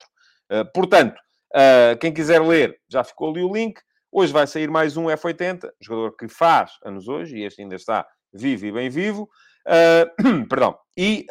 Uh, 0.51 0.73
portanto, 0.73 1.21
Uh, 1.55 1.97
quem 1.99 2.13
quiser 2.13 2.43
ler, 2.43 2.79
já 2.89 3.03
ficou 3.03 3.31
ali 3.31 3.43
o 3.43 3.53
link. 3.53 3.81
Hoje 4.13 4.33
vai 4.33 4.47
sair 4.47 4.71
mais 4.71 4.97
um 4.97 5.07
F80, 5.07 5.71
jogador 5.81 6.17
que 6.17 6.29
faz 6.29 6.73
anos 6.85 7.09
hoje, 7.09 7.39
e 7.39 7.45
este 7.45 7.63
ainda 7.63 7.75
está 7.75 8.07
vivo 8.33 8.67
e 8.67 8.73
bem 8.73 8.91
vivo. 8.91 9.29
Uh, 9.67 10.45
perdão. 10.49 10.79
E, 10.97 11.27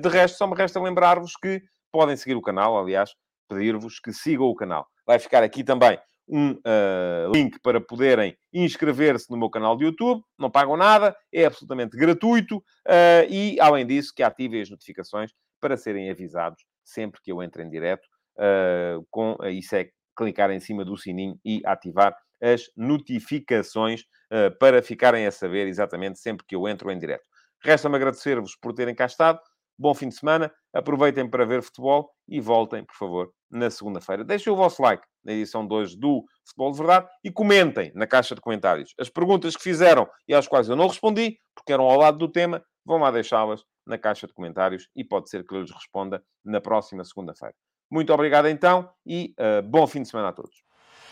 de 0.00 0.08
resto, 0.08 0.36
só 0.36 0.46
me 0.46 0.54
resta 0.54 0.80
lembrar-vos 0.80 1.32
que 1.34 1.62
podem 1.90 2.16
seguir 2.16 2.34
o 2.34 2.42
canal, 2.42 2.78
aliás, 2.78 3.14
pedir-vos 3.48 3.98
que 3.98 4.12
sigam 4.12 4.46
o 4.46 4.54
canal. 4.54 4.86
Vai 5.06 5.18
ficar 5.18 5.42
aqui 5.42 5.64
também 5.64 5.98
um 6.30 6.52
uh, 6.52 7.32
link 7.34 7.58
para 7.60 7.80
poderem 7.80 8.36
inscrever-se 8.52 9.30
no 9.30 9.36
meu 9.36 9.50
canal 9.50 9.76
de 9.76 9.84
YouTube. 9.84 10.22
Não 10.38 10.50
pagam 10.50 10.76
nada, 10.76 11.16
é 11.32 11.44
absolutamente 11.44 11.96
gratuito. 11.96 12.58
Uh, 12.86 13.26
e, 13.28 13.60
além 13.60 13.86
disso, 13.86 14.12
que 14.14 14.22
ativem 14.22 14.62
as 14.62 14.70
notificações 14.70 15.32
para 15.60 15.76
serem 15.76 16.10
avisados 16.10 16.64
sempre 16.84 17.20
que 17.22 17.30
eu 17.30 17.42
entre 17.42 17.62
em 17.62 17.68
direto 17.68 18.06
uh, 18.36 19.06
com, 19.10 19.32
uh, 19.32 19.48
isso 19.48 19.74
é 19.76 19.90
clicar 20.16 20.50
em 20.50 20.60
cima 20.60 20.84
do 20.84 20.96
sininho 20.96 21.38
e 21.44 21.62
ativar 21.64 22.16
as 22.42 22.70
notificações 22.76 24.02
uh, 24.32 24.56
para 24.58 24.82
ficarem 24.82 25.26
a 25.26 25.30
saber 25.30 25.66
exatamente 25.66 26.18
sempre 26.18 26.46
que 26.46 26.56
eu 26.56 26.66
entro 26.66 26.90
em 26.90 26.98
direto. 26.98 27.24
Resta-me 27.62 27.96
agradecer-vos 27.96 28.56
por 28.56 28.72
terem 28.72 28.94
cá 28.94 29.06
estado. 29.06 29.38
Bom 29.78 29.94
fim 29.94 30.08
de 30.08 30.14
semana. 30.14 30.52
Aproveitem 30.72 31.28
para 31.28 31.44
ver 31.44 31.62
futebol 31.62 32.10
e 32.28 32.40
voltem, 32.40 32.84
por 32.84 32.94
favor, 32.96 33.30
na 33.50 33.70
segunda-feira. 33.70 34.24
Deixem 34.24 34.52
o 34.52 34.56
vosso 34.56 34.82
like 34.82 35.02
na 35.24 35.32
edição 35.32 35.66
2 35.66 35.96
do 35.96 36.24
Futebol 36.46 36.72
de 36.72 36.78
Verdade 36.78 37.06
e 37.24 37.30
comentem 37.30 37.92
na 37.94 38.06
caixa 38.06 38.34
de 38.34 38.40
comentários. 38.40 38.94
As 38.98 39.08
perguntas 39.08 39.56
que 39.56 39.62
fizeram 39.62 40.08
e 40.26 40.34
às 40.34 40.48
quais 40.48 40.68
eu 40.68 40.76
não 40.76 40.88
respondi, 40.88 41.38
porque 41.54 41.72
eram 41.72 41.84
ao 41.84 41.98
lado 41.98 42.18
do 42.18 42.28
tema, 42.28 42.62
vão 42.84 42.98
lá 42.98 43.10
deixá-las 43.10 43.62
na 43.86 43.98
caixa 43.98 44.26
de 44.26 44.32
comentários 44.32 44.88
e 44.94 45.04
pode 45.04 45.28
ser 45.28 45.44
que 45.44 45.54
eu 45.54 45.60
lhes 45.60 45.70
responda 45.70 46.22
na 46.44 46.60
próxima 46.60 47.04
segunda-feira. 47.04 47.54
Muito 47.90 48.12
obrigado 48.12 48.48
então 48.48 48.88
e 49.04 49.34
uh, 49.38 49.62
bom 49.62 49.86
fim 49.86 50.02
de 50.02 50.08
semana 50.08 50.28
a 50.28 50.32
todos. 50.32 50.62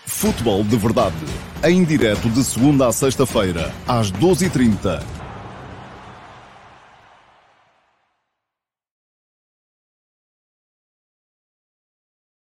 Futebol 0.06 0.62
de 0.64 0.76
Verdade, 0.76 1.16
em 1.64 1.84
direto 1.84 2.30
de 2.30 2.42
segunda 2.42 2.86
a 2.86 2.92
sexta-feira, 2.92 3.72
às 3.86 4.10
12h30 4.12 5.17